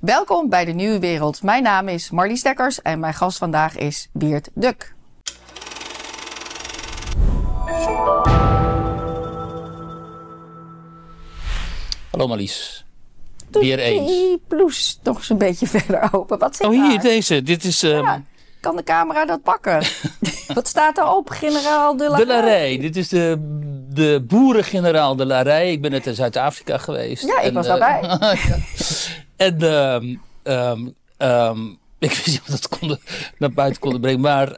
Welkom 0.00 0.48
bij 0.48 0.64
de 0.64 0.72
Nieuwe 0.72 0.98
Wereld. 0.98 1.42
Mijn 1.42 1.62
naam 1.62 1.88
is 1.88 2.10
Marlies 2.10 2.42
Dekkers 2.42 2.82
en 2.82 3.00
mijn 3.00 3.14
gast 3.14 3.38
vandaag 3.38 3.76
is 3.76 4.08
Beert 4.12 4.48
Duk. 4.54 4.94
Hallo 12.10 12.26
Marlies. 12.28 12.84
Weer 13.50 13.78
eens. 13.78 14.06
Die 14.06 14.42
blouse 14.48 14.94
nog 15.02 15.16
eens 15.16 15.30
een 15.30 15.38
beetje 15.38 15.66
verder 15.78 16.08
open. 16.12 16.38
Wat 16.38 16.56
zit 16.56 16.66
Oh, 16.66 16.72
hier, 16.72 16.88
daar? 16.94 17.02
deze. 17.02 17.42
Dit 17.42 17.64
is 17.64 17.82
ehm, 17.82 18.20
kan 18.60 18.76
de 18.76 18.82
camera 18.82 19.24
dat 19.26 19.42
pakken? 19.42 19.82
Wat 20.54 20.68
staat 20.68 20.96
daarop? 20.96 21.30
Generaal 21.30 21.96
de 21.96 22.08
la 22.08 22.16
de 22.16 22.26
Larij. 22.26 22.78
Dit 22.78 22.96
is 22.96 23.08
de, 23.08 23.36
de 23.90 24.24
boerengeneraal 24.28 25.16
de 25.16 25.26
Larij. 25.26 25.72
Ik 25.72 25.82
ben 25.82 25.90
net 25.90 26.06
in 26.06 26.14
Zuid-Afrika 26.14 26.78
geweest. 26.78 27.26
Ja, 27.26 27.40
ik 27.40 27.52
was 27.52 27.66
daarbij. 27.66 27.98
ja. 28.20 28.34
En 29.38 29.60
ehm, 29.60 30.16
ehm, 30.42 30.88
ehm, 31.16 31.66
ik 31.98 32.10
wist 32.10 32.26
niet 32.26 32.40
of 32.40 32.60
dat 32.80 32.98
naar 33.38 33.52
buiten 33.52 33.80
konden 33.80 34.00
brengen. 34.00 34.20
Maar 34.20 34.56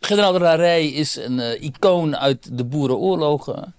generaal 0.00 0.32
de 0.32 0.38
Larij 0.38 0.86
is 0.86 1.16
een 1.16 1.40
eh, 1.40 1.62
icoon 1.62 2.16
uit 2.16 2.58
de 2.58 2.64
boerenoorlogen. 2.64 3.74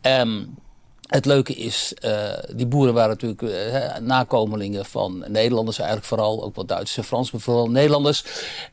En 0.00 0.58
het 1.06 1.24
leuke 1.24 1.54
is, 1.54 1.94
eh, 1.94 2.32
die 2.54 2.66
boeren 2.66 2.94
waren 2.94 3.10
natuurlijk 3.10 3.42
eh, 3.42 3.98
nakomelingen 4.00 4.84
van 4.84 5.24
Nederlanders 5.28 5.78
eigenlijk 5.78 6.08
vooral. 6.08 6.44
Ook 6.44 6.54
wel 6.54 6.66
Duitsers 6.66 6.96
en 6.96 7.04
Frans, 7.04 7.30
maar 7.30 7.40
vooral 7.40 7.70
Nederlanders. 7.70 8.24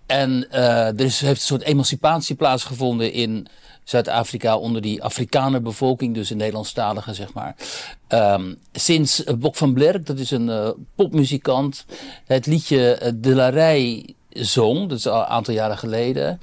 En 0.06 0.52
er 0.52 1.02
is, 1.02 1.22
heeft 1.22 1.40
een 1.40 1.46
soort 1.46 1.62
emancipatie 1.62 2.36
plaatsgevonden 2.36 3.12
in 3.14 3.48
Zuid-Afrika 3.84 4.58
onder 4.58 4.82
die 4.82 5.04
Afrikanerbevolking, 5.04 6.14
dus 6.14 6.28
de 6.28 6.36
Nederlandstaligen 6.36 7.16
zeg 7.16 7.34
maar. 7.34 7.56
Ehm, 8.08 8.54
sinds 8.72 9.24
eh, 9.24 9.36
Bok 9.36 9.56
van 9.56 9.74
Blerk, 9.74 10.06
dat 10.06 10.20
is 10.20 10.32
een 10.32 10.50
eh, 10.50 10.70
popmuzikant, 10.96 11.86
het 12.26 12.46
liedje 12.46 12.94
eh, 12.96 13.12
De 13.16 13.36
La 13.36 13.50
Rij 13.50 14.14
zong, 14.30 14.90
dat 14.90 14.98
is 14.98 15.08
al 15.08 15.20
een 15.20 15.26
aantal 15.26 15.54
jaren 15.54 15.78
geleden. 15.78 16.42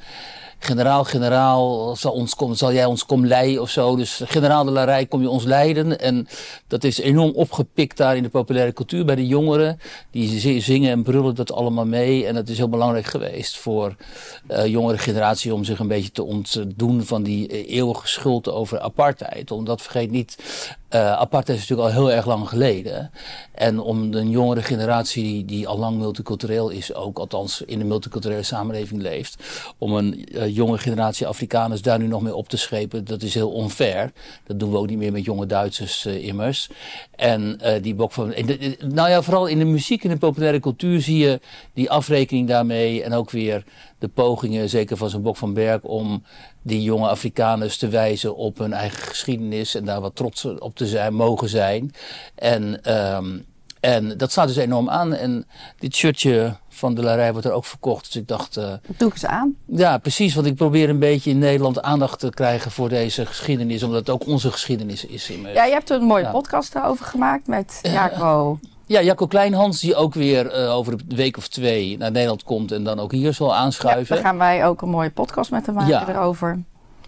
Generaal, 0.61 1.05
generaal, 1.05 1.97
zal, 1.97 2.13
ons 2.13 2.35
kom, 2.35 2.55
zal 2.55 2.73
jij 2.73 2.85
ons 2.85 3.07
kom 3.07 3.27
leiden 3.27 3.63
of 3.63 3.71
zo. 3.71 3.97
Dus 3.97 4.21
generaal 4.25 4.65
de 4.65 4.71
Larij, 4.71 5.07
kom 5.07 5.21
je 5.21 5.29
ons 5.31 5.45
leiden. 5.45 5.99
En 6.01 6.27
dat 6.67 6.85
is 6.85 6.99
enorm 6.99 7.31
opgepikt 7.35 7.97
daar 7.97 8.17
in 8.17 8.23
de 8.23 8.29
populaire 8.29 8.73
cultuur 8.73 9.05
bij 9.05 9.15
de 9.15 9.27
jongeren. 9.27 9.79
Die 10.11 10.39
zi- 10.41 10.61
zingen 10.61 10.91
en 10.91 11.03
brullen 11.03 11.35
dat 11.35 11.53
allemaal 11.53 11.87
mee. 11.87 12.27
En 12.27 12.37
het 12.37 12.49
is 12.49 12.57
heel 12.57 12.69
belangrijk 12.69 13.07
geweest 13.07 13.57
voor 13.57 13.95
eh 14.47 14.67
jongere 14.67 14.99
generatie 14.99 15.55
om 15.55 15.65
zich 15.65 15.79
een 15.79 15.89
beetje 15.89 16.11
te 16.13 16.25
ontdoen 16.25 17.05
van 17.05 17.23
die 17.23 17.49
eh, 17.49 17.77
eeuwige 17.77 18.09
schuld 18.09 18.49
over 18.49 18.81
apartheid. 18.81 19.51
Omdat 19.51 19.83
vergeet 19.83 20.11
niet, 20.11 20.37
eh 20.89 21.13
apartheid 21.13 21.59
is 21.59 21.69
natuurlijk 21.69 21.97
al 21.97 22.03
heel 22.03 22.13
erg 22.13 22.27
lang 22.27 22.49
geleden. 22.49 23.11
En 23.53 23.81
om 23.81 24.15
een 24.15 24.31
jongere 24.31 24.63
generatie 24.63 25.23
die, 25.23 25.45
die 25.45 25.69
al 25.69 25.79
lang 25.79 25.99
multicultureel 25.99 26.71
is, 26.71 26.95
ook 26.95 27.19
althans 27.19 27.63
in 27.63 27.81
een 27.81 27.87
multiculturele 27.87 28.43
samenleving 28.43 29.03
leeft, 29.03 29.43
om 29.79 29.93
een 29.93 30.27
eh, 30.27 30.55
jonge 30.55 30.79
generatie 30.79 31.27
Afrikaners 31.27 31.83
daar 31.83 31.99
nu 31.99 32.07
nog 32.07 32.23
mee 32.23 32.35
op 32.35 32.49
te 32.49 32.57
schepen, 32.57 33.05
dat 33.05 33.23
is 33.23 33.35
heel 33.35 33.51
onfair. 33.51 34.13
Dat 34.47 34.59
doen 34.59 34.71
we 34.71 34.77
ook 34.77 34.89
niet 34.89 34.99
meer 34.99 35.13
met 35.13 35.25
jonge 35.25 35.47
Duitsers 35.47 36.05
eh, 36.05 36.27
immers. 36.27 36.69
En 37.17 37.61
die 37.83 37.95
bok 37.95 38.13
van. 38.13 38.35
nou 38.79 39.11
ja, 39.11 39.23
vooral 39.23 39.47
in 39.47 39.59
de 39.59 39.65
muziek 39.65 40.05
en 40.05 40.11
de 40.11 40.17
populaire 40.17 40.61
cultuur 40.61 41.01
zie 41.01 41.19
je 41.19 41.41
die 41.73 41.91
afrekening 41.91 42.49
daarmee. 42.49 43.03
En 43.03 43.13
ook 43.13 43.31
weer 43.31 43.65
de 43.99 44.09
pogingen, 44.09 44.69
zeker 44.69 44.97
van 44.97 45.11
zo'n 45.11 45.23
Bok 45.23 45.37
van 45.37 45.55
Berg, 45.55 45.83
om 45.83 46.23
die 46.63 46.83
jonge 46.83 47.09
Afrikaners 47.09 47.77
te 47.77 47.89
wijzen 47.89 48.37
op 48.37 48.59
hun 48.59 48.73
eigen 48.73 49.03
geschiedenis 49.03 49.75
en 49.75 49.85
daar 49.85 50.01
wat 50.01 50.17
trots 50.17 50.45
op 50.45 50.77
te 50.77 50.87
zijn, 50.87 51.15
mogen 51.15 51.49
zijn. 51.49 51.91
En, 52.35 52.83
ehm, 52.85 53.39
en 53.81 54.17
dat 54.19 54.31
staat 54.31 54.47
dus 54.47 54.57
enorm 54.57 54.91
aan. 54.91 55.15
En 55.15 55.47
dit 55.79 55.95
shirtje 55.95 56.57
van 56.69 56.95
de 56.95 57.03
Larij 57.03 57.33
wordt 57.33 57.47
er 57.47 57.53
ook 57.53 57.65
verkocht. 57.65 58.05
Dus 58.05 58.17
ik 58.17 58.29
dacht, 58.29 58.57
eh, 58.57 58.73
Doe 58.97 59.09
ik 59.09 59.15
eens 59.15 59.27
aan. 59.27 59.57
ja, 59.67 59.99
precies. 59.99 60.35
Want 60.35 60.47
ik 60.47 60.55
probeer 60.55 60.89
een 60.89 60.99
beetje 60.99 61.31
in 61.31 61.39
Nederland 61.39 61.83
aandacht 61.83 62.19
te 62.19 62.31
krijgen 62.31 62.71
voor 62.71 62.89
deze 62.89 63.27
geschiedenis, 63.27 63.83
omdat 63.83 63.99
het 63.99 64.11
ook 64.11 64.27
onze 64.27 64.51
geschiedenis 64.53 65.05
is. 65.05 65.27
Ja, 65.55 65.65
je 65.65 65.73
hebt 65.73 65.91
er 65.91 65.97
een 66.01 66.07
mooie 66.07 66.23
Ja. 66.25 66.31
podcast 66.31 66.79
over 66.83 67.07
gemaakt 67.07 67.47
met 67.47 67.79
Jaco. 67.83 68.59
Ja, 68.89 69.03
Jacco 69.03 69.27
Kleinhans, 69.27 69.81
die 69.81 69.95
ook 69.95 70.15
weer 70.15 70.51
eh, 70.51 70.75
over 70.75 70.93
een 70.93 71.03
week 71.17 71.37
of 71.37 71.49
twee 71.49 71.99
naar 71.99 72.11
Nederland 72.11 72.43
komt 72.43 72.73
en 72.73 72.85
dan 72.85 73.01
ook 73.01 73.13
hier 73.13 73.33
zal 73.35 73.49
Ja, 73.49 73.55
aanschuiven. 73.55 74.15
daar 74.15 74.25
gaan 74.25 74.39
wij 74.39 74.67
ook 74.67 74.83
een 74.83 74.89
mooie 74.89 75.11
podcast 75.11 75.51
met 75.51 75.67
hem 75.67 75.75
maken 75.75 75.91
Ja. 75.91 76.09
erover. 76.09 76.63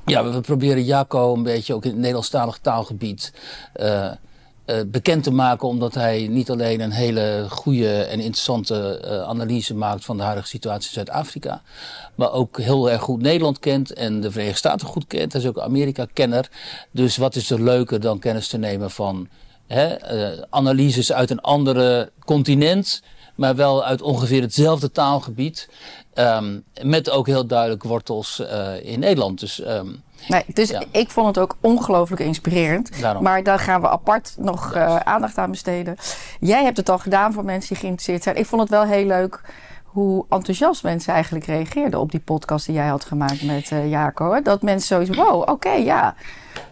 Ja, 0.06 0.24
we, 0.24 0.30
we 0.30 0.40
proberen 0.40 0.84
Jacco 0.84 1.34
een 1.34 1.42
beetje 1.42 1.74
ook 1.74 1.82
in 1.84 1.90
het 1.90 1.98
Nederlandstalig 1.98 2.58
taalgebied 2.58 3.32
eh, 3.72 4.06
eh, 4.06 4.12
bekend 4.86 5.22
te 5.22 5.30
maken. 5.32 5.68
Omdat 5.68 5.94
hij 5.94 6.26
niet 6.30 6.50
alleen 6.50 6.80
een 6.80 6.90
hele 6.90 7.46
goede 7.48 8.02
en 8.02 8.20
interessante 8.20 9.02
analyse 9.28 9.74
maakt 9.74 10.04
van 10.04 10.16
de 10.16 10.22
huidige 10.22 10.48
situatie 10.48 10.88
in 10.88 10.94
Zuid-Afrika. 10.94 11.62
Maar 12.14 12.32
ook 12.32 12.58
heel 12.58 12.90
erg 12.90 13.02
goed 13.02 13.22
Nederland 13.22 13.58
kent 13.58 13.92
en 13.92 14.20
de 14.20 14.30
Verenigde 14.30 14.58
Staten 14.58 14.86
goed 14.86 15.06
kent. 15.06 15.32
Hij 15.32 15.42
is 15.42 15.48
ook 15.48 15.58
Amerika-kenner. 15.58 16.48
Dus 16.90 17.16
wat 17.16 17.34
is 17.36 17.50
er 17.50 17.62
leuker 17.62 18.00
dan 18.00 18.18
kennis 18.18 18.48
te 18.48 18.58
nemen 18.58 18.90
van 18.90 19.28
hè, 19.72 19.86
eh, 19.86 20.42
analyses 20.50 21.12
uit 21.12 21.30
een 21.30 21.40
andere 21.40 22.10
continent. 22.24 23.02
Maar 23.34 23.56
wel 23.56 23.84
uit 23.84 24.02
ongeveer 24.02 24.42
hetzelfde 24.42 24.92
taalgebied. 24.92 25.68
Ehm, 26.14 26.58
met 26.82 27.10
ook 27.10 27.26
heel 27.26 27.46
duidelijk 27.46 27.82
wortels 27.82 28.38
eh, 28.40 28.84
in 28.84 28.98
Nederland. 29.00 29.40
Dus 29.40 29.60
ehm, 29.60 29.86
Nee, 30.28 30.44
dus 30.54 30.68
Ja. 30.70 30.82
ik 30.90 31.10
vond 31.10 31.26
het 31.26 31.38
ook 31.38 31.56
ongelooflijk 31.60 32.20
inspirerend. 32.22 33.00
Daarom. 33.00 33.22
Maar 33.22 33.42
daar 33.42 33.58
gaan 33.58 33.80
we 33.80 33.88
apart 33.88 34.34
nog 34.38 34.72
eh, 34.74 34.96
aandacht 34.96 35.38
aan 35.38 35.50
besteden. 35.50 35.96
Jij 36.40 36.62
hebt 36.64 36.76
het 36.76 36.88
al 36.88 36.98
gedaan 36.98 37.32
voor 37.32 37.44
mensen 37.44 37.68
die 37.68 37.78
geïnteresseerd 37.78 38.22
zijn. 38.22 38.36
Ik 38.36 38.46
vond 38.46 38.60
het 38.62 38.70
wel 38.70 38.84
heel 38.84 39.06
leuk 39.06 39.40
hoe 39.84 40.24
enthousiast 40.28 40.82
mensen 40.82 41.12
eigenlijk 41.14 41.44
reageerden 41.44 42.00
op 42.00 42.10
die 42.10 42.20
podcast 42.20 42.66
die 42.66 42.74
jij 42.74 42.86
had 42.86 43.04
gemaakt 43.04 43.42
met 43.42 43.70
eh 43.70 43.90
Jaco. 43.90 44.32
hè. 44.32 44.40
Dat 44.40 44.62
mensen 44.62 44.88
zoiets, 45.06 45.16
wow, 45.16 45.48
oké, 45.48 45.70
ja. 45.72 46.14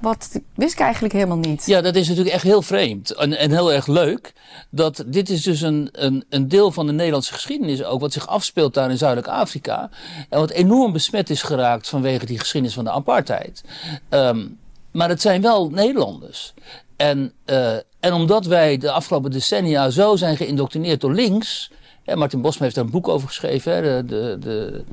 Wat 0.00 0.41
wist 0.54 0.72
ik 0.72 0.81
eigenlijk 0.81 1.14
helemaal 1.14 1.36
niet. 1.36 1.66
Ja, 1.66 1.81
dat 1.81 1.94
is 1.94 2.09
natuurlijk 2.09 2.34
echt 2.34 2.44
heel 2.44 2.62
vreemd 2.62 3.10
en, 3.10 3.38
en 3.38 3.50
heel 3.50 3.72
erg 3.72 3.86
leuk. 3.86 4.32
Dat 4.70 5.04
dit 5.06 5.28
is 5.28 5.42
dus 5.42 5.60
een, 5.60 5.88
een, 5.92 6.25
een 6.28 6.48
deel 6.48 6.72
van 6.72 6.86
de 6.86 6.92
Nederlandse 6.92 7.32
geschiedenis 7.32 7.84
ook, 7.84 8.00
wat 8.00 8.12
zich 8.12 8.26
afspeelt 8.26 8.75
daar 8.75 8.91
in 8.91 8.98
Zuidelijk 8.98 9.28
Afrika. 9.28 9.91
En 10.28 10.38
wat 10.38 10.50
enorm 10.50 10.92
besmet 10.92 11.31
is 11.31 11.42
geraakt 11.42 11.88
vanwege 11.88 12.26
die 12.26 12.38
geschiedenis 12.38 12.75
van 12.75 12.84
de 12.84 12.91
apartheid. 12.91 13.64
Ehm, 14.08 14.47
maar 14.92 15.08
het 15.08 15.20
zijn 15.20 15.42
wel 15.42 15.70
Nederlanders. 15.70 16.54
En, 16.97 17.32
eh, 17.44 17.75
en 18.00 18.12
omdat 18.12 18.47
wij 18.47 18.76
de 18.76 18.91
afgelopen 18.91 19.31
decennia 19.31 19.91
zo 19.91 20.16
zijn 20.16 20.37
geïndoctrineerd 20.37 21.00
door 21.00 21.12
links. 21.14 21.70
Martin 22.14 22.41
Bosma 22.41 22.62
heeft 22.62 22.75
daar 22.75 22.84
een 22.84 22.91
boek 22.91 23.08
over 23.08 23.28
geschreven. 23.28 23.72
Hè, 23.72 24.04
de, 24.04 24.37
de, 24.41 24.84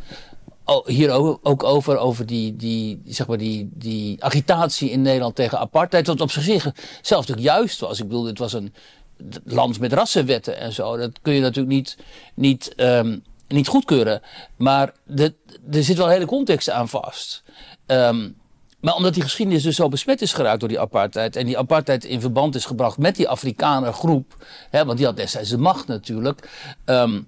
hier 0.85 1.11
ook, 1.41 1.63
over, 1.63 1.97
over 1.97 2.25
die, 2.25 2.55
die, 2.55 3.01
zeg 3.05 3.27
maar 3.27 3.37
die, 3.37 3.69
die 3.73 4.23
agitatie 4.23 4.89
in 4.89 5.01
Nederland 5.01 5.35
tegen 5.35 5.59
apartheid. 5.59 6.07
Wat 6.07 6.21
op 6.21 6.31
zich 6.31 6.63
zelf 7.01 7.27
natuurlijk 7.27 7.47
juist 7.47 7.79
was. 7.79 7.99
Ik 7.99 8.07
bedoel, 8.07 8.23
dit 8.23 8.37
was 8.37 8.53
een 8.53 8.73
land 9.43 9.79
met 9.79 9.93
rassenwetten 9.93 10.57
en 10.57 10.73
zo. 10.73 10.97
Dat 10.97 11.11
kun 11.21 11.33
je 11.33 11.41
natuurlijk 11.41 11.75
niet, 11.75 11.97
niet, 12.35 12.75
ehm, 12.75 13.19
niet 13.47 13.67
goedkeuren. 13.67 14.21
Maar 14.57 14.93
de, 15.03 15.33
er 15.71 15.83
zit 15.83 15.97
wel 15.97 16.05
een 16.05 16.11
hele 16.11 16.25
context 16.25 16.69
aan 16.69 16.89
vast. 16.89 17.43
Ehm, 17.85 18.29
maar 18.79 18.95
omdat 18.95 19.13
die 19.13 19.23
geschiedenis 19.23 19.63
dus 19.63 19.75
zo 19.75 19.89
besmet 19.89 20.21
is 20.21 20.33
geraakt 20.33 20.59
door 20.59 20.69
die 20.69 20.79
apartheid. 20.79 21.35
En 21.35 21.45
die 21.45 21.57
apartheid 21.57 22.05
in 22.05 22.21
verband 22.21 22.55
is 22.55 22.65
gebracht 22.65 22.97
met 22.97 23.15
die 23.15 23.29
Afrikanergroep. 23.29 24.45
Hè, 24.69 24.85
want 24.85 24.97
die 24.97 25.05
had 25.05 25.17
destijds 25.17 25.49
de 25.49 25.57
macht 25.57 25.87
natuurlijk. 25.87 26.49
ehm, 26.85 27.21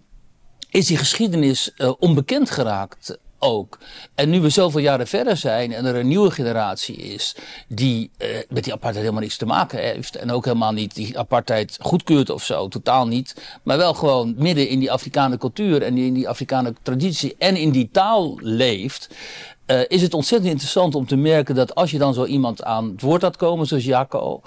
is 0.69 0.86
die 0.86 0.98
geschiedenis 0.98 1.74
eh, 1.74 1.92
onbekend 2.00 2.50
geraakt 2.50 3.18
ook. 3.40 3.78
En 4.16 4.30
nu 4.30 4.42
we 4.42 4.50
zoveel 4.50 4.80
jaren 4.80 5.08
verder 5.08 5.38
zijn 5.38 5.74
en 5.74 5.86
er 5.86 5.96
een 5.96 6.08
nieuwe 6.08 6.31
generatie 6.31 6.96
is 6.96 7.36
die 7.68 8.12
eh, 8.18 8.28
met 8.50 8.64
die 8.64 8.74
apartheid 8.74 9.03
helemaal 9.03 9.24
niets 9.24 9.38
te 9.38 9.46
maken 9.46 9.80
heeft 9.80 10.16
en 10.16 10.31
ook 10.31 10.46
helemaal 10.46 10.72
niet 10.72 10.96
die 10.96 11.20
apartheid 11.20 11.78
goedkeurt 11.81 12.30
of 12.30 12.44
zo, 12.44 12.68
totaal 12.68 13.08
niet, 13.08 13.59
maar 13.64 13.78
wel 13.78 13.94
gewoon 13.94 14.34
midden 14.38 14.68
in 14.70 14.80
die 14.80 14.92
Afrikaanse 14.92 15.38
cultuur 15.38 15.81
en 15.81 15.98
in 15.98 16.13
die 16.13 16.30
Afrikaanse 16.30 16.74
traditie 16.81 17.36
en 17.38 17.56
in 17.56 17.72
die 17.72 17.89
taal 17.92 18.39
leeft. 18.42 19.10
eh, 19.66 19.80
is 19.88 20.01
het 20.01 20.13
ontzettend 20.13 20.51
interessant 20.51 20.95
om 20.95 21.06
te 21.06 21.16
merken 21.16 21.56
dat 21.56 21.75
als 21.75 21.92
je 21.92 21.98
dan 21.98 22.13
zo 22.13 22.25
iemand 22.25 22.63
aan 22.63 22.89
het 22.89 23.01
woord 23.01 23.22
laat 23.22 23.38
komen, 23.38 23.66
zoals 23.68 23.84
Jacco, 23.84 24.42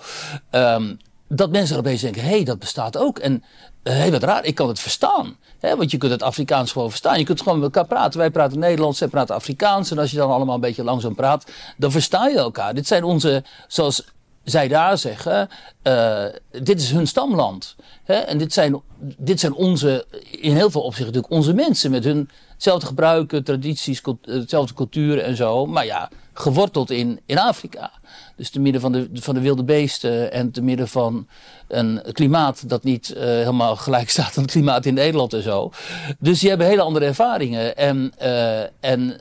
ehm, 0.51 0.95
dat 1.29 1.51
mensen 1.51 1.75
er 1.75 1.81
opeens 1.81 2.01
denken: 2.01 2.23
hé, 2.23 2.29
hey, 2.29 2.45
dat 2.45 2.59
bestaat 2.59 2.97
ook. 2.97 3.19
En 3.19 3.45
hé, 3.83 3.93
hey, 3.93 4.11
wat 4.11 4.23
raar, 4.23 4.45
ik 4.45 4.55
kan 4.55 4.69
het 4.69 4.81
verstaan. 4.81 5.37
Want 5.61 5.91
je 5.91 5.99
kunt 5.99 6.13
het 6.13 6.23
Afrikaans 6.23 6.73
gewoon 6.73 6.89
verstaan. 6.89 7.19
Je 7.19 7.25
kunt 7.25 7.43
gewoon 7.43 7.59
met 7.59 7.65
elkaar 7.65 7.87
praten. 7.87 8.19
Wij 8.19 8.31
praten 8.31 8.59
Nederlands, 8.59 8.99
zij 8.99 9.09
praten 9.09 9.35
Afrikaans. 9.35 9.91
En 9.91 9.99
als 9.99 10.11
je 10.11 10.17
dan 10.17 10.31
allemaal 10.31 10.55
een 10.55 10.61
beetje 10.61 10.85
langzaam 10.85 11.15
praat, 11.15 11.51
dan 11.77 11.91
versta 11.91 12.27
je 12.27 12.37
elkaar. 12.37 12.75
Dit 12.75 12.87
zijn 12.87 13.05
onze, 13.05 13.45
zoals 13.69 14.05
zij 14.45 14.69
daar 14.69 14.99
zeggen, 14.99 15.49
eh, 15.83 16.25
dit 16.51 16.81
is 16.81 16.91
hun 16.91 17.07
stamland. 17.07 17.77
En 18.05 18.39
dit 18.39 18.53
zijn, 18.53 18.83
dit 19.19 19.41
zijn 19.41 19.55
onze, 19.55 20.07
in 20.31 20.57
heel 20.57 20.71
veel 20.71 20.83
opzichten 20.83 21.15
natuurlijk 21.15 21.33
onze 21.33 21.55
mensen 21.55 21.91
met 21.91 22.05
hun 22.05 22.31
hetzelfde 22.61 22.87
gebruiken, 22.87 23.45
tradities, 23.45 24.03
hetzelfde 24.23 24.75
cultuur 24.75 25.19
en 25.19 25.37
zo. 25.37 25.67
Maar 25.67 25.85
ja, 25.85 26.09
geworteld 26.33 26.91
in, 26.91 27.21
in 27.27 27.39
Afrika. 27.39 27.91
Dus 28.37 28.51
te 28.51 28.61
midden 28.61 28.81
van 28.81 28.93
de, 28.93 29.09
van 29.13 29.35
de 29.35 29.41
wilde 29.41 29.65
beesten 29.65 30.33
en 30.33 30.51
te 30.51 30.63
midden 30.63 30.89
van 30.89 31.29
een 31.69 32.03
klimaat 32.13 32.69
dat 32.69 32.85
niet 32.85 33.15
uh, 33.17 33.23
helemaal 33.23 33.77
gelijk 33.77 34.11
staat 34.17 34.37
aan 34.37 34.43
het 34.43 34.53
klimaat 34.53 34.87
in 34.87 34.95
Nederland 34.95 35.33
en 35.33 35.43
zo. 35.43 35.71
Dus 36.19 36.41
die 36.41 36.49
hebben 36.49 36.67
hele 36.67 36.83
andere 36.83 37.05
ervaringen. 37.07 37.77
En, 37.77 38.13
uh, 38.23 38.61
en 38.81 39.21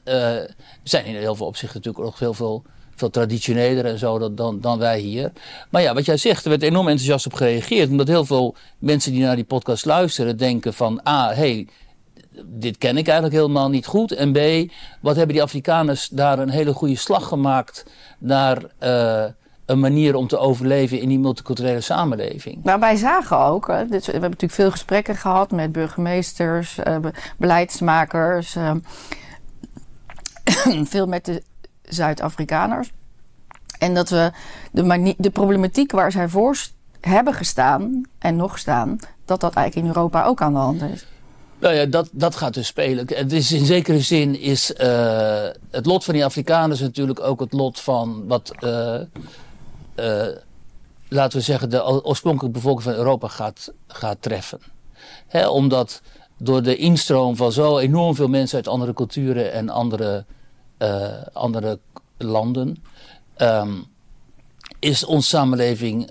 zijn 0.83 1.05
in 1.05 1.15
heel 1.15 1.35
veel 1.35 1.45
opzichten 1.45 1.77
natuurlijk 1.77 2.05
nog 2.05 2.19
heel 2.19 2.33
veel, 2.33 2.63
veel 2.95 3.09
traditioneler 3.09 3.85
en 3.85 3.99
zo 3.99 4.19
dan, 4.19 4.35
dan, 4.35 4.61
dan 4.61 4.79
wij 4.79 4.99
hier. 4.99 5.31
Maar 5.69 5.81
ja, 5.81 5.93
wat 5.93 6.05
jij 6.05 6.17
zegt, 6.17 6.43
er 6.43 6.49
werd 6.49 6.63
enorm 6.63 6.87
enthousiast 6.87 7.25
op 7.25 7.33
gereageerd. 7.33 7.89
Omdat 7.89 8.07
heel 8.07 8.25
veel 8.25 8.55
mensen 8.79 9.11
die 9.11 9.21
naar 9.21 9.35
die 9.35 9.45
podcast 9.45 9.85
luisteren 9.85 10.37
denken 10.37 10.73
van... 10.73 11.03
Ah, 11.03 11.31
hey, 11.31 11.67
dit 12.45 12.77
ken 12.77 12.97
ik 12.97 13.07
eigenlijk 13.07 13.35
helemaal 13.35 13.69
niet 13.69 13.85
goed. 13.85 14.11
En 14.11 14.31
B, 14.31 14.71
wat 15.01 15.15
hebben 15.15 15.35
die 15.35 15.43
Afrikaners 15.43 16.07
daar 16.07 16.39
een 16.39 16.49
hele 16.49 16.73
goede 16.73 16.95
slag 16.95 17.27
gemaakt 17.27 17.85
naar 18.19 18.57
uh, 18.79 19.23
een 19.65 19.79
manier 19.79 20.15
om 20.15 20.27
te 20.27 20.37
overleven 20.37 20.99
in 20.99 21.09
die 21.09 21.19
multiculturele 21.19 21.81
samenleving. 21.81 22.63
Maar 22.63 22.79
wij 22.79 22.95
zagen 22.95 23.37
ook, 23.37 23.65
we 23.65 23.73
hebben 23.73 24.21
natuurlijk 24.21 24.51
veel 24.51 24.71
gesprekken 24.71 25.15
gehad 25.15 25.51
met 25.51 25.71
burgemeesters, 25.71 26.79
uh, 26.87 26.95
beleidsmakers, 27.37 28.55
uh, 28.55 28.71
veel 30.93 31.07
met 31.07 31.25
de 31.25 31.43
Zuid-Afrikaners. 31.83 32.91
En 33.79 33.93
dat 33.93 34.09
we 34.09 34.31
de, 34.71 35.15
de 35.17 35.29
problematiek 35.29 35.91
waar 35.91 36.11
zij 36.11 36.27
voor 36.27 36.57
hebben 36.99 37.33
gestaan 37.33 38.03
en 38.19 38.35
nog 38.35 38.57
staan, 38.57 38.99
dat 39.25 39.39
dat 39.39 39.53
eigenlijk 39.53 39.87
in 39.87 39.93
Europa 39.95 40.23
ook 40.23 40.41
aan 40.41 40.53
de 40.53 40.59
hand 40.59 40.81
is. 40.81 41.07
Nou 41.59 41.75
ja, 41.75 41.85
dat, 41.85 42.09
dat 42.11 42.35
gaat 42.35 42.53
dus 42.53 42.67
spelen. 42.67 43.05
Het 43.13 43.31
is 43.31 43.51
in 43.51 43.65
zekere 43.65 43.99
zin 44.01 44.39
is 44.39 44.73
uh, 44.77 45.47
het 45.71 45.85
lot 45.85 46.03
van 46.03 46.13
die 46.13 46.25
Afrikaners 46.25 46.79
natuurlijk 46.79 47.19
ook 47.19 47.39
het 47.39 47.53
lot 47.53 47.79
van 47.79 48.27
wat, 48.27 48.51
uh, 48.59 48.99
uh, 49.95 50.27
laten 51.07 51.37
we 51.37 51.43
zeggen, 51.43 51.69
de 51.69 52.05
oorspronkelijke 52.05 52.57
bevolking 52.59 52.83
van 52.83 52.93
Europa 52.93 53.27
gaat, 53.27 53.71
gaat 53.87 54.21
treffen. 54.21 54.59
Hè, 55.27 55.47
omdat 55.47 56.01
door 56.37 56.63
de 56.63 56.75
instroom 56.75 57.35
van 57.35 57.51
zo 57.51 57.77
enorm 57.77 58.15
veel 58.15 58.27
mensen 58.27 58.57
uit 58.57 58.67
andere 58.67 58.93
culturen 58.93 59.51
en 59.51 59.69
andere, 59.69 60.25
andere 61.33 61.79
landen, 62.17 62.83
um, 63.37 63.85
is 64.79 65.05
onze 65.05 65.27
samenleving 65.27 66.09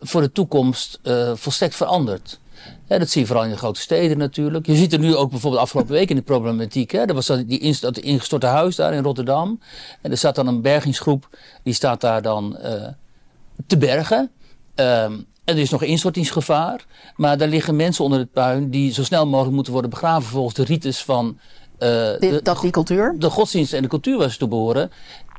voor 0.00 0.20
de 0.20 0.32
toekomst 0.32 1.00
volstrekt 1.34 1.74
veranderd. 1.74 2.38
Ja, 2.88 2.98
dat 2.98 3.08
zie 3.08 3.20
je 3.20 3.26
vooral 3.26 3.44
in 3.44 3.50
de 3.50 3.56
grote 3.56 3.80
steden 3.80 4.18
natuurlijk. 4.18 4.66
Je 4.66 4.76
ziet 4.76 4.92
er 4.92 4.98
nu 4.98 5.16
ook 5.16 5.30
bijvoorbeeld 5.30 5.62
afgelopen 5.62 5.92
week 5.92 6.10
in 6.10 6.16
de 6.16 6.22
problematiek. 6.22 6.90
Hè. 6.90 6.98
Er 6.98 7.14
was 7.14 7.26
dat, 7.26 7.48
die 7.48 7.76
dat 7.80 7.98
ingestorte 7.98 8.46
huis 8.46 8.76
daar 8.76 8.94
in 8.94 9.02
Rotterdam. 9.02 9.60
En 10.02 10.10
er 10.10 10.18
staat 10.18 10.34
dan 10.34 10.46
een 10.46 10.62
bergingsgroep. 10.62 11.38
Die 11.62 11.74
staat 11.74 12.00
daar 12.00 12.22
dan 12.22 12.58
uh, 12.62 12.88
te 13.66 13.76
bergen. 13.76 14.30
Um, 14.74 15.26
er 15.44 15.58
is 15.58 15.70
nog 15.70 15.82
instortingsgevaar. 15.82 16.84
Maar 17.16 17.38
daar 17.38 17.48
liggen 17.48 17.76
mensen 17.76 18.04
onder 18.04 18.18
het 18.18 18.32
puin 18.32 18.70
die 18.70 18.92
zo 18.92 19.04
snel 19.04 19.26
mogelijk 19.26 19.54
moeten 19.54 19.72
worden 19.72 19.90
begraven 19.90 20.28
volgens 20.28 20.54
de 20.54 20.64
rites 20.64 21.02
van... 21.02 21.38
Uh, 21.78 22.18
die, 22.18 22.42
dat 22.42 22.60
die 22.60 22.70
cultuur? 22.70 23.14
De 23.18 23.30
godsdienst 23.30 23.72
en 23.72 23.82
de 23.82 23.88
cultuur 23.88 24.18
waar 24.18 24.30
ze 24.30 24.38
toe 24.38 24.48
behoren. 24.48 24.90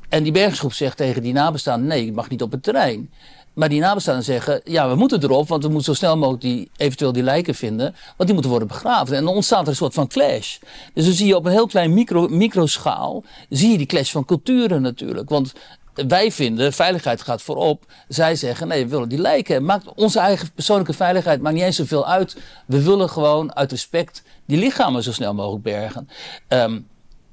En 0.10 0.24
die 0.24 0.31
bergingsgroep 0.31 0.74
zegt 0.74 0.98
tegen 0.98 1.22
die 1.22 1.34
nabestaanden: 1.34 1.88
nee, 1.88 2.06
het 2.06 2.16
mag 2.16 2.30
niet 2.30 2.42
op 2.42 2.52
het 2.52 2.64
terrein. 2.64 3.12
Maar 3.57 3.69
die 3.69 3.80
nabestaanden 3.80 4.24
zeggen, 4.24 4.62
ja, 4.63 4.89
we 4.89 4.95
moeten 4.95 5.24
erop, 5.24 5.48
want 5.48 5.63
we 5.63 5.69
moeten 5.69 5.94
zo 5.94 6.00
snel 6.00 6.18
mogelijk 6.18 6.42
die, 6.42 6.71
eventueel 6.75 7.12
die 7.12 7.24
lijken 7.24 7.56
vinden, 7.56 7.95
want 8.04 8.15
die 8.18 8.33
moeten 8.33 8.50
worden 8.50 8.68
begraven. 8.68 9.15
En 9.15 9.25
dan 9.25 9.33
ontstaat 9.33 9.62
er 9.62 9.68
een 9.68 9.75
soort 9.75 9.94
van 9.94 10.07
clash. 10.07 10.57
Dus 10.94 11.06
dan 11.06 11.13
zie 11.13 11.27
je 11.27 11.36
op 11.36 11.45
een 11.45 11.51
heel 11.51 11.68
klein 11.68 11.94
micro, 11.94 12.27
microschaal, 12.27 13.24
zie 13.50 13.71
je 13.71 13.77
die 13.77 13.86
clash 13.86 14.12
van 14.12 14.25
culturen 14.25 14.81
natuurlijk. 14.81 15.30
Want 15.30 15.54
wij 15.94 16.31
vinden, 16.31 16.74
veiligheid 16.74 17.21
gaat 17.21 17.42
voorop. 17.42 17.86
Zij 18.07 18.36
zeggen, 18.36 18.68
nee, 18.68 18.83
we 18.83 18.89
willen 18.89 19.09
die 19.09 19.21
lijken. 19.21 19.65
Maakt 19.65 19.94
onze 19.95 20.19
eigen 20.19 20.51
persoonlijke 20.51 20.94
veiligheid 20.94 21.42
maakt 21.42 21.56
niet 21.56 21.63
eens 21.63 21.75
zoveel 21.75 22.07
uit. 22.07 22.38
We 22.65 22.83
willen 22.83 23.09
gewoon 23.09 23.56
uit 23.56 23.71
respect 23.71 24.24
die 24.45 24.57
lichamen 24.57 25.04
zo 25.04 25.12
snel 25.12 25.33
mogelijk 25.33 25.63
bergen. 25.63 26.09
Um, 26.48 26.88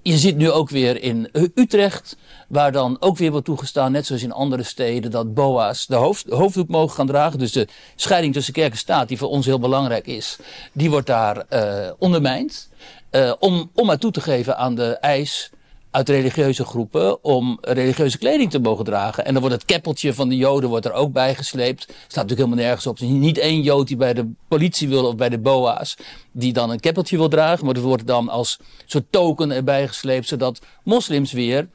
je 0.05 0.19
zit 0.19 0.37
nu 0.37 0.51
ook 0.51 0.71
weer 0.71 1.03
in 1.03 1.29
Utrecht, 1.55 2.17
waar 2.49 2.73
dan 2.73 2.97
ook 3.01 3.17
weer 3.17 3.31
wordt 3.31 3.47
toegestaan, 3.47 3.93
net 3.93 4.07
zoals 4.07 4.23
in 4.23 4.33
andere 4.33 4.63
steden, 4.63 5.11
dat 5.11 5.35
BOA's 5.35 5.87
de, 5.87 5.95
hoofd, 5.95 6.29
hoofddoek 6.29 6.69
mogen 6.69 6.97
gaan 6.97 7.07
dragen. 7.07 7.39
Dus 7.39 7.53
de 7.53 7.69
scheiding 7.97 8.35
tussen 8.35 8.53
kerk 8.53 8.73
en 8.73 8.79
staat, 8.79 9.09
die 9.09 9.19
voor 9.19 9.29
ons 9.29 9.47
heel 9.47 9.59
belangrijk 9.59 10.07
is, 10.07 10.39
die 10.73 10.91
wordt 10.91 11.07
daar 11.07 11.45
uh, 11.51 11.91
ondermijnd. 11.99 12.69
Uh, 13.11 13.33
om, 13.39 13.71
om 13.75 13.87
maar 13.87 13.99
toe 13.99 14.11
te 14.11 14.21
geven 14.21 14.57
aan 14.57 14.75
de 14.75 14.93
eis 14.93 15.51
uit 15.95 16.09
religieuze 16.09 16.65
groepen 16.65 17.25
om 17.25 17.59
religieuze 17.61 18.19
kleding 18.19 18.51
te 18.51 18.59
mogen 18.59 18.85
dragen. 18.85 19.25
En 19.25 19.33
dan 19.33 19.43
wordt 19.43 19.57
het 19.57 19.65
keppeltje 19.65 20.15
van 20.15 20.29
de 20.29 20.37
Joden 20.37 20.69
wordt 20.69 20.87
er 20.87 20.93
ook 20.93 21.13
bij 21.13 21.35
gesleept. 21.35 21.83
Staat 21.83 21.95
natuurlijk 22.09 22.39
helemaal 22.39 22.65
nergens 22.65 22.87
op. 22.87 23.01
Niet 23.01 23.39
één 23.39 23.63
Jood 23.63 23.87
die 23.87 23.97
bij 23.97 24.15
de 24.15 24.31
politie 24.49 24.89
wil 24.89 25.07
of 25.07 25.17
bij 25.17 25.29
de 25.29 25.39
BOA's 25.39 25.97
die 26.33 26.53
dan 26.53 26.71
een 26.71 26.81
keppeltje 26.81 27.17
wil 27.17 27.29
dragen. 27.29 27.65
Maar 27.65 27.75
dat 27.75 27.83
wordt 27.83 28.07
dan 28.07 28.29
als 28.29 28.59
soort 28.87 29.05
token 29.11 29.51
erbij 29.51 29.89
gesleept, 29.89 30.29
zodat 30.29 30.61
moslims 30.85 31.33
weer 31.33 31.69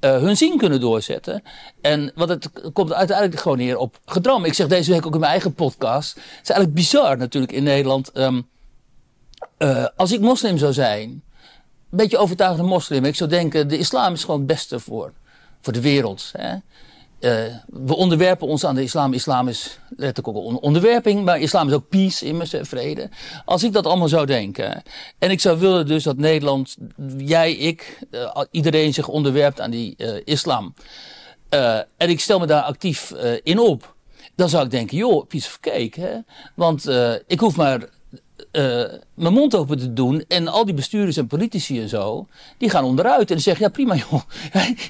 uh, 0.00 0.10
hun 0.10 0.36
zin 0.36 0.58
kunnen 0.58 0.80
doorzetten. 0.80 1.42
En 1.80 2.12
wat 2.14 2.28
het 2.28 2.50
komt 2.72 2.92
uiteindelijk 2.92 3.40
gewoon 3.40 3.58
neer 3.58 3.76
op 3.76 3.98
gedram. 4.04 4.44
Ik 4.44 4.54
zeg 4.54 4.66
deze 4.66 4.90
week 4.90 5.06
ook 5.06 5.14
in 5.14 5.20
mijn 5.20 5.32
eigen 5.32 5.54
podcast. 5.54 6.14
Het 6.14 6.24
is 6.24 6.50
eigenlijk 6.50 6.74
bizar 6.74 7.16
natuurlijk 7.16 7.52
in 7.52 7.62
Nederland. 7.62 8.10
Um, 8.18 8.48
uh, 9.58 9.86
als 9.96 10.12
ik 10.12 10.20
moslim 10.20 10.58
zou 10.58 10.72
zijn 10.72 11.22
een 11.92 11.98
beetje 11.98 12.18
overtuigde 12.18 12.62
moslim. 12.62 13.04
Ik 13.04 13.14
zou 13.14 13.30
denken, 13.30 13.68
de 13.68 13.78
islam 13.78 14.12
is 14.12 14.20
gewoon 14.20 14.38
het 14.38 14.46
beste 14.46 14.80
voor, 14.80 15.12
voor 15.60 15.72
de 15.72 15.80
wereld. 15.80 16.32
Hè? 16.36 16.52
Uh, 17.20 17.54
we 17.66 17.96
onderwerpen 17.96 18.46
ons 18.46 18.64
aan 18.64 18.74
de 18.74 18.82
islam. 18.82 19.12
Islam 19.12 19.48
is 19.48 19.78
letterlijk 19.88 20.36
ook 20.36 20.50
een 20.50 20.58
onderwerping, 20.58 21.24
maar 21.24 21.40
islam 21.40 21.68
is 21.68 21.74
ook 21.74 21.88
peace, 21.88 22.26
immers, 22.26 22.54
vrede. 22.60 23.08
Als 23.44 23.64
ik 23.64 23.72
dat 23.72 23.86
allemaal 23.86 24.08
zou 24.08 24.26
denken. 24.26 24.82
En 25.18 25.30
ik 25.30 25.40
zou 25.40 25.58
willen 25.58 25.86
dus 25.86 26.02
dat 26.02 26.16
Nederland, 26.16 26.76
jij, 27.16 27.52
ik, 27.52 27.98
uh, 28.10 28.40
iedereen 28.50 28.94
zich 28.94 29.08
onderwerpt 29.08 29.60
aan 29.60 29.70
die 29.70 29.94
uh, 29.96 30.14
islam. 30.24 30.74
en 31.96 32.08
ik 32.10 32.20
stel 32.20 32.38
me 32.38 32.46
daar 32.46 32.62
actief 32.62 33.12
in 33.42 33.58
op. 33.58 33.94
Dan 34.34 34.48
zou 34.48 34.64
ik 34.64 34.70
denken, 34.70 34.96
joh, 34.96 35.26
piece 35.26 35.48
of 35.48 35.60
cake. 35.60 36.00
Hè? 36.00 36.18
Want 36.54 36.88
ik 37.26 37.40
hoef 37.40 37.56
maar 37.56 37.88
uh, 38.52 38.84
mijn 39.14 39.32
mond 39.32 39.56
open 39.56 39.78
te 39.78 39.92
doen. 39.92 40.24
En 40.28 40.48
al 40.48 40.64
die 40.64 40.74
bestuurders 40.74 41.16
en 41.16 41.26
politici 41.26 41.80
en 41.80 41.88
zo, 41.88 42.26
die 42.58 42.70
gaan 42.70 42.84
onderuit. 42.84 43.30
En 43.30 43.40
zeggen, 43.40 43.64
ja 43.64 43.70
prima 43.70 43.94
joh, 44.10 44.20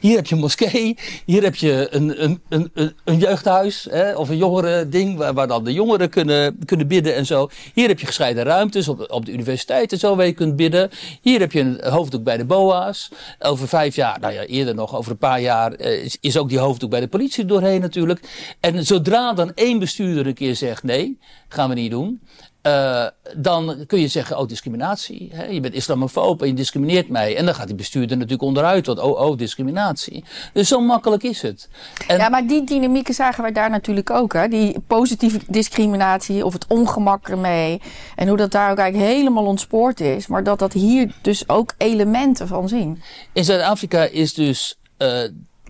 hier 0.01 0.17
heb 0.17 0.27
je 0.27 0.35
een 0.35 0.41
moskee, 0.41 0.97
hier 1.27 1.43
heb 1.43 1.55
je 1.55 1.87
een, 1.91 2.23
een, 2.23 2.41
een, 2.49 2.95
een 3.05 3.19
jeugdhuis 3.19 3.87
hè, 3.91 4.15
of 4.15 4.29
een 4.29 4.37
jongeren 4.37 4.91
ding 4.91 5.17
waar, 5.17 5.35
waar, 5.35 5.47
dan 5.47 5.65
de 5.65 5.73
jongeren 5.73 6.11
kunnen, 6.11 6.59
kunnen 6.65 6.87
bidden 6.87 7.15
en 7.15 7.27
zo. 7.27 7.49
Hier 7.75 7.89
heb 7.89 8.01
je 8.01 8.07
gescheiden 8.07 8.45
ruimtes 8.45 8.89
op, 8.89 9.11
op 9.11 9.27
de 9.27 9.33
universiteit 9.33 9.93
en 9.93 9.99
zo 9.99 10.17
waar 10.17 10.27
je 10.27 10.33
kunt 10.33 10.57
bidden. 10.57 10.91
Hier 11.21 11.41
heb 11.41 11.53
je 11.53 11.61
een 11.61 11.91
hoofddoek 11.91 12.25
bij 12.25 12.37
de 12.37 12.45
BOA's. 12.45 13.11
Over 13.39 13.69
vijf 13.69 13.95
jaar, 13.95 14.21
nou 14.21 14.33
ja 14.33 14.45
eerder 14.45 14.75
nog, 14.75 14.97
over 14.97 15.11
een 15.11 15.19
paar 15.19 15.41
jaar 15.41 15.81
uh, 15.81 16.05
is, 16.05 16.17
is 16.21 16.37
ook 16.37 16.49
die 16.49 16.59
hoofddoek 16.59 16.91
bij 16.91 17.01
de 17.01 17.09
politie 17.09 17.45
doorheen 17.45 17.81
natuurlijk. 17.81 18.21
En 18.61 18.87
zodra 18.87 19.33
dan 19.33 19.53
één 19.55 19.79
bestuurder 19.79 20.27
een 20.27 20.35
keer 20.35 20.57
zegt, 20.57 20.83
nee, 20.83 21.19
gaan 21.49 21.69
we 21.69 21.75
niet 21.75 21.91
doen. 21.91 22.21
Uh, 22.67 23.07
dan 23.37 23.85
kun 23.87 24.01
je 24.01 24.09
zeggen, 24.09 24.39
oh, 24.39 24.49
discriminatie. 24.49 25.31
Hè? 25.33 25.45
Je 25.45 25.61
bent 25.61 25.75
islamofoob 25.75 26.43
en 26.43 26.49
je 26.49 26.55
discrimineert 26.55 27.09
mij. 27.09 27.37
En 27.37 27.45
dan 27.45 27.55
gaat 27.55 27.67
die 27.67 27.77
bestuurder 27.77 28.17
natuurlijk 28.17 28.43
onderuit, 28.43 28.87
want 28.87 28.99
oh, 28.99 29.21
oh, 29.21 29.37
discriminatie. 29.37 30.25
Dus 30.53 30.69
zo 30.69 30.81
makkelijk 30.81 31.23
is 31.23 31.43
het. 31.43 31.69
En 32.07 32.19
ja, 32.19 32.29
maar 32.29 32.47
die 32.47 32.65
dynamieken 32.65 33.15
zagen 33.15 33.43
wij 33.43 33.53
daar 33.53 33.71
natuurlijk 33.71 34.11
ook. 34.11 34.33
Hè? 34.33 34.49
Die 34.49 34.81
positieve 34.87 35.41
discriminatie 35.47 36.45
of 36.45 36.53
het 36.53 36.67
ongemak 36.69 37.29
ermee. 37.29 37.81
En 38.17 38.29
hoe 38.29 38.37
dat 38.37 38.51
daar 38.51 38.71
ook 38.71 38.79
eigenlijk 38.79 39.13
helemaal 39.13 39.45
ontspoord 39.45 40.01
is. 40.01 40.27
Maar 40.27 40.45
dat 40.45 40.59
dat 40.59 40.73
hier 40.73 41.15
dus 41.23 41.49
ook 41.49 41.75
elementen 41.79 42.49
van 42.49 42.69
zien. 42.69 43.03
In 43.33 43.45
Zuid-Afrika 43.45 44.03
is 44.03 44.35
dus... 44.35 44.79
Uh, 44.99 45.23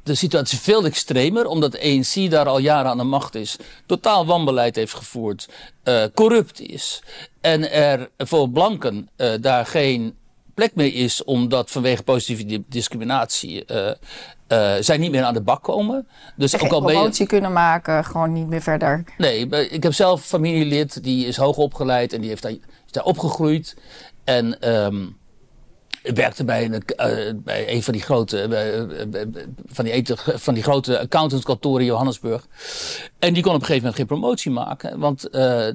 de 0.03 0.15
situatie 0.15 0.59
veel 0.59 0.85
extremer, 0.85 1.47
omdat 1.47 1.73
de 1.73 1.81
ANC 1.81 2.31
daar 2.31 2.47
al 2.47 2.59
jaren 2.59 2.91
aan 2.91 2.99
de 2.99 3.05
macht 3.05 3.35
is, 3.35 3.57
totaal 3.87 4.27
wanbeleid 4.27 4.77
heeft 4.77 4.95
gevoerd, 4.95 5.49
uh, 5.85 6.05
corrupt 6.15 6.61
is. 6.61 7.03
En 7.41 7.73
er 7.73 8.11
voor 8.19 8.51
blanken 8.51 9.09
uh, 9.17 9.33
daar 9.41 9.67
geen 9.67 10.15
plek 10.55 10.75
meer 10.75 10.95
is, 10.95 11.25
omdat 11.25 11.71
vanwege 11.71 12.03
positieve 12.03 12.65
discriminatie 12.69 13.65
uh, 13.67 13.87
uh, 13.87 14.75
zij 14.81 14.97
niet 14.97 15.11
meer 15.11 15.25
aan 15.25 15.35
de 15.35 15.43
bak 15.43 15.63
komen. 15.63 16.09
Dus 16.37 16.55
ook 16.55 16.73
al 16.73 16.81
promotie 16.81 17.23
je... 17.23 17.29
kunnen 17.29 17.53
maken, 17.53 18.05
gewoon 18.05 18.33
niet 18.33 18.49
meer 18.49 18.63
verder. 18.63 19.05
Nee, 19.19 19.49
ik 19.49 19.83
heb 19.83 19.95
zelf 19.95 20.25
familielid, 20.25 21.03
die 21.03 21.27
is 21.27 21.37
hoog 21.37 21.57
opgeleid 21.57 22.13
en 22.13 22.21
die 22.21 22.29
heeft 22.29 22.43
daar, 22.43 22.53
is 22.53 22.93
daar 22.93 23.05
opgegroeid. 23.05 23.77
En 24.25 24.69
um, 24.85 25.17
Werkte 26.03 26.45
bij 26.45 26.65
een, 26.65 26.73
uh, 26.73 27.33
bij 27.35 27.73
een 27.73 27.83
van 27.83 27.93
die 27.93 28.03
grote, 28.03 28.49
uh, 28.49 29.47
van, 29.67 29.85
die, 29.85 30.05
van 30.17 30.55
die 30.55 30.63
grote 30.63 30.99
accountantskantoren 30.99 31.81
in 31.81 31.87
Johannesburg. 31.87 32.47
En 33.19 33.35
die 33.35 33.43
kon 33.43 33.55
op 33.55 33.61
een 33.61 33.67
gegeven 33.67 33.89
moment 33.89 33.97
geen 33.97 34.07
promotie 34.07 34.51
maken. 34.51 34.99
Want 34.99 35.29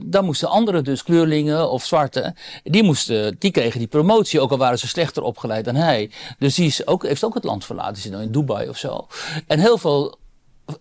dan 0.06 0.26
moesten 0.26 0.50
anderen, 0.50 0.84
dus 0.84 1.04
kleurlingen 1.04 1.72
of 1.72 1.86
zwarte, 1.86 2.36
die, 2.64 2.84
moesten, 2.84 3.36
die 3.40 3.52
kregen 3.52 3.80
die 3.80 3.88
promotie, 3.88 4.42
ook 4.42 4.52
al 4.52 4.58
waren 4.58 4.80
ze 4.80 4.88
slechter 4.88 5.24
opgeleid 5.24 5.66
dan 5.66 5.76
hij. 5.76 6.12
Dus 6.40 6.56
die 6.56 6.68
is 6.68 6.88
ook, 6.88 7.04
heeft 7.04 7.24
ook 7.24 7.34
het 7.34 7.44
land 7.44 7.66
verlaten. 7.66 8.12
Nou 8.12 8.24
in 8.24 8.32
Dubai 8.32 8.70
of 8.70 8.78
zo. 8.78 9.08
En 9.48 9.60
heel 9.60 9.78
veel 9.78 10.18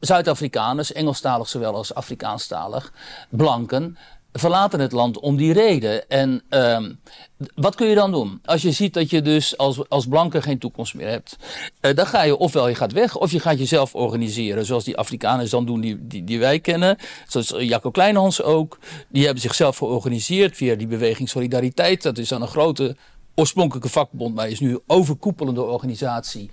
Zuid-Afrikaners, 0.01 0.93
Engelstalig 0.93 1.49
zowel 1.49 1.75
als 1.75 1.95
Afrikaanstalig, 1.95 2.93
blanken, 3.29 3.99
verlaten 4.39 4.81
het 4.81 4.93
land 4.93 5.19
om 5.19 5.37
die 5.37 5.53
reden. 5.53 6.09
En 6.09 6.43
uh, 6.51 6.79
wat 7.55 7.75
kun 7.75 7.87
je 7.87 7.95
dan 7.95 8.11
doen? 8.11 8.41
Als 8.45 8.63
je 8.63 8.73
ziet 8.73 8.95
dat 8.95 9.11
je 9.11 9.23
dus 9.23 9.57
als, 9.57 9.89
als 9.89 10.07
blanke 10.07 10.43
geen 10.43 10.59
toekomst 10.59 10.95
meer 10.95 11.09
hebt. 11.09 11.37
Uh, 11.81 11.95
dan 11.95 12.07
ga 12.07 12.23
je 12.23 12.37
ofwel 12.37 12.69
je 12.69 12.75
gaat 12.75 12.93
weg, 12.93 13.17
of 13.17 13.33
je 13.33 13.41
gaat 13.41 13.59
jezelf 13.59 13.95
organiseren. 13.95 14.67
Zoals 14.67 14.85
die 14.85 14.97
Afrikaners 14.97 15.51
dan 15.51 15.67
doen 15.67 15.81
die, 15.81 16.07
die, 16.07 16.25
die 16.25 16.39
wij 16.39 16.61
kennen. 16.61 16.97
Zoals 17.29 17.55
Jacco 17.59 17.91
Kleinhans 17.91 18.43
ook. 18.43 18.79
Die 19.09 19.25
hebben 19.25 19.43
zichzelf 19.43 19.77
georganiseerd 19.77 20.57
via 20.57 20.75
die 20.75 20.87
beweging 20.87 21.29
Solidariteit. 21.29 22.03
Dat 22.03 22.19
is 22.19 22.29
dan 22.29 22.43
een 22.43 22.49
grote 22.49 22.97
oorspronkelijke 23.35 23.89
vakbond, 23.89 24.35
maar 24.35 24.49
is 24.49 24.61
nu 24.61 24.71
een 24.71 24.83
overkoepelende 24.87 25.63
organisatie 25.63 26.51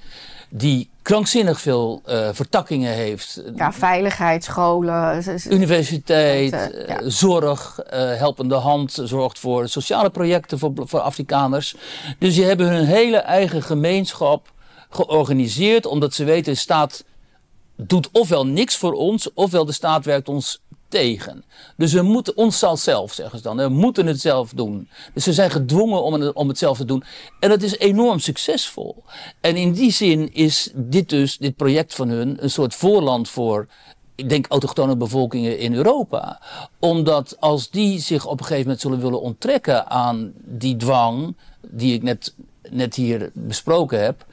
die 0.49 0.89
krankzinnig 1.03 1.61
veel 1.61 2.01
uh, 2.05 2.29
vertakkingen 2.31 2.93
heeft. 2.93 3.43
Ja, 3.55 3.73
veiligheid, 3.73 4.43
scholen, 4.43 5.23
universiteit, 5.49 6.53
uh, 6.53 6.87
ja. 6.87 7.09
zorg, 7.09 7.79
uh, 7.85 7.89
helpende 7.93 8.55
hand, 8.55 8.99
zorgt 9.03 9.39
voor 9.39 9.67
sociale 9.67 10.09
projecten 10.09 10.59
voor, 10.59 10.71
voor 10.75 10.99
Afrikaners. 10.99 11.75
Dus 12.19 12.35
die 12.35 12.43
hebben 12.43 12.67
hun 12.67 12.85
hele 12.85 13.17
eigen 13.17 13.63
gemeenschap 13.63 14.51
georganiseerd, 14.89 15.85
omdat 15.85 16.13
ze 16.13 16.23
weten, 16.23 16.53
de 16.53 16.59
staat 16.59 17.03
doet 17.75 18.09
ofwel 18.11 18.45
niks 18.45 18.77
voor 18.77 18.93
ons, 18.93 19.33
ofwel 19.33 19.65
de 19.65 19.71
staat 19.71 20.05
werkt 20.05 20.29
ons 20.29 20.61
tegen. 20.93 21.43
Dus 21.77 21.93
we 21.93 22.01
moeten 22.01 22.37
ons 22.37 22.59
zelf, 22.73 23.13
zeggen 23.13 23.37
ze 23.37 23.43
dan. 23.43 23.57
We 23.57 23.69
moeten 23.69 24.05
het 24.05 24.21
zelf 24.21 24.51
doen. 24.51 24.89
Dus 25.13 25.23
ze 25.23 25.33
zijn 25.33 25.51
gedwongen 25.51 26.03
om 26.03 26.13
het, 26.13 26.33
om 26.33 26.47
het 26.47 26.57
zelf 26.57 26.77
te 26.77 26.85
doen. 26.85 27.03
En 27.39 27.49
dat 27.49 27.61
is 27.61 27.77
enorm 27.77 28.19
succesvol. 28.19 29.03
En 29.41 29.55
in 29.55 29.71
die 29.71 29.91
zin 29.91 30.33
is 30.33 30.71
dit 30.73 31.09
dus, 31.09 31.37
dit 31.37 31.55
project 31.55 31.95
van 31.95 32.09
hun, 32.09 32.43
een 32.43 32.49
soort 32.49 32.75
voorland 32.75 33.29
voor 33.29 33.67
ik 34.15 34.29
denk 34.29 34.45
autochtone 34.47 34.97
bevolkingen 34.97 35.59
in 35.59 35.73
Europa. 35.73 36.41
Omdat 36.79 37.37
als 37.39 37.69
die 37.69 37.99
zich 37.99 38.25
op 38.25 38.39
een 38.39 38.45
gegeven 38.45 38.63
moment 38.63 38.81
zullen 38.81 39.01
willen 39.01 39.21
onttrekken 39.21 39.89
aan 39.89 40.33
die 40.35 40.75
dwang 40.75 41.35
die 41.61 41.93
ik 41.93 42.03
net, 42.03 42.33
net 42.69 42.95
hier 42.95 43.31
besproken 43.33 44.03
heb, 44.03 44.25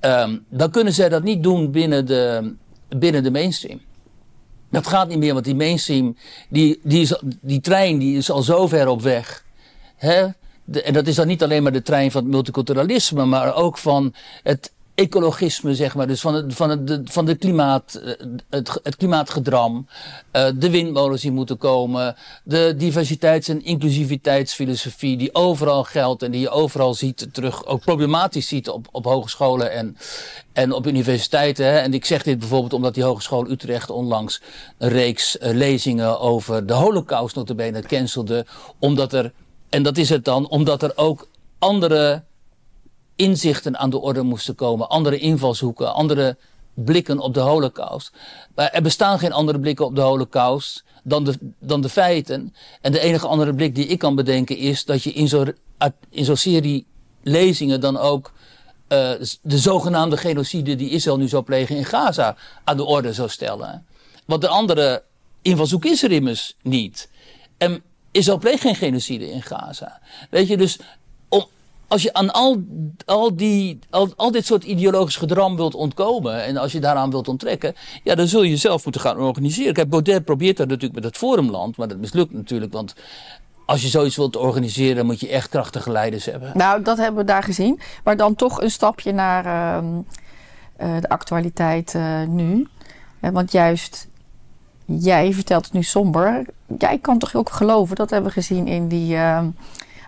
um, 0.00 0.44
dan 0.48 0.70
kunnen 0.70 0.92
zij 0.92 1.08
dat 1.08 1.22
niet 1.22 1.42
doen 1.42 1.70
binnen 1.70 2.06
de, 2.06 2.54
binnen 2.88 3.22
de 3.22 3.30
mainstream. 3.30 3.80
Dat 4.72 4.86
gaat 4.86 5.08
niet 5.08 5.18
meer, 5.18 5.32
want 5.32 5.44
die 5.44 5.54
mainstream, 5.54 6.16
die, 6.48 6.80
die, 6.82 7.00
is, 7.00 7.20
die 7.40 7.60
trein 7.60 7.98
die 7.98 8.16
is 8.16 8.30
al 8.30 8.42
zo 8.42 8.66
ver 8.66 8.88
op 8.88 9.02
weg. 9.02 9.44
Hè? 9.96 10.26
en 10.72 10.92
dat 10.92 11.06
is 11.06 11.14
dan 11.14 11.26
niet 11.26 11.42
alleen 11.42 11.62
maar 11.62 11.72
de 11.72 11.82
trein 11.82 12.10
van 12.10 12.22
het 12.22 12.30
multiculturalisme, 12.30 13.24
maar 13.24 13.54
ook 13.54 13.78
van 13.78 14.14
het 14.42 14.72
ecologisme, 15.02 15.74
zeg 15.74 15.94
maar. 15.94 16.06
Dus 16.06 16.20
van 16.20 16.34
het, 16.34 16.54
van 16.54 16.70
het, 16.70 17.00
van 17.04 17.24
de 17.24 17.34
klimaat, 17.34 17.94
eh, 17.94 18.12
het, 18.50 18.80
het 18.82 18.96
klimaatgedram. 18.96 19.86
Uh, 20.32 20.48
de 20.54 20.70
windmolens 20.70 21.22
die 21.22 21.32
moeten 21.32 21.58
komen. 21.58 22.16
De 22.44 22.74
diversiteits- 22.76 23.48
en 23.48 23.64
inclusiviteitsfilosofie 23.64 25.16
die 25.16 25.34
overal 25.34 25.84
geldt 25.84 26.22
en 26.22 26.30
die 26.30 26.40
je 26.40 26.50
overal 26.50 26.94
ziet 26.94 27.28
terug, 27.32 27.66
ook 27.66 27.80
problematisch 27.80 28.48
ziet 28.48 28.68
op, 28.68 28.88
op 28.90 29.04
hogescholen 29.04 29.72
en, 29.72 29.96
en 30.52 30.72
op 30.72 30.86
universiteiten. 30.86 31.64
Hè. 31.64 31.78
En 31.78 31.94
ik 31.94 32.04
zeg 32.04 32.22
dit 32.22 32.38
bijvoorbeeld 32.38 32.72
omdat 32.72 32.94
die 32.94 33.04
Hogeschool 33.04 33.50
Utrecht 33.50 33.90
onlangs 33.90 34.40
een 34.78 34.88
reeks 34.88 35.36
uh, 35.36 35.50
lezingen 35.50 36.20
over 36.20 36.66
de 36.66 36.72
holocaust 36.72 37.36
notabene 37.36 37.82
cancelde. 37.82 38.46
Omdat 38.78 39.12
er, 39.12 39.32
en 39.68 39.82
dat 39.82 39.96
is 39.96 40.08
het 40.08 40.24
dan, 40.24 40.48
omdat 40.48 40.82
er 40.82 40.92
ook 40.94 41.28
andere 41.58 42.22
inzichten 43.16 43.78
aan 43.78 43.90
de 43.90 44.00
orde 44.00 44.22
moesten 44.22 44.54
komen, 44.54 44.88
andere 44.88 45.18
invalshoeken, 45.18 45.94
andere 45.94 46.36
blikken 46.74 47.18
op 47.18 47.34
de 47.34 47.40
holocaust. 47.40 48.12
Maar 48.54 48.70
er 48.70 48.82
bestaan 48.82 49.18
geen 49.18 49.32
andere 49.32 49.60
blikken 49.60 49.84
op 49.84 49.94
de 49.94 50.00
holocaust 50.00 50.84
dan 51.02 51.24
de, 51.24 51.34
dan 51.58 51.80
de 51.80 51.88
feiten. 51.88 52.54
En 52.80 52.92
de 52.92 53.00
enige 53.00 53.26
andere 53.26 53.54
blik 53.54 53.74
die 53.74 53.86
ik 53.86 53.98
kan 53.98 54.14
bedenken 54.14 54.56
is 54.56 54.84
dat 54.84 55.02
je 55.02 55.12
in 55.12 55.28
zo'n 55.28 55.54
in 56.10 56.36
serie 56.36 56.86
lezingen 57.22 57.80
dan 57.80 57.96
ook 57.96 58.32
uh, 58.88 59.10
de 59.42 59.58
zogenaamde 59.58 60.16
genocide 60.16 60.76
die 60.76 60.90
Israël 60.90 61.18
nu 61.18 61.28
zou 61.28 61.42
plegen 61.42 61.76
in 61.76 61.84
Gaza 61.84 62.36
aan 62.64 62.76
de 62.76 62.84
orde 62.84 63.12
zou 63.12 63.28
stellen. 63.28 63.86
Want 64.24 64.40
de 64.40 64.48
andere 64.48 65.02
invalshoek 65.42 65.84
is 65.84 66.02
er 66.02 66.12
immers 66.12 66.56
niet. 66.62 67.08
En 67.58 67.82
Israël 68.10 68.38
pleegt 68.38 68.60
geen 68.60 68.74
genocide 68.74 69.30
in 69.30 69.42
Gaza. 69.42 70.00
Weet 70.30 70.48
je, 70.48 70.56
dus 70.56 70.78
als 71.92 72.02
je 72.02 72.12
aan 72.12 72.32
al, 72.32 72.62
al, 73.04 73.36
die, 73.36 73.78
al, 73.90 74.12
al 74.16 74.30
dit 74.30 74.46
soort 74.46 74.64
ideologisch 74.64 75.16
gedram 75.16 75.56
wilt 75.56 75.74
ontkomen 75.74 76.44
en 76.44 76.56
als 76.56 76.72
je 76.72 76.80
daaraan 76.80 77.10
wilt 77.10 77.28
onttrekken, 77.28 77.74
ja, 78.02 78.14
dan 78.14 78.26
zul 78.26 78.42
je 78.42 78.50
jezelf 78.50 78.84
moeten 78.84 79.02
gaan 79.02 79.18
organiseren. 79.18 79.74
Kijk, 79.74 79.88
Baudet 79.88 80.24
probeert 80.24 80.56
dat 80.56 80.68
natuurlijk 80.68 80.94
met 80.94 81.04
het 81.04 81.16
Forumland, 81.16 81.76
maar 81.76 81.88
dat 81.88 81.98
mislukt 81.98 82.32
natuurlijk, 82.32 82.72
want 82.72 82.94
als 83.66 83.82
je 83.82 83.88
zoiets 83.88 84.16
wilt 84.16 84.36
organiseren, 84.36 85.06
moet 85.06 85.20
je 85.20 85.28
echt 85.28 85.48
krachtige 85.48 85.90
leiders 85.90 86.24
hebben. 86.24 86.50
Nou, 86.54 86.82
dat 86.82 86.96
hebben 86.96 87.20
we 87.20 87.26
daar 87.26 87.42
gezien. 87.42 87.80
Maar 88.04 88.16
dan 88.16 88.34
toch 88.34 88.60
een 88.60 88.70
stapje 88.70 89.12
naar 89.12 89.44
uh, 89.44 89.88
de 91.00 91.08
actualiteit 91.08 91.94
uh, 91.94 92.22
nu. 92.22 92.68
want 93.20 93.52
juist 93.52 94.08
jij 94.84 95.32
vertelt 95.32 95.64
het 95.64 95.72
nu 95.72 95.82
somber. 95.82 96.44
Jij 96.78 96.98
kan 96.98 97.18
toch 97.18 97.34
ook 97.34 97.50
geloven, 97.50 97.96
dat 97.96 98.10
hebben 98.10 98.28
we 98.28 98.40
gezien 98.40 98.66
in 98.66 98.88
die. 98.88 99.16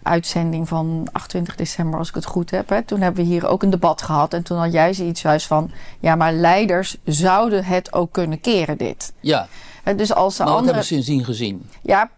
Uitzending 0.05 0.69
van 0.69 1.09
28 1.13 1.57
december, 1.57 1.99
als 1.99 2.09
ik 2.09 2.15
het 2.15 2.25
goed 2.25 2.51
heb. 2.51 2.69
Hè. 2.69 2.83
Toen 2.83 3.01
hebben 3.01 3.25
we 3.25 3.31
hier 3.31 3.47
ook 3.47 3.63
een 3.63 3.71
debat 3.71 4.03
gehad. 4.03 4.35
En 4.35 4.43
toen 4.43 4.59
had 4.59 4.73
jij 4.73 4.95
zoiets 4.95 5.23
juist 5.23 5.47
van... 5.47 5.71
ja, 6.01 6.15
maar 6.15 6.33
leiders 6.33 6.97
zouden 7.05 7.65
het 7.65 7.93
ook 7.93 8.13
kunnen 8.13 8.41
keren, 8.41 8.79
dit. 8.79 9.13
Ja. 9.21 9.49
En 9.83 9.97
dus 9.97 10.15
als 10.15 10.39
maar 10.39 10.47
andere... 10.47 10.65
hebben 10.65 10.85
ze 10.85 10.93
sindsdien 10.93 11.25
gezien? 11.25 11.69
Ja, 11.83 12.11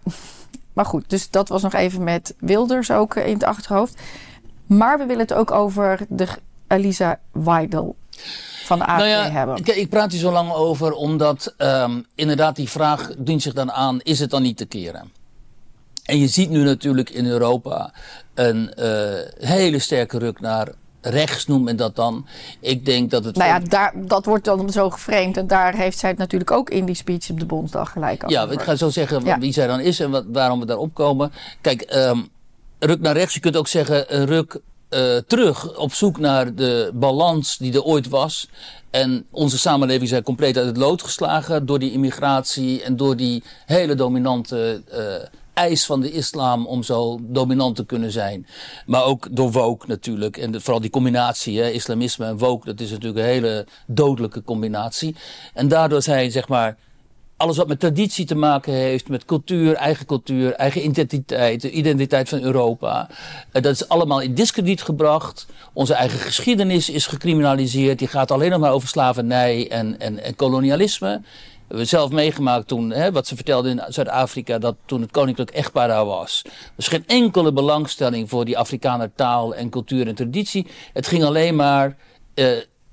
maar 0.73 0.85
goed. 0.85 1.11
Dus 1.11 1.31
dat 1.31 1.49
was 1.49 1.63
nog 1.63 1.75
even 1.75 2.05
met 2.05 2.35
Wilders 2.39 2.91
ook 2.91 3.15
in 3.15 3.33
het 3.33 3.45
achterhoofd. 3.45 4.01
Maar 4.67 4.99
we 4.99 5.05
willen 5.05 5.23
het 5.23 5.35
ook 5.35 5.51
over 5.51 6.01
de 6.09 6.27
Elisa 6.69 7.19
Weidel 7.33 7.97
van 8.65 8.79
de 8.79 8.85
AFD 8.85 8.99
nou 8.99 9.11
ja, 9.11 9.31
hebben. 9.31 9.63
Kijk, 9.63 9.77
ik 9.77 9.89
praat 9.89 10.13
hier 10.13 10.21
zo 10.21 10.33
lang 10.33 10.53
over 10.53 10.93
omdat 10.93 11.55
um, 11.59 12.07
inderdaad 12.15 12.57
die 12.57 12.69
vraag 12.69 13.11
dient 13.19 13.43
zich 13.43 13.53
dan 13.53 13.73
aan... 13.73 14.01
is 14.03 14.19
het 14.19 14.31
dan 14.31 14.43
niet 14.43 14.57
te 14.57 14.67
keren? 14.67 15.11
En 16.07 16.19
je 16.19 16.29
ziet 16.29 16.51
nu 16.51 16.63
natuurlijk 16.63 17.11
in 17.11 17.27
Europa 17.27 17.93
een 18.35 18.73
uh, 18.79 18.87
hele 19.39 19.79
sterke 19.79 20.19
ruk 20.19 20.41
naar 20.41 20.69
rechts, 21.01 21.47
noem 21.47 21.63
men 21.63 21.77
dat 21.77 21.97
dan. 21.97 22.27
Ik 22.61 22.85
denk 22.85 23.11
dat 23.11 23.25
het. 23.25 23.37
Nou 23.37 23.49
ja, 23.49 23.59
daar, 23.59 23.93
dat 23.97 24.25
wordt 24.25 24.45
dan 24.45 24.71
zo 24.71 24.91
geframed. 24.91 25.37
En 25.37 25.47
daar 25.47 25.75
heeft 25.75 25.99
zij 25.99 26.09
het 26.09 26.19
natuurlijk 26.19 26.51
ook 26.51 26.71
in 26.71 26.85
die 26.85 26.95
speech 26.95 27.31
op 27.31 27.41
de 27.41 27.47
Bondsdag 27.47 27.93
gelijk 27.93 28.25
over. 28.25 28.37
Ja, 28.37 28.51
ik 28.51 28.61
ga 28.61 28.77
zo 28.77 28.89
zeggen 28.89 29.41
wie 29.41 29.53
zij 29.53 29.67
dan 29.67 29.81
is 29.81 30.01
en 30.01 30.11
wat, 30.11 30.25
waarom 30.29 30.61
we 30.61 30.67
daarop 30.67 30.95
komen. 30.95 31.33
Kijk, 31.61 31.95
um, 31.95 32.29
ruk 32.79 33.01
naar 33.01 33.15
rechts, 33.17 33.35
je 33.35 33.41
kunt 33.41 33.57
ook 33.57 33.69
zeggen 33.69 34.17
een 34.17 34.27
ruk 34.27 34.61
uh, 34.91 35.17
terug 35.17 35.77
op 35.77 35.93
zoek 35.93 36.19
naar 36.19 36.55
de 36.55 36.91
balans 36.95 37.57
die 37.57 37.73
er 37.73 37.83
ooit 37.83 38.09
was. 38.09 38.49
En 38.91 39.27
onze 39.31 39.59
samenleving 39.59 40.11
is 40.11 40.23
compleet 40.23 40.57
uit 40.57 40.67
het 40.67 40.77
lood 40.77 41.03
geslagen 41.03 41.67
door 41.67 41.79
die 41.79 41.93
immigratie 41.93 42.83
en 42.83 42.97
door 42.97 43.17
die 43.17 43.43
hele 43.67 43.95
dominante 43.95 44.83
uh, 44.93 44.99
eis 45.57 45.87
van 45.87 46.01
de 46.01 46.11
islam 46.11 46.67
om 46.67 46.83
zo 46.83 47.19
dominant 47.23 47.77
te 47.77 47.85
kunnen 47.85 48.11
zijn. 48.11 48.47
Maar 48.87 49.05
ook 49.05 49.29
door 49.31 49.53
woke 49.53 49.87
natuurlijk. 49.87 50.37
En 50.37 50.61
vooral 50.61 50.81
die 50.81 50.91
combinatie, 50.91 51.61
hè, 51.61 51.71
islamisme 51.71 52.27
en 52.27 52.39
woke, 52.39 52.67
dat 52.67 52.81
is 52.81 52.91
natuurlijk 52.91 53.19
een 53.19 53.33
hele 53.33 53.67
dodelijke 53.87 54.43
combinatie. 54.43 55.17
En 55.55 55.69
daardoor 55.69 56.03
zijn, 56.03 56.31
zeg 56.31 56.49
maar, 56.49 56.77
alles 57.37 57.57
wat 57.57 57.69
met 57.69 57.81
traditie 57.81 58.25
te 58.25 58.35
maken 58.35 58.73
heeft, 58.73 59.09
met 59.09 59.25
cultuur, 59.25 59.75
eigen 59.75 60.07
cultuur, 60.07 60.53
eigen 60.53 60.85
identiteit, 60.85 61.61
de 61.61 61.71
identiteit 61.71 62.29
van 62.29 62.41
Europa. 62.41 63.09
Eh, 63.53 63.63
dat 63.63 63.73
is 63.73 63.89
allemaal 63.89 64.21
in 64.21 64.35
discrediet 64.35 64.83
gebracht. 64.83 65.47
Onze 65.73 65.95
eigen 65.95 66.19
geschiedenis 66.19 66.91
is 66.91 67.07
gecriminaliseerd. 67.07 67.99
Die 67.99 68.09
gaat 68.09 68.31
alleen 68.31 68.51
nog 68.51 68.61
maar 68.61 68.73
over 68.73 68.89
slavernij 68.89 69.71
en, 69.71 70.01
en, 70.01 70.23
en 70.23 70.37
kolonialisme 70.37 71.21
we 71.69 71.85
zelf 71.85 72.11
meegemaakt 72.11 72.69
toen, 72.69 72.91
hè, 72.91 73.13
wat 73.13 73.27
ze 73.27 73.35
vertelde 73.35 73.71
in 73.71 73.83
Zuid-Afrika, 73.89 74.59
dat 74.59 74.77
toen 74.87 75.01
het 75.01 75.11
koninklijk 75.11 75.51
echtpaar 75.51 75.89
daar 75.89 76.05
was. 76.05 76.43
Er 76.45 76.73
was 76.77 76.89
geen 76.89 77.07
enkele 77.07 77.53
belangstelling 77.53 78.29
voor 78.29 78.45
die 78.45 78.59
Afrikaner 78.59 79.11
taal 79.15 79.55
en 79.55 79.71
cultuur 79.71 80.07
en 80.07 80.15
traditie. 80.15 80.67
Het 80.93 81.07
ging 81.07 81.25
alleen 81.25 81.57
maar. 81.57 81.97
Uh, 82.35 82.47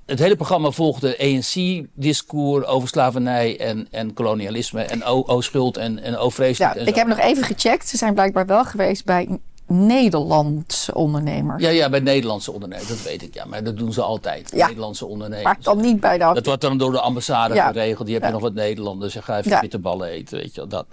het 0.06 0.18
hele 0.18 0.36
programma 0.36 0.70
volgde 0.70 1.18
ANC-discours 1.18 2.66
over 2.66 2.88
slavernij 2.88 3.60
en, 3.60 3.88
en 3.90 4.14
kolonialisme 4.14 4.82
en 4.82 5.04
o-schuld 5.04 5.76
en, 5.76 6.02
en 6.02 6.16
o-vrees. 6.16 6.58
Ja, 6.58 6.74
ik 6.74 6.94
heb 6.94 7.06
nog 7.06 7.18
even 7.18 7.44
gecheckt. 7.44 7.88
Ze 7.88 7.96
zijn 7.96 8.14
blijkbaar 8.14 8.46
wel 8.46 8.64
geweest 8.64 9.04
bij 9.04 9.38
Nederlandse 9.66 10.94
ondernemers. 10.94 11.62
Ja, 11.62 11.68
ja, 11.68 11.88
bij 11.88 12.00
Nederlandse 12.00 12.52
ondernemers, 12.52 12.88
dat 12.88 13.02
weet 13.02 13.22
ik. 13.22 13.34
Ja, 13.34 13.44
maar 13.44 13.64
dat 13.64 13.76
doen 13.76 13.92
ze 13.92 14.02
altijd. 14.02 14.50
Ja. 14.54 14.66
Nederlandse 14.66 15.06
ondernemers. 15.06 15.44
Maar 15.44 15.58
dan 15.60 15.80
niet 15.80 16.00
bij 16.00 16.18
de 16.18 16.30
Dat 16.34 16.46
wordt 16.46 16.60
dan 16.60 16.78
door 16.78 16.92
de 16.92 17.00
ambassade 17.00 17.54
Ja. 17.54 17.66
geregeld. 17.66 18.06
Die 18.06 18.14
heb 18.14 18.24
je 18.24 18.30
nog 18.30 18.40
wat 18.40 18.54
Nederlanders. 18.54 19.14
En 19.16 19.22
ga 19.22 19.38
even 19.38 19.60
bitterballen 19.60 20.08
eten, 20.08 20.38
weet 20.38 20.54
je 20.54 20.60
wel, 20.60 20.68
dat. 20.68 20.86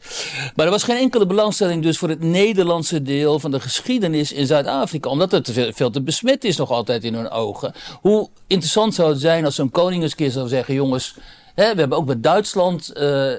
Maar 0.56 0.66
er 0.66 0.72
was 0.72 0.84
geen 0.84 0.98
enkele 0.98 1.26
belangstelling 1.26 1.84
dus 1.84 1.98
voor 1.98 2.10
het 2.10 2.24
Nederlandse 2.24 3.02
deel 3.02 3.40
van 3.40 3.52
de 3.52 3.60
geschiedenis 3.60 4.32
in 4.32 4.46
Zuid-Afrika. 4.46 5.10
Omdat 5.10 5.32
het 5.32 5.52
veel, 5.52 5.72
veel 5.74 5.90
te 5.90 6.02
besmet 6.02 6.44
is 6.44 6.58
nog 6.58 6.72
altijd 6.72 7.04
in 7.04 7.14
hun 7.14 7.30
ogen. 7.30 7.74
Hoe 8.02 8.30
interessant 8.48 8.94
zou 8.94 9.10
het 9.10 9.22
zijn 9.22 9.46
als 9.46 9.56
zo'n 9.56 9.72
koning 9.72 10.02
eens 10.02 10.12
een 10.12 10.18
keer 10.18 10.32
zou 10.32 10.48
zeggen... 10.48 10.74
jongens, 10.74 11.16
we 11.56 11.64
hebben 11.64 11.98
ook 11.98 12.06
met 12.06 12.24
Duitsland 12.24 12.90
eh, 12.90 13.32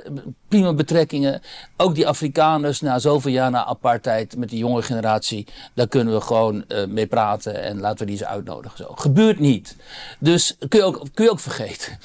prima 0.49 0.75
betrekkingen. 0.75 1.43
Ook 1.77 1.95
die 1.95 2.07
Afrikaners 2.07 2.81
na 2.81 2.99
zoveel 2.99 3.33
jaar 3.33 3.51
na 3.51 3.65
apartheid 3.65 4.37
met 4.37 4.49
die 4.49 4.59
jonge 4.59 4.83
generatie... 4.83 5.47
daar 5.75 5.89
kunnen 5.89 6.15
we 6.15 6.21
gewoon 6.21 6.65
eh, 6.69 6.87
mee 6.87 7.07
praten 7.07 7.63
en 7.63 7.81
laten 7.81 7.99
we 7.99 8.05
die 8.05 8.21
eens 8.21 8.29
uitnodigen. 8.29 8.79
Zo. 8.79 8.93
Gebeurt 8.95 9.39
niet. 9.39 9.77
Dus 10.19 10.57
kun 10.69 10.79
je 10.79 10.85
ook, 10.85 11.07
kun 11.15 11.25
je 11.25 11.31
ook 11.31 11.41
vergeten. 11.41 11.99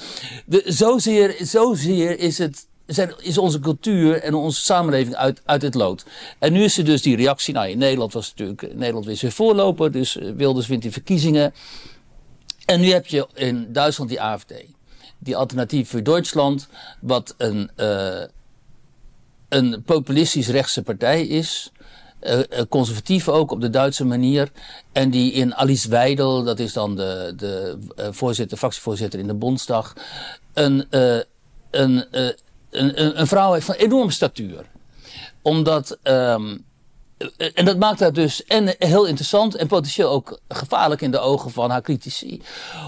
De, 0.45 0.63
zozeer, 0.65 2.19
is 2.19 2.37
het 2.37 2.67
is 3.17 3.37
onze 3.37 3.59
cultuur 3.59 4.21
en 4.21 4.33
onze 4.33 4.61
samenleving 4.61 5.15
uit, 5.15 5.41
uit 5.45 5.61
het 5.61 5.73
lood. 5.73 6.05
En 6.39 6.53
nu 6.53 6.63
is 6.63 6.77
er 6.77 6.85
dus 6.85 7.01
die 7.01 7.15
reactie. 7.15 7.53
Nou, 7.53 7.69
in 7.69 7.77
Nederland 7.77 8.13
was 8.13 8.29
natuurlijk. 8.29 8.75
Nederland 8.75 9.07
is 9.07 9.21
weer 9.21 9.31
voorloper, 9.31 9.91
dus 9.91 10.17
eh, 10.17 10.31
Wilders 10.35 10.67
wint 10.67 10.81
die 10.81 10.91
verkiezingen. 10.91 11.53
En 12.65 12.79
nu 12.79 12.91
heb 12.91 13.07
je 13.07 13.27
in 13.33 13.67
Duitsland 13.73 14.09
die 14.09 14.21
AFD. 14.21 14.53
Die 15.27 15.37
Alternatief 15.37 15.89
voor 15.89 16.03
Duitsland, 16.03 16.67
wat 16.99 17.35
een, 17.37 17.71
eh, 17.75 18.23
een 19.49 19.83
populistisch 19.85 20.47
rechtse 20.47 20.81
partij 20.81 21.27
is. 21.27 21.71
eh, 22.19 22.39
conservatief 22.69 23.29
ook 23.29 23.51
op 23.51 23.61
de 23.61 23.69
Duitse 23.69 24.05
manier. 24.05 24.51
En 24.91 25.09
die 25.09 25.31
in 25.31 25.55
Alice 25.55 25.89
Weidel, 25.89 26.43
dat 26.43 26.59
is 26.59 26.73
dan 26.73 26.95
de, 26.95 27.33
de 27.37 27.77
voorzitter, 28.11 28.57
fractievoorzitter 28.57 29.19
in 29.19 29.27
de 29.27 29.33
Bondsdag, 29.33 29.93
een, 30.53 30.85
een, 30.89 32.05
een, 32.69 33.19
een, 33.19 33.27
vrouw 33.27 33.53
heeft 33.53 33.65
van 33.65 33.75
enorme 33.75 34.11
statuur. 34.11 34.65
Omdat. 35.41 35.97
ehm, 36.03 36.51
eh, 36.51 36.57
en 37.53 37.65
dat 37.65 37.77
maakt 37.77 37.99
haar 37.99 38.13
dus 38.13 38.43
en 38.45 38.75
heel 38.79 39.05
interessant 39.05 39.55
en 39.55 39.67
potentieel 39.67 40.09
ook 40.09 40.39
gevaarlijk 40.47 41.01
in 41.01 41.11
de 41.11 41.19
ogen 41.19 41.51
van 41.51 41.69
haar 41.69 41.81
critici. 41.81 42.41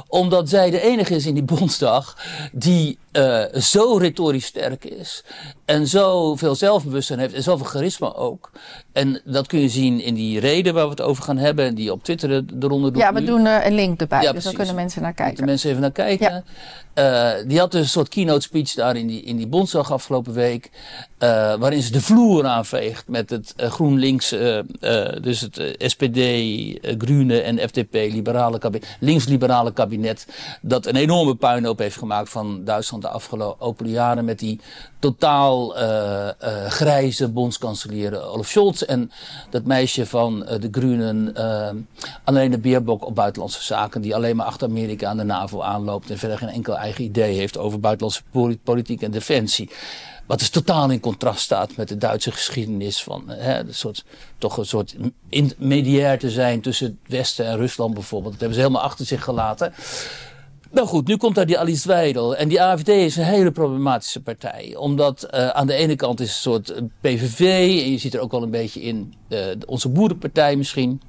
Omdat 0.07 0.50
zij 0.50 0.69
de 0.69 0.81
enige 0.81 1.15
is 1.15 1.25
in 1.25 1.33
die 1.33 1.43
Bondsdag 1.43 2.17
die 2.51 2.98
eh, 3.12 3.44
zo 3.62 3.98
retorisch 3.98 4.46
sterk 4.46 4.86
is. 4.86 5.24
En 5.66 5.88
zoveel 5.88 6.56
zelfbewustzijn 6.56 7.20
heeft 7.20 7.34
en 7.34 7.44
zoveel 7.44 7.66
charisma 7.66 8.13
ook. 8.13 8.51
En 8.94 9.22
dat 9.25 9.48
kun 9.48 9.60
je 9.60 9.70
zien 9.70 10.01
in 10.01 10.13
die 10.13 10.39
reden 10.39 10.74
waar 10.74 10.84
we 10.84 10.89
het 10.89 11.01
over 11.01 11.24
gaan 11.24 11.38
hebben. 11.38 11.66
En 11.66 11.75
die 11.75 11.92
op 11.92 12.04
Twitter 12.04 12.30
de, 12.30 12.58
de 12.58 12.68
ronde 12.68 12.92
doet 12.92 13.01
Ja, 13.01 13.13
we 13.13 13.20
nu. 13.20 13.25
doen 13.25 13.46
eh, 13.46 13.66
een 13.66 13.74
link 13.75 14.01
erbij, 14.01 14.22
Ja, 14.22 14.32
dus 14.32 14.44
dan 14.44 14.54
precies. 14.54 14.58
kunnen 14.58 14.75
mensen 14.75 15.01
naar 15.01 15.13
kijken. 15.13 15.46
mensen 15.46 15.70
even 15.70 15.82
naar 15.82 15.92
kijken. 15.92 16.44
Eh, 16.94 17.32
die 17.48 17.60
had 17.60 17.72
dus 17.72 17.82
een 17.82 17.88
soort 17.88 18.10
keynote 18.10 18.42
speech 18.42 18.74
daar 18.74 18.96
in 18.96 19.08
die, 19.08 19.22
in 19.22 19.38
die 19.38 19.48
Bondsdag 19.48 19.92
afgelopen 19.92 20.34
week. 20.34 20.70
waarin 21.60 21.82
ze 21.82 21.92
de 21.92 22.01
vloer 22.01 22.46
aanveegt 22.46 23.08
met 23.08 23.30
het 23.30 23.54
GroenLinks, 23.58 24.30
dus 25.22 25.42
het 25.42 25.75
SPD, 25.78 26.18
Groene 26.98 27.42
en 27.42 27.58
FDP, 27.60 27.94
liberale 27.94 28.58
kabinet, 28.60 28.98
links-liberale 29.00 29.74
kabinet. 29.74 30.28
Dat 30.62 30.86
een 30.86 30.96
enorme 30.96 31.36
puinhoop 31.36 31.80
heeft 31.80 31.98
gemaakt 31.98 32.30
van 32.30 32.63
Duitsland 32.63 32.99
de 33.01 33.08
afgelopen 33.08 33.89
jaren. 33.89 34.25
Met 34.25 34.39
die 34.39 34.60
totaal 35.00 35.77
eh, 35.77 36.27
eh, 36.27 36.36
grijze 36.72 37.27
bondskanselier 37.27 38.24
Olaf 38.24 38.48
Scholz. 38.48 38.82
En 38.82 39.12
dat 39.50 39.63
meisje 39.63 40.06
van 40.06 40.46
eh, 40.46 40.62
de 40.62 40.68
Groenen, 40.72 41.36
alleen 42.24 42.51
de 42.51 42.58
Beerbok 42.58 43.06
op 43.06 43.15
buitenlandse 43.15 43.63
zaken. 43.63 44.01
Die 44.01 44.15
alleen 44.15 44.36
maar 44.36 44.46
achter 44.46 44.68
Amerika 44.68 45.08
aan 45.08 45.18
de 45.18 45.24
NAVO 45.24 45.62
aanloopt. 45.62 46.10
En 46.10 46.18
verder 46.18 46.38
geen 46.38 46.50
enkel 46.50 46.77
eigen 46.77 47.03
idee 47.03 47.36
heeft 47.36 47.58
over 47.58 47.79
buitenlandse 47.79 48.22
poli- 48.32 48.60
politiek 48.63 49.01
en 49.01 49.12
defensie. 49.12 49.70
Wat 50.29 50.39
dus 50.39 50.50
totaal 50.50 50.89
in 50.89 51.00
contrast 51.00 51.41
staat 51.41 51.75
met 51.75 51.88
de 51.88 51.98
Duitse 51.98 52.32
geschiedenis 52.32 53.03
van 53.03 53.24
hè, 53.27 53.60
een 53.60 53.74
soort, 53.74 54.03
toch 54.38 54.58
een 54.58 54.65
soort 54.65 54.96
intermediair 55.29 56.20
te 56.20 56.29
zijn 56.29 56.62
tussen 56.62 56.86
het 56.86 57.12
Westen 57.12 57.46
en 57.46 57.58
Rusland 57.58 57.94
bijvoorbeeld. 57.94 58.32
Dat 58.32 58.39
hebben 58.39 58.58
ze 58.58 58.63
helemaal 58.63 58.84
achter 58.84 59.06
zich 59.06 59.24
gelaten. 59.24 59.74
Nou 60.72 60.88
goed, 60.88 61.08
nu 61.08 61.18
komt 61.18 61.36
daar 61.36 61.46
die 61.46 61.60
Alice 61.60 61.88
Weidel. 61.88 62.36
En 62.36 62.48
die 62.48 62.62
AFD 62.62 62.88
is 62.88 63.16
een 63.16 63.24
hele 63.24 63.52
problematische 63.52 64.22
partij. 64.22 64.76
Omdat 64.76 65.24
eh, 65.24 65.48
aan 65.48 65.68
de 65.68 65.74
ene 65.74 65.96
kant 65.96 66.20
is 66.20 66.28
het 66.28 66.36
een 66.36 66.42
soort 66.42 66.70
eh, 66.70 66.84
PVV. 67.02 67.40
En 67.84 67.92
je 67.92 67.98
ziet 67.98 68.14
er 68.14 68.20
ook 68.20 68.32
wel 68.32 68.44
een 68.44 68.50
beetje 68.50 68.82
in 68.82 69.14
eh, 69.28 69.40
onze 69.66 69.90
boerenpartij 69.90 70.56
misschien. 70.56 71.02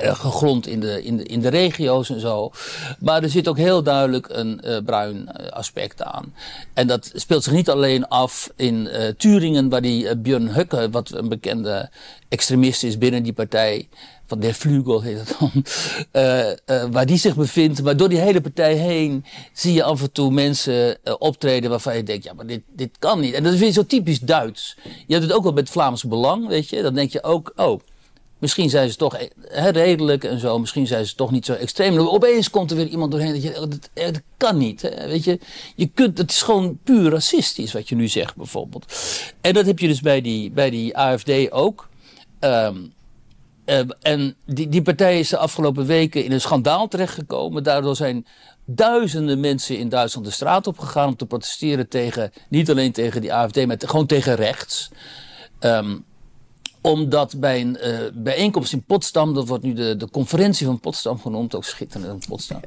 Eh, 0.00 0.14
gegrond 0.14 0.66
in 0.66 0.80
de, 0.80 1.02
in, 1.02 1.16
de, 1.16 1.22
in 1.22 1.40
de 1.40 1.48
regio's 1.48 2.10
en 2.10 2.20
zo. 2.20 2.50
Maar 2.98 3.22
er 3.22 3.30
zit 3.30 3.48
ook 3.48 3.56
heel 3.56 3.82
duidelijk 3.82 4.28
een 4.28 4.60
eh, 4.60 4.76
bruin 4.84 5.28
eh, 5.28 5.48
aspect 5.48 6.02
aan. 6.02 6.34
En 6.74 6.86
dat 6.86 7.10
speelt 7.14 7.44
zich 7.44 7.52
niet 7.52 7.70
alleen 7.70 8.08
af 8.08 8.52
in 8.56 8.88
eh 8.88 9.08
Turingen, 9.16 9.68
waar 9.68 9.82
die 9.82 10.16
Björn 10.16 10.48
Hukke, 10.48 10.90
wat 10.90 11.10
een 11.10 11.28
bekende 11.28 11.90
extremist 12.28 12.82
is 12.82 12.98
binnen 12.98 13.22
die 13.22 13.32
partij, 13.32 13.88
van 14.26 14.40
Der 14.40 14.54
Flügel 14.54 15.02
heet 15.02 15.18
het 15.18 15.36
dan, 15.38 15.64
waar 16.92 17.06
die 17.06 17.18
zich 17.18 17.34
bevindt. 17.34 17.82
Maar 17.82 17.96
door 17.96 18.08
die 18.08 18.18
hele 18.18 18.40
partij 18.40 18.74
heen 18.74 19.24
zie 19.52 19.72
je 19.72 19.82
af 19.82 20.02
en 20.02 20.12
toe 20.12 20.30
mensen 20.30 20.98
optreden 21.18 21.70
waarvan 21.70 21.96
je 21.96 22.02
denkt, 22.02 22.24
ja, 22.24 22.32
maar 22.32 22.46
dit, 22.46 22.62
dit 22.76 22.90
kan 22.98 23.20
niet. 23.20 23.34
En 23.34 23.42
dat 23.42 23.52
is 23.52 23.58
weer 23.58 23.72
zo 23.72 23.86
typisch 23.86 24.20
Duits. 24.20 24.76
Je 25.06 25.14
hebt 25.14 25.26
het 25.26 25.32
ook 25.32 25.42
wel 25.42 25.52
met 25.52 25.70
Vlaams 25.70 26.04
Belang, 26.04 26.48
weet 26.48 26.68
je. 26.68 26.82
Dan 26.82 26.94
denk 26.94 27.10
je 27.10 27.22
ook, 27.22 27.52
oh, 27.56 27.80
Misschien 28.40 28.70
zijn 28.70 28.90
ze 28.90 28.96
toch 28.96 29.18
redelijk 29.52 30.24
en 30.24 30.38
zo. 30.38 30.58
Misschien 30.58 30.86
zijn 30.86 31.06
ze 31.06 31.14
toch 31.14 31.30
niet 31.30 31.46
zo 31.46 31.52
extreem. 31.52 31.98
Opeens 31.98 32.50
komt 32.50 32.70
er 32.70 32.76
weer 32.76 32.86
iemand 32.86 33.10
doorheen. 33.10 33.32
Dat, 33.32 33.42
je, 33.42 33.60
oh, 33.60 33.60
dat, 33.60 33.90
eh, 33.92 34.04
dat 34.04 34.22
kan 34.36 34.58
niet. 34.58 34.80
Weet 35.06 35.24
je, 35.24 35.38
je 35.76 35.86
kunt, 35.86 36.18
het 36.18 36.30
is 36.30 36.42
gewoon 36.42 36.78
puur 36.84 37.10
racistisch 37.10 37.72
wat 37.72 37.88
je 37.88 37.94
nu 37.94 38.08
zegt 38.08 38.36
bijvoorbeeld. 38.36 38.92
En 39.40 39.52
dat 39.52 39.66
heb 39.66 39.78
je 39.78 39.88
dus 39.88 40.00
bij 40.00 40.20
die, 40.20 40.50
bij 40.50 40.70
die 40.70 40.96
AFD 40.96 41.50
ook. 41.50 41.88
Ehm, 42.38 42.76
eh, 43.64 43.80
en 44.00 44.36
die, 44.46 44.68
die 44.68 44.82
partij 44.82 45.18
is 45.18 45.28
de 45.28 45.36
afgelopen 45.36 45.86
weken 45.86 46.24
in 46.24 46.32
een 46.32 46.40
schandaal 46.40 46.88
terechtgekomen. 46.88 47.62
Daardoor 47.62 47.96
zijn 47.96 48.26
duizenden 48.64 49.40
mensen 49.40 49.78
in 49.78 49.88
Duitsland 49.88 50.26
de 50.26 50.32
straat 50.32 50.66
op 50.66 50.78
gegaan 50.78 51.08
om 51.08 51.16
te 51.16 51.26
protesteren 51.26 51.88
tegen, 51.88 52.32
niet 52.48 52.70
alleen 52.70 52.92
tegen 52.92 53.20
die 53.20 53.32
AFD, 53.32 53.66
maar 53.66 53.76
gewoon 53.78 54.06
tegen 54.06 54.34
rechts. 54.34 54.90
Ehm, 55.58 55.96
omdat 56.80 57.34
bij 57.40 57.60
een 57.60 57.76
eh, 57.78 57.98
bijeenkomst 58.14 58.72
in 58.72 58.82
Potsdam, 58.82 59.34
dat 59.34 59.48
wordt 59.48 59.64
nu 59.64 59.72
de, 59.72 59.96
de 59.96 60.10
conferentie 60.10 60.66
van 60.66 60.80
Potsdam 60.80 61.20
genoemd, 61.20 61.54
ook 61.54 61.64
schitterend 61.64 62.22
in 62.22 62.28
Potsdam. 62.28 62.60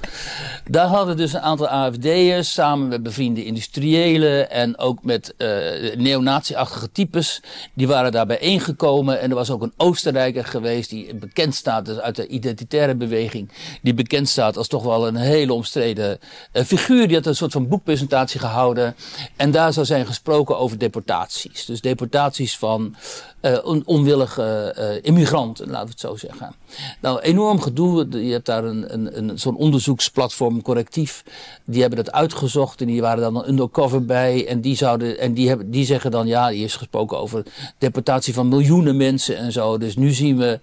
Daar 0.69 0.87
hadden 0.87 1.17
dus 1.17 1.33
een 1.33 1.39
aantal 1.39 1.67
AFD'ers 1.67 2.53
samen 2.53 2.87
met 2.87 3.03
bevriende 3.03 3.45
industriëlen 3.45 4.51
en 4.51 4.77
ook 4.77 5.03
met 5.03 5.33
eh 5.37 5.95
neonazi-achtige 5.97 6.91
types, 6.91 7.41
die 7.73 7.87
waren 7.87 8.11
daar 8.11 8.25
bijeengekomen. 8.25 9.19
En 9.19 9.29
er 9.29 9.35
was 9.35 9.49
ook 9.49 9.61
een 9.61 9.73
Oostenrijker 9.77 10.45
geweest 10.45 10.89
die 10.89 11.15
bekend 11.15 11.55
staat, 11.55 11.85
dus 11.85 11.97
uit 11.97 12.15
de 12.15 12.27
identitaire 12.27 12.95
beweging, 12.95 13.49
die 13.81 13.93
bekend 13.93 14.29
staat 14.29 14.57
als 14.57 14.67
toch 14.67 14.83
wel 14.83 15.07
een 15.07 15.15
hele 15.15 15.53
omstreden 15.53 16.19
eh, 16.51 16.63
figuur. 16.63 17.07
Die 17.07 17.15
had 17.15 17.25
een 17.25 17.35
soort 17.35 17.51
van 17.51 17.67
boekpresentatie 17.67 18.39
gehouden. 18.39 18.95
En 19.35 19.51
daar 19.51 19.73
zou 19.73 19.85
zijn 19.85 20.05
gesproken 20.05 20.57
over 20.57 20.79
deportaties. 20.79 21.65
Dus 21.65 21.81
deportaties 21.81 22.57
van 22.57 22.95
eh, 23.41 23.57
on- 23.63 23.83
onwillige 24.03 24.73
eh, 24.75 24.99
immigranten, 25.01 25.69
laten 25.69 25.85
we 25.85 25.91
het 25.91 25.99
zo 25.99 26.15
zeggen. 26.15 26.55
Nou, 27.01 27.19
enorm 27.19 27.61
gedoe. 27.61 28.25
Je 28.25 28.31
hebt 28.31 28.45
daar 28.45 28.63
een, 28.63 28.93
een, 28.93 29.17
een, 29.17 29.39
zo'n 29.39 29.55
onderzoeksplatform 29.55 30.61
correctief. 30.61 31.23
Die 31.65 31.81
hebben 31.81 32.03
dat 32.03 32.13
uitgezocht 32.13 32.81
en 32.81 32.87
die 32.87 33.01
waren 33.01 33.33
dan 33.33 33.47
undercover 33.47 34.05
bij. 34.05 34.47
En 34.47 34.61
die, 34.61 34.75
zouden, 34.75 35.19
en 35.19 35.33
die, 35.33 35.47
hebben, 35.47 35.71
die 35.71 35.85
zeggen 35.85 36.11
dan, 36.11 36.27
ja, 36.27 36.49
die 36.49 36.63
is 36.63 36.75
gesproken 36.75 37.19
over 37.19 37.43
deportatie 37.77 38.33
van 38.33 38.47
miljoenen 38.47 38.97
mensen 38.97 39.37
en 39.37 39.51
zo. 39.51 39.77
Dus 39.77 39.95
nu 39.95 40.11
zien 40.11 40.37
we. 40.37 40.59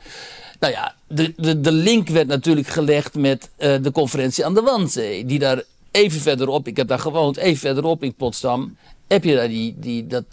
Nou 0.61 0.73
ja, 0.73 0.95
de, 1.07 1.33
de, 1.37 1.61
de 1.61 1.73
link 1.73 2.09
werd 2.09 2.27
natuurlijk 2.27 2.69
gelegd 2.69 3.15
met 3.15 3.51
eh, 3.57 3.75
de 3.83 3.93
conferentie 3.93 4.45
aan 4.45 4.55
de 4.55 4.63
Wandzee. 4.63 5.25
Die 5.25 5.39
daar 5.39 5.63
even 5.91 6.21
verderop, 6.21 6.67
ik 6.67 6.77
heb 6.77 6.89
daar 6.89 6.99
gewoond, 6.99 7.37
even 7.37 7.59
verderop 7.59 8.03
in 8.03 8.15
Potsdam. 8.15 8.77
Heb 9.09 9.25
je 9.25 9.35
daar 9.35 9.49
die, 9.49 9.75
die, 9.79 10.07
dat, 10.07 10.25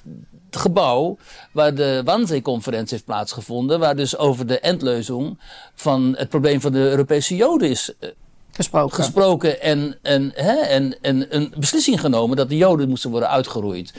gebouw 0.49 1.17
waar 1.51 1.75
de 1.75 2.01
Wannsee-conferentie 2.05 2.93
heeft 2.93 3.05
plaatsgevonden. 3.05 3.79
Waar 3.79 3.95
dus 3.95 4.17
over 4.17 4.47
de 4.47 4.60
endleuzing 4.60 5.39
van 5.75 6.15
het 6.17 6.29
probleem 6.29 6.62
van 6.62 6.71
de 6.71 6.89
Europese 6.89 7.36
Joden 7.36 7.69
is 7.69 7.93
eh, 7.99 8.10
Gesproken. 8.57 8.95
gesproken 8.95 9.62
en, 9.62 9.97
en, 10.01 10.31
hè, 10.36 10.55
en, 10.55 11.01
en 11.01 11.36
een 11.36 11.53
beslissing 11.57 11.99
genomen 11.99 12.38
dat 12.38 12.49
de 12.49 12.57
Joden 12.57 12.89
moesten 12.89 13.10
worden 13.10 13.29
uitgeroeid. 13.29 13.93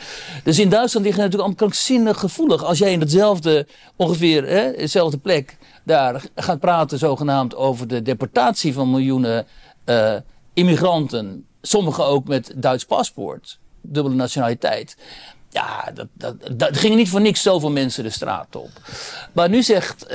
Dus 0.45 0.59
in 0.59 0.69
Duitsland 0.69 1.07
liggen 1.07 1.25
natuurlijk 1.25 1.49
allemaal 1.49 1.69
krankzinnig 1.69 2.19
gevoelig. 2.19 2.65
Als 2.65 2.79
jij 2.79 2.93
in 2.93 3.01
hetzelfde, 3.01 3.67
ongeveer 3.97 4.49
hè, 4.49 4.73
dezelfde 4.73 5.19
plek, 5.19 5.57
daar 5.85 6.25
gaat 6.35 6.61
praten 6.61 6.99
zogenaamd 6.99 7.57
over 7.57 7.89
de 7.89 8.03
deportatie 8.03 8.73
van 8.73 8.91
miljoenen 8.91 9.47
eh, 9.85 10.15
immigranten. 10.55 11.47
Sommigen 11.63 12.05
ook 12.05 12.29
met 12.29 12.53
Duits 12.57 12.85
paspoort, 12.85 13.59
dubbele 13.81 14.15
nationaliteit. 14.15 14.97
Ja, 15.51 15.91
dat, 15.95 16.07
dat, 16.13 16.35
dat 16.53 16.77
gingen 16.77 16.97
niet 16.97 17.09
voor 17.09 17.21
niks 17.21 17.43
zoveel 17.43 17.71
mensen 17.71 18.05
de 18.05 18.11
straat 18.11 18.57
op. 18.57 18.71
Maar 19.33 19.49
nu 19.49 19.63
zegt 19.63 20.05
uh, 20.05 20.11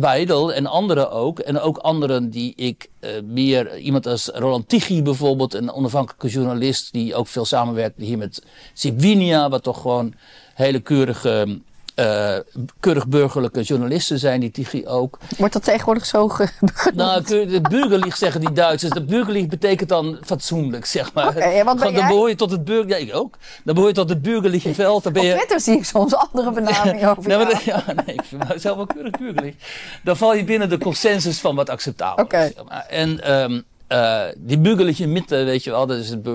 Weidel 0.00 0.52
en 0.52 0.66
anderen 0.66 1.10
ook, 1.10 1.38
en 1.38 1.60
ook 1.60 1.76
anderen 1.76 2.30
die 2.30 2.52
ik 2.56 2.88
uh, 3.00 3.10
meer, 3.24 3.78
iemand 3.78 4.06
als 4.06 4.30
Roland 4.32 4.68
Tichy 4.68 5.02
bijvoorbeeld, 5.02 5.54
een 5.54 5.72
onafhankelijke 5.72 6.28
journalist 6.28 6.92
die 6.92 7.14
ook 7.14 7.26
veel 7.26 7.44
samenwerkt 7.44 8.00
hier 8.00 8.18
met 8.18 8.42
Sibwinia, 8.72 9.48
wat 9.48 9.62
toch 9.62 9.80
gewoon 9.80 10.14
hele 10.54 10.80
keurige 10.80 11.60
uh, 11.94 12.36
keurig 12.80 13.06
burgerlijke 13.06 13.62
journalisten 13.62 14.18
zijn, 14.18 14.40
die 14.40 14.50
Tigri 14.50 14.86
ook. 14.86 15.18
Wordt 15.38 15.52
dat 15.52 15.64
tegenwoordig 15.64 16.06
zo 16.06 16.28
ge 16.28 16.48
Nou, 16.94 17.22
de 17.22 18.10
zeggen 18.14 18.40
die 18.40 18.52
Duitsers. 18.52 18.92
De 18.92 19.04
burgerlicht 19.04 19.48
betekent 19.48 19.88
dan 19.88 20.18
fatsoenlijk, 20.24 20.86
zeg 20.86 21.12
maar. 21.12 21.28
Okay, 21.28 21.64
want 21.64 21.80
dan 21.80 21.92
jij... 21.92 22.06
behoor 22.06 22.28
je 22.28 22.34
tot 22.34 22.50
het 22.50 22.64
burger... 22.64 22.88
Ja, 22.88 22.96
ik 22.96 23.14
ook. 23.14 23.36
Dan 23.64 23.74
behoor 23.74 23.90
je 23.90 23.94
tot 23.94 24.08
het 24.08 24.22
burgerlijke 24.22 24.74
veld. 24.74 25.02
Dan 25.02 25.12
ben 25.12 25.22
je... 25.22 25.30
Op 25.30 25.36
Twitter 25.36 25.60
zie 25.60 25.76
ik 25.76 25.84
soms 25.84 26.14
andere 26.14 26.52
benamingen 26.52 27.10
over 27.10 27.28
nee, 27.28 27.38
maar 27.38 27.62
Ja, 27.64 27.84
nee, 28.06 28.14
ik 28.14 28.24
vind 28.24 28.48
mezelf 28.48 28.76
wel 28.76 28.86
keurig 28.86 29.18
burgerlicht. 29.18 29.64
Dan 30.04 30.16
val 30.16 30.34
je 30.34 30.44
binnen 30.44 30.68
de 30.68 30.78
consensus 30.78 31.40
van 31.40 31.54
wat 31.54 31.70
acceptabel 31.70 32.24
okay. 32.24 32.46
is. 32.46 32.54
Zeg 32.54 32.64
maar. 32.64 32.86
En... 32.88 33.32
Um, 33.32 33.64
uh, 33.88 34.22
die 34.36 34.58
burgerlijke 34.58 35.06
midden, 35.06 35.44
weet 35.44 35.64
je 35.64 35.70
wel, 35.70 35.86
dat 35.86 35.98
is 35.98 36.08
het 36.08 36.28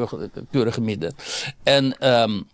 keurige 0.52 0.82
midden. 0.82 1.16
En... 1.64 2.12
Um, 2.22 2.48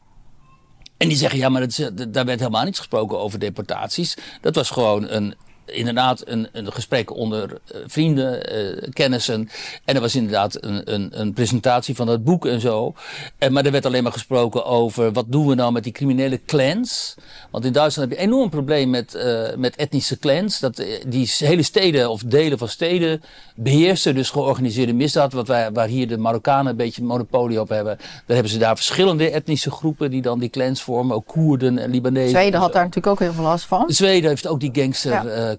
en 0.97 1.08
die 1.08 1.17
zeggen, 1.17 1.39
ja, 1.39 1.49
maar 1.49 1.62
dat, 1.62 2.13
daar 2.13 2.25
werd 2.25 2.39
helemaal 2.39 2.63
niet 2.63 2.77
gesproken 2.77 3.19
over 3.19 3.39
deportaties. 3.39 4.17
Dat 4.41 4.55
was 4.55 4.69
gewoon 4.69 5.10
een, 5.10 5.36
inderdaad 5.65 6.21
een, 6.25 6.47
een 6.51 6.73
gesprek 6.73 7.15
onder 7.15 7.51
uh, 7.51 7.82
vrienden, 7.86 8.56
uh, 8.56 8.89
kennissen. 8.93 9.49
En 9.86 9.95
er 9.95 10.01
was 10.01 10.15
inderdaad 10.15 10.63
een, 10.63 10.93
een, 10.93 11.19
een, 11.19 11.34
presentatie 11.34 11.95
van 11.95 12.06
dat 12.06 12.23
boek 12.23 12.45
en 12.45 12.62
zo. 12.62 12.93
En, 13.38 13.54
maar 13.54 13.65
er 13.65 13.71
werd 13.71 13.86
alleen 13.86 14.04
maar 14.04 14.12
gesproken 14.12 14.65
over 14.65 15.12
wat 15.12 15.25
doen 15.28 15.47
we 15.47 15.56
nou 15.56 15.71
met 15.71 15.84
die 15.84 15.91
criminele 15.91 16.41
clans. 16.45 17.15
Want 17.51 17.65
in 17.65 17.71
Duitsland 17.71 18.10
heb 18.10 18.17
je 18.17 18.23
een 18.23 18.32
enorm 18.32 18.49
probleem 18.49 18.89
met, 18.89 19.15
uh, 19.15 19.56
met 19.56 19.75
etnische 19.75 20.19
clans. 20.19 20.60
Dat 20.60 20.84
die 21.08 21.32
hele 21.38 21.63
steden 21.63 22.10
of 22.10 22.23
delen 22.23 22.58
van 22.58 22.69
steden 22.69 23.21
beheersen 23.56 24.15
dus 24.15 24.30
georganiseerde 24.30 24.93
misdaad. 24.93 25.34
Wat 25.34 25.47
wij, 25.47 25.71
waar 25.71 25.88
hier 25.88 26.08
de 26.08 26.17
Marokkanen 26.17 26.71
een 26.71 26.78
beetje 26.78 27.04
monopolie 27.04 27.60
op 27.60 27.69
hebben. 27.69 27.97
Daar 27.97 28.36
hebben 28.36 28.49
ze 28.49 28.58
daar 28.58 28.75
verschillende 28.75 29.30
etnische 29.30 29.71
groepen 29.71 30.12
die 30.12 30.21
dan 30.21 30.39
die 30.39 30.49
clans 30.49 30.82
vormen. 30.82 31.15
Ook 31.15 31.28
Koerden 31.28 31.78
en 31.78 31.91
Libanezen. 31.91 32.30
Zweden 32.30 32.60
had 32.60 32.73
daar 32.73 32.84
natuurlijk 32.84 33.13
ook 33.13 33.19
heel 33.19 33.34
veel 33.34 33.43
last 33.43 33.65
van. 33.65 33.84
Zweden 33.88 34.30
heeft 34.30 34.47
ook 34.47 34.60
die 34.60 34.71
gangster... 34.73 35.12
Ja 35.12 35.23
uh, 35.25 35.55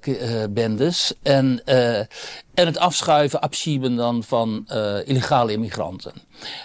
bendes. 0.51 1.13
En, 1.23 1.61
uh, 1.67 1.99
en 1.99 2.67
het 2.67 2.79
afschuiven, 2.79 3.41
abschieben 3.41 3.97
dan 3.97 4.25
van 4.25 4.67
illegale 5.05 5.53
immigranten. 5.53 6.13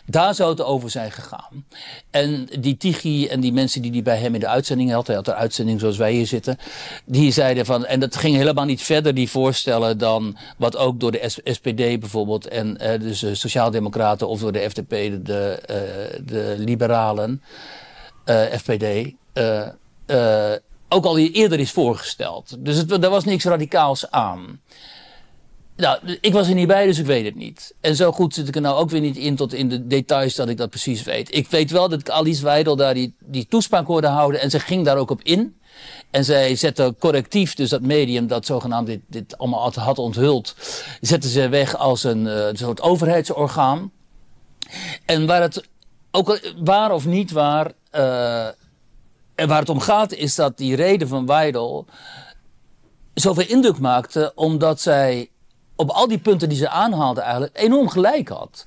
Daar 0.05 0.35
zou 0.35 0.49
het 0.49 0.61
over 0.61 0.89
zijn 0.89 1.11
gegaan. 1.11 1.65
En 2.09 2.49
die 2.59 2.77
Tiggy 2.77 3.27
en 3.29 3.39
die 3.39 3.53
mensen 3.53 3.81
die 3.81 3.91
die 3.91 4.01
bij 4.01 4.17
hem 4.17 4.33
in 4.33 4.39
de 4.39 4.47
uitzending 4.47 4.91
had, 4.91 5.07
hij 5.07 5.15
had 5.15 5.27
een 5.27 5.33
uitzending 5.33 5.79
zoals 5.79 5.97
wij 5.97 6.11
hier 6.11 6.27
zitten, 6.27 6.57
die 7.05 7.31
zeiden 7.31 7.65
van, 7.65 7.85
en 7.85 7.99
dat 7.99 8.15
ging 8.15 8.35
helemaal 8.35 8.65
niet 8.65 8.81
verder, 8.81 9.13
die 9.13 9.29
voorstellen, 9.29 9.97
dan 9.97 10.37
wat 10.57 10.77
ook 10.77 10.99
door 10.99 11.11
de 11.11 11.29
SPD 11.43 11.99
bijvoorbeeld, 11.99 12.47
en 12.47 12.77
dus 12.99 13.19
de 13.19 13.35
Sociaaldemocraten 13.35 14.27
of 14.27 14.39
door 14.39 14.51
de 14.51 14.69
FDP, 14.69 14.89
de, 15.25 15.59
de 16.25 16.55
Liberalen, 16.57 17.41
FPD, 18.57 19.13
ook 20.93 21.05
al 21.05 21.17
eerder 21.17 21.59
is 21.59 21.71
voorgesteld. 21.71 22.55
Dus 22.59 22.77
het, 22.77 22.91
er 23.03 23.09
was 23.09 23.23
niks 23.23 23.43
radicaals 23.43 24.11
aan. 24.11 24.59
Nou, 25.75 25.99
ik 26.21 26.33
was 26.33 26.47
er 26.47 26.53
niet 26.53 26.67
bij, 26.67 26.85
dus 26.85 26.99
ik 26.99 27.05
weet 27.05 27.25
het 27.25 27.35
niet. 27.35 27.73
En 27.79 27.95
zo 27.95 28.11
goed 28.11 28.33
zit 28.33 28.47
ik 28.47 28.55
er 28.55 28.61
nou 28.61 28.77
ook 28.77 28.89
weer 28.89 29.01
niet 29.01 29.17
in 29.17 29.35
tot 29.35 29.53
in 29.53 29.69
de 29.69 29.87
details 29.87 30.35
dat 30.35 30.49
ik 30.49 30.57
dat 30.57 30.69
precies 30.69 31.03
weet. 31.03 31.35
Ik 31.35 31.47
weet 31.47 31.71
wel 31.71 31.89
dat 31.89 31.99
ik 31.99 32.09
Alice 32.09 32.43
Weidel 32.43 32.75
daar 32.75 32.93
die, 32.93 33.15
die 33.19 33.47
toespraak 33.47 33.87
hoorde 33.87 34.07
houden 34.07 34.41
en 34.41 34.49
ze 34.49 34.59
ging 34.59 34.85
daar 34.85 34.97
ook 34.97 35.11
op 35.11 35.21
in. 35.21 35.55
En 36.09 36.25
zij 36.25 36.55
zette 36.55 36.95
correctief, 36.99 37.53
dus 37.53 37.69
dat 37.69 37.81
medium 37.81 38.27
dat 38.27 38.45
zogenaamd 38.45 38.87
dit, 38.87 38.99
dit 39.07 39.37
allemaal 39.37 39.73
had 39.73 39.99
onthuld, 39.99 40.55
zette 41.01 41.29
ze 41.29 41.49
weg 41.49 41.77
als 41.77 42.03
een 42.03 42.25
uh, 42.25 42.47
soort 42.53 42.81
overheidsorgaan. 42.81 43.91
En 45.05 45.25
waar 45.25 45.41
het, 45.41 45.63
ook 46.11 46.53
waar 46.63 46.91
of 46.91 47.05
niet 47.05 47.31
waar, 47.31 47.71
uh, 47.95 48.47
en 49.41 49.47
waar 49.47 49.59
het 49.59 49.69
om 49.69 49.79
gaat 49.79 50.13
is 50.13 50.35
dat 50.35 50.57
die 50.57 50.75
reden 50.75 51.07
van 51.07 51.25
Weidel 51.25 51.85
zoveel 53.13 53.47
indruk 53.47 53.79
maakte 53.79 54.31
omdat 54.35 54.81
zij 54.81 55.29
op 55.75 55.89
al 55.89 56.07
die 56.07 56.17
punten 56.17 56.49
die 56.49 56.57
ze 56.57 56.69
aanhaalde 56.69 57.21
eigenlijk 57.21 57.57
enorm 57.57 57.89
gelijk 57.89 58.29
had. 58.29 58.63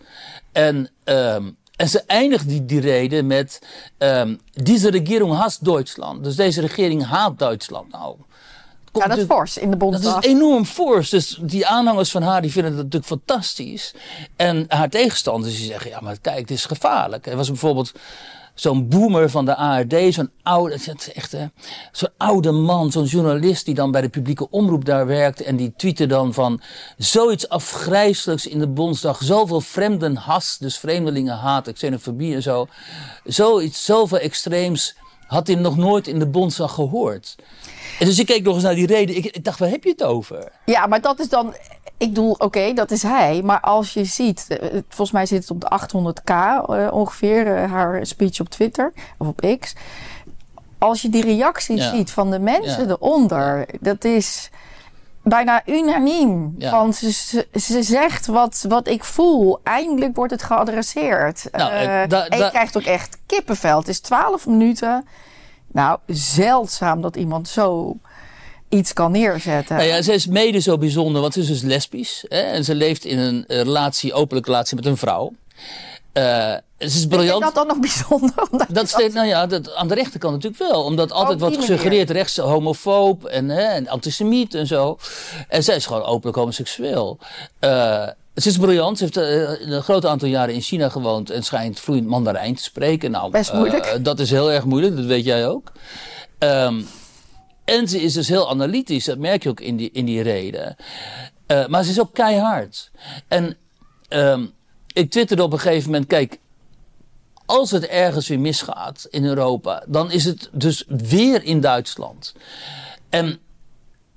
En, 0.53 0.89
um, 1.05 1.57
en 1.77 1.89
ze 1.89 2.03
eindigde 2.07 2.49
die, 2.49 2.65
die 2.65 2.81
reden 2.81 3.27
met 3.27 3.63
um, 3.99 4.41
deze 4.53 4.91
regering 4.91 5.35
haat 5.35 5.65
Duitsland. 5.65 6.25
Dus 6.25 6.37
deze 6.37 6.61
regering 6.61 7.05
haat 7.07 7.39
Duitsland. 7.39 7.93
Nou, 7.93 8.17
ja, 8.93 9.07
dat 9.07 9.19
is 9.19 9.25
fors 9.25 9.59
in 9.59 9.71
de 9.71 9.77
Bondsdag. 9.77 10.15
Dat 10.15 10.25
is 10.25 10.31
enorm 10.31 10.65
fors. 10.65 11.11
Dus 11.11 11.39
die 11.43 11.67
aanhangers 11.67 12.11
van 12.11 12.23
haar 12.23 12.43
die 12.43 12.53
vinden 12.53 12.73
dat 12.77 12.85
natuurlijk 12.85 13.13
fantastisch. 13.27 13.95
En 14.37 14.65
haar 14.69 14.89
tegenstanders 14.89 15.57
die 15.57 15.67
zeggen, 15.67 15.91
ja 15.91 16.01
maar 16.01 16.19
kijk, 16.21 16.39
het 16.39 16.51
is 16.51 16.65
gevaarlijk. 16.65 17.27
Er 17.27 17.37
was 17.37 17.49
bijvoorbeeld 17.49 17.93
zo'n 18.55 18.89
boomer 18.89 19.31
van 19.31 19.45
de 19.45 19.57
ARD, 19.57 19.95
zo'n 20.09 20.31
oude, 20.43 20.79
echt, 21.15 21.37
zo'n 21.93 22.09
oude 22.17 22.53
man, 22.53 22.93
zo'n 22.93 23.05
journalist 23.05 23.65
die 23.65 23.75
dan 23.75 23.91
bij 23.91 24.01
de 24.01 24.09
publieke 24.09 24.51
omroep 24.51 24.85
daar 24.85 25.07
werkt 25.07 25.43
en 25.43 25.57
die 25.57 25.73
tweette 25.77 26.07
dan 26.07 26.35
van 26.35 26.61
zoiets 26.97 27.49
afgrijselijks 27.49 28.47
in 28.47 28.59
de 28.59 28.69
Bondsdag, 28.69 29.23
zoveel 29.23 29.61
fremdenhass, 29.61 30.59
dus 30.59 30.79
vreemdelingenhaat, 30.79 31.73
xenofobie 31.73 32.35
en 32.35 32.43
zo, 32.43 32.67
zoiets, 33.25 33.85
zoveel 33.85 34.19
extreems 34.19 34.97
had 35.27 35.47
hij 35.47 35.57
nog 35.57 35.77
nooit 35.77 36.07
in 36.07 36.19
de 36.19 36.27
Bondsdag 36.27 36.75
gehoord. 36.75 37.37
En 37.99 38.07
dus 38.07 38.19
ik 38.19 38.27
keek 38.27 38.43
nog 38.43 38.55
eens 38.55 38.65
naar 38.65 38.75
die 38.75 38.87
reden. 38.87 39.17
Ik, 39.17 39.25
ik 39.25 39.45
dacht, 39.45 39.59
waar 39.59 39.69
heb 39.69 39.85
je 39.85 39.91
het 39.91 40.03
over? 40.03 40.53
Ja, 40.65 40.87
maar 40.87 41.01
dat 41.01 41.21
is 41.21 41.29
dan. 41.29 41.55
Ik 41.97 42.09
bedoel, 42.09 42.31
oké, 42.31 42.45
okay, 42.45 42.75
dat 42.75 42.91
is 42.91 43.03
hij. 43.03 43.43
Maar 43.43 43.61
als 43.61 43.95
je 43.95 44.05
ziet, 44.05 44.47
volgens 44.89 45.11
mij 45.11 45.27
zit 45.27 45.41
het 45.41 45.51
op 45.51 45.61
de 45.61 45.71
800k 45.81 46.33
uh, 46.71 46.89
ongeveer, 46.93 47.47
uh, 47.47 47.73
haar 47.73 48.07
speech 48.07 48.41
op 48.41 48.49
Twitter 48.49 48.93
of 49.19 49.27
op 49.27 49.57
X. 49.61 49.75
Als 50.79 51.03
je 51.03 51.09
die 51.09 51.25
reacties 51.25 51.81
ja. 51.81 51.97
ziet 51.97 52.11
van 52.11 52.31
de 52.31 52.39
mensen 52.39 52.87
ja. 52.87 52.91
eronder, 52.91 53.67
dat 53.81 54.05
is 54.05 54.51
bijna 55.25 55.63
unaniem. 55.67 56.55
Ja. 56.59 56.71
Want 56.71 56.97
ze, 56.97 57.47
ze, 57.61 57.83
zegt 57.83 58.27
wat, 58.27 58.65
wat 58.69 58.89
ik 58.89 59.05
voel. 59.05 59.61
Eindelijk 59.63 60.17
wordt 60.17 60.33
het 60.33 60.43
geadresseerd. 60.43 61.49
Nou, 61.53 61.73
uh, 61.73 62.09
da, 62.09 62.27
en 62.29 62.39
je 62.39 62.51
krijgt 62.51 62.77
ook 62.77 62.83
echt 62.83 63.19
kippenvel. 63.27 63.79
Het 63.79 63.89
is 63.89 64.01
12 64.01 64.47
minuten. 64.47 65.07
Nou, 65.73 65.99
zeldzaam 66.07 67.01
dat 67.01 67.17
iemand 67.17 67.49
zo 67.49 67.97
iets 68.69 68.93
kan 68.93 69.13
neerzetten. 69.13 69.77
Nou 69.77 69.89
ja, 69.89 70.03
ze 70.03 70.13
is 70.13 70.27
mede 70.27 70.61
zo 70.61 70.79
bijzonder, 70.79 71.21
want 71.21 71.33
ze 71.33 71.41
is 71.41 71.47
dus 71.47 71.63
lesbisch. 71.63 72.25
Hè? 72.29 72.41
En 72.41 72.65
ze 72.65 72.75
leeft 72.75 73.05
in 73.05 73.19
een 73.19 73.45
relatie, 73.47 74.13
openlijke 74.13 74.51
relatie 74.51 74.77
met 74.77 74.87
een 74.87 74.97
vrouw. 74.97 75.33
Uh, 76.13 76.55
ze 76.91 76.99
is 76.99 77.07
briljant. 77.07 77.41
Is 77.41 77.53
dat 77.53 77.55
dan 77.55 77.67
nog 77.67 77.81
bijzonder? 77.89 78.49
Dat 78.69 78.89
steekt, 78.89 79.15
nou 79.15 79.27
ja, 79.27 79.47
dat, 79.47 79.75
aan 79.75 79.89
de 79.89 79.95
rechterkant 79.95 80.33
natuurlijk 80.33 80.71
wel. 80.71 80.83
Omdat 80.83 81.13
altijd 81.13 81.41
wordt 81.41 81.57
gesuggereerd 81.57 82.11
rechts 82.11 82.37
homofoob 82.37 83.25
en, 83.25 83.49
hè, 83.49 83.63
en 83.63 83.89
antisemiet 83.89 84.55
en 84.55 84.67
zo. 84.67 84.99
En 85.49 85.65
zij 85.65 85.77
is 85.77 85.87
gewoon 85.87 86.03
openlijk 86.03 86.37
homoseksueel. 86.37 87.19
Uh, 87.61 88.09
ze 88.35 88.49
is 88.49 88.59
briljant. 88.59 88.99
Ze 88.99 89.05
heeft 89.05 89.17
uh, 89.17 89.75
een 89.75 89.83
groot 89.83 90.07
aantal 90.07 90.29
jaren 90.29 90.55
in 90.55 90.61
China 90.61 90.89
gewoond 90.89 91.31
en 91.31 91.43
schijnt 91.43 91.81
vloeiend 91.81 92.09
Mandarijn 92.09 92.55
te 92.55 92.63
spreken. 92.63 93.11
Nou, 93.11 93.31
Best 93.31 93.53
moeilijk. 93.53 93.87
Uh, 93.87 93.93
dat 94.05 94.19
is 94.19 94.31
heel 94.31 94.53
erg 94.53 94.65
moeilijk, 94.65 94.97
dat 94.97 95.05
weet 95.05 95.25
jij 95.25 95.49
ook. 95.49 95.73
Um, 96.39 96.87
en 97.65 97.89
ze 97.89 98.03
is 98.03 98.13
dus 98.13 98.29
heel 98.29 98.51
analytisch, 98.51 99.05
dat 99.05 99.19
merk 99.19 99.43
je 99.43 99.49
ook 99.49 99.61
in 99.61 99.77
die, 99.77 99.91
in 99.93 100.05
die 100.05 100.23
reden. 100.23 100.77
Maar 101.69 101.85
ze 101.85 101.91
is 101.91 102.01
ook 102.01 102.15
keihard. 102.15 102.91
En 103.29 103.57
um, 104.09 104.53
ik 104.93 105.11
twitterde 105.11 105.43
op 105.43 105.53
een 105.53 105.59
gegeven 105.59 105.91
moment, 105.91 106.07
kijk, 106.09 106.39
als 107.47 107.71
het 107.71 107.87
ergens 107.87 108.29
weer 108.29 108.41
misgaat 108.41 109.07
in 109.11 109.25
Europa, 109.25 109.85
dan 109.87 110.11
is 110.11 110.25
het 110.25 110.49
dus 110.53 110.85
weer 110.89 111.43
in 111.43 111.61
Duitsland. 111.61 112.35
En 113.09 113.39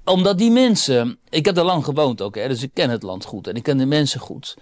omdat 0.06 0.38
die 0.38 0.52
mensen, 0.52 1.18
ik 1.30 1.46
heb 1.46 1.58
er 1.58 1.63
lang 1.63 1.84
gewoond 1.84 2.22
ook, 2.22 2.36
hè, 2.36 2.48
dus 2.48 2.63
ik 2.63 2.72
ken 2.74 2.90
het 2.90 3.04
land 3.04 3.26
goed 3.26 3.48
en 3.48 3.56
ik 3.56 3.63
ken 3.63 3.78
de 3.78 3.86
mensen 3.86 4.20
goed. 4.20 4.58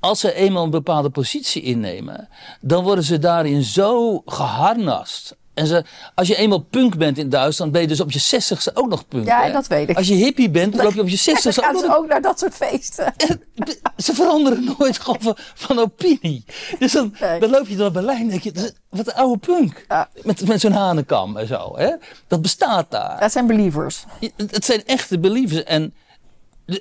Als 0.00 0.20
ze 0.20 0.34
eenmaal 0.34 0.64
een 0.64 0.70
bepaalde 0.70 1.10
positie 1.10 1.62
innemen, 1.62 2.28
dan 2.60 2.84
worden 2.84 3.04
ze 3.04 3.18
daarin 3.18 3.62
zo 3.62 4.22
geharnast. 4.26 5.36
En 5.58 5.66
ze, 5.66 5.84
als 6.14 6.28
je 6.28 6.36
eenmaal 6.36 6.58
punk 6.58 6.96
bent 6.96 7.18
in 7.18 7.28
Duitsland, 7.28 7.72
ben 7.72 7.80
je 7.80 7.86
dus 7.86 8.00
op 8.00 8.10
je 8.10 8.18
zestigste 8.18 8.70
ook 8.74 8.88
nog 8.88 9.08
punk. 9.08 9.26
Ja, 9.26 9.42
hè? 9.42 9.52
dat 9.52 9.66
weet 9.66 9.88
ik. 9.88 9.96
Als 9.96 10.08
je 10.08 10.14
hippie 10.14 10.50
bent, 10.50 10.76
dan 10.76 10.84
loop 10.84 10.94
je 10.94 11.00
op 11.00 11.08
je 11.08 11.16
zestigste 11.30 11.66
ook 11.66 11.72
nog... 11.72 11.82
nog... 11.82 11.96
ook 11.96 12.06
naar 12.06 12.22
dat 12.22 12.38
soort 12.38 12.54
feesten. 12.54 13.14
ze 13.96 14.14
veranderen 14.14 14.74
nooit 14.78 14.98
gewoon 14.98 15.20
van, 15.20 15.36
van 15.54 15.78
opinie. 15.78 16.44
Dus 16.78 16.92
dan, 16.92 17.14
nee. 17.20 17.40
dan 17.40 17.50
loop 17.50 17.68
je 17.68 17.76
door 17.76 17.90
Berlijn 17.90 18.20
en 18.20 18.28
denk 18.28 18.42
je, 18.42 18.72
wat 18.88 19.06
een 19.06 19.14
oude 19.14 19.38
punk. 19.38 19.84
Ja. 19.88 20.08
Met, 20.22 20.46
met 20.46 20.60
zo'n 20.60 20.72
hanenkam 20.72 21.36
en 21.36 21.46
zo. 21.46 21.76
Hè? 21.76 21.94
Dat 22.26 22.42
bestaat 22.42 22.90
daar. 22.90 23.20
Dat 23.20 23.32
zijn 23.32 23.46
believers. 23.46 24.04
Het 24.36 24.64
zijn 24.64 24.84
echte 24.84 25.18
believers. 25.18 25.62
En 25.62 25.94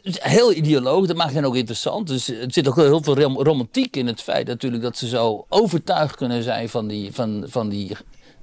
heel 0.05 0.53
ideoloog, 0.53 1.07
dat 1.07 1.15
maakt 1.15 1.33
hen 1.33 1.45
ook 1.45 1.55
interessant. 1.55 2.07
Dus 2.07 2.29
er 2.29 2.45
zit 2.47 2.67
ook 2.67 2.75
heel 2.75 3.03
veel 3.03 3.43
romantiek 3.43 3.95
in 3.95 4.07
het 4.07 4.21
feit 4.21 4.47
natuurlijk 4.47 4.83
dat 4.83 4.97
ze 4.97 5.07
zo 5.07 5.45
overtuigd 5.49 6.15
kunnen 6.15 6.43
zijn 6.43 6.69
van 6.69 6.87
die, 6.87 7.13
van, 7.13 7.43
van 7.47 7.69
die 7.69 7.97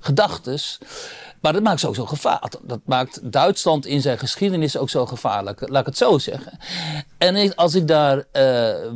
gedachtes. 0.04 0.78
Maar 1.44 1.52
dat 1.52 1.62
maakt 1.62 1.80
ze 1.80 1.88
ook 1.88 1.94
zo 1.94 2.06
gevaarlijk. 2.06 2.56
Dat 2.62 2.80
maakt 2.84 3.32
Duitsland 3.32 3.86
in 3.86 4.00
zijn 4.00 4.18
geschiedenis 4.18 4.76
ook 4.76 4.90
zo 4.90 5.06
gevaarlijk. 5.06 5.68
Laat 5.68 5.80
ik 5.80 5.86
het 5.86 5.96
zo 5.96 6.18
zeggen. 6.18 6.58
En 7.18 7.54
als 7.54 7.74
ik 7.74 7.88
daar 7.88 8.16
uh, 8.16 8.24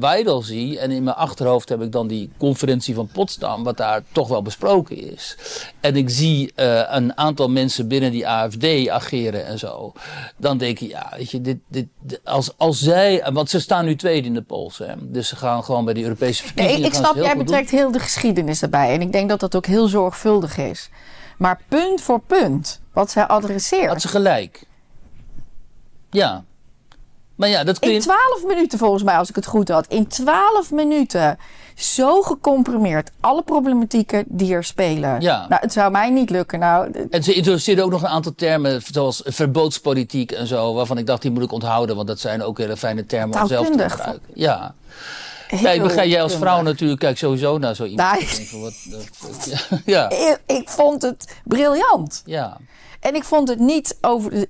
Weidel 0.01 0.43
zie. 0.43 0.79
En 0.79 0.91
in 0.91 1.03
mijn 1.03 1.17
achterhoofd 1.17 1.69
heb 1.69 1.83
ik 1.83 1.93
dan 1.93 2.07
die 2.07 2.31
conferentie 2.39 2.95
van 2.95 3.09
Potsdam. 3.13 3.65
Wat 3.65 3.77
daar 3.77 4.03
toch 4.13 4.29
wel 4.29 4.43
besproken 4.43 5.13
is. 5.13 5.37
En 5.81 5.97
ik 5.97 6.11
zie 6.11 6.53
uh, 6.57 6.83
een 6.89 7.17
aantal 7.17 7.49
mensen 7.49 7.89
binnen 7.89 8.11
die 8.11 8.29
AFD 8.29 8.89
ageren 8.89 9.47
en 9.47 9.59
zo. 9.59 9.93
Dan 10.37 10.59
denk 10.59 10.79
ik, 10.79 10.91
ja, 10.91 11.13
weet 11.17 11.31
je, 11.31 11.41
dit, 11.41 11.59
dit, 11.69 11.87
als, 12.25 12.51
als 12.57 12.79
zij. 12.79 13.25
Want 13.33 13.51
ze 13.51 13.61
staan 13.61 13.85
nu 13.85 13.97
tweede 13.97 14.27
in 14.27 14.35
de 14.35 14.43
polls. 14.43 14.79
Hè, 14.79 14.95
dus 14.99 15.29
ze 15.29 15.37
gaan 15.37 15.65
gewoon 15.65 15.85
bij 15.85 15.95
die 15.95 16.03
Europese 16.03 16.43
verkiezingen. 16.43 16.81
Nee, 16.81 16.91
ik, 16.91 16.97
ik 16.97 17.05
snap, 17.05 17.15
jij 17.15 17.37
betrekt 17.37 17.71
heel 17.71 17.93
de 17.93 18.01
geschiedenis 18.01 18.63
erbij. 18.63 18.93
En 18.95 19.01
ik 19.01 19.13
denk 19.13 19.29
dat 19.29 19.41
dat 19.41 19.57
ook 19.57 19.67
heel 19.67 19.89
zorgvuldig 19.89 20.59
is. 20.59 20.91
Maar 21.39 21.61
punt 21.69 22.01
voor 22.01 22.21
punt, 22.21 22.81
wat 22.93 23.11
zij 23.11 23.27
adresseert. 23.27 23.89
Had 23.89 24.01
ze 24.01 24.09
gelijk. 24.09 24.67
Ja. 26.11 26.45
Maar 27.35 27.49
ja, 27.49 27.65
dat 27.65 27.79
kun 27.79 27.89
je... 27.89 27.95
In 27.95 28.01
twaalf 28.01 28.45
minuten 28.47 28.79
volgens 28.79 29.03
mij, 29.03 29.17
als 29.17 29.29
ik 29.29 29.35
het 29.35 29.47
goed 29.47 29.69
had. 29.69 29.87
In 29.87 30.07
twaalf 30.07 30.71
minuten 30.71 31.39
zo 31.75 32.23
gecomprimeerd 32.23 33.11
alle 33.21 33.43
problematieken 33.43 34.25
die 34.27 34.55
er 34.55 34.65
spelen. 34.65 35.21
Ja. 35.21 35.47
Nou, 35.49 35.61
het 35.61 35.73
zou 35.73 35.91
mij 35.91 36.11
niet 36.11 36.31
lukken. 36.31 36.59
Nou, 36.59 37.07
en 37.11 37.23
ze 37.23 37.35
introduceerde 37.35 37.83
ook 37.83 37.91
nog 37.91 38.03
een 38.03 38.09
aantal 38.09 38.35
termen, 38.37 38.83
zoals 38.93 39.23
verboodspolitiek 39.25 40.33
en 40.33 40.47
zo, 40.47 40.75
waarvan 40.75 40.99
ik 40.99 41.07
dacht, 41.07 41.23
die 41.23 41.31
moet 41.31 41.43
ik 41.43 41.53
onthouden, 41.53 41.97
want 41.97 42.09
dat 42.09 42.21
zijn 42.21 42.43
ook 42.43 42.59
hele 42.59 42.77
fijne 42.77 43.07
termen 43.07 43.41
om 43.41 43.47
zelf 43.47 43.71
te 43.71 43.89
gebruiken. 43.89 44.29
Ja. 44.35 44.75
Kijk, 45.49 45.83
begrijp 45.83 46.09
jij 46.09 46.23
als 46.23 46.35
vrouw 46.35 46.63
natuurlijk, 46.63 47.01
kijk 47.01 47.19
sowieso 47.19 47.59
naar 47.59 47.75
zo 47.75 47.85
iemand. 47.85 48.21
Nee. 48.21 48.61
Wat, 48.61 48.75
ja. 49.85 50.11
Ik, 50.11 50.41
ik, 50.47 50.69
vond 50.69 51.03
het 51.03 51.41
briljant. 51.45 52.23
Ja. 52.25 52.57
En 53.01 53.15
ik 53.15 53.25
vond 53.25 53.49
het 53.49 53.59
niet 53.59 53.99
over. 54.01 54.33
Uh, 54.33 54.43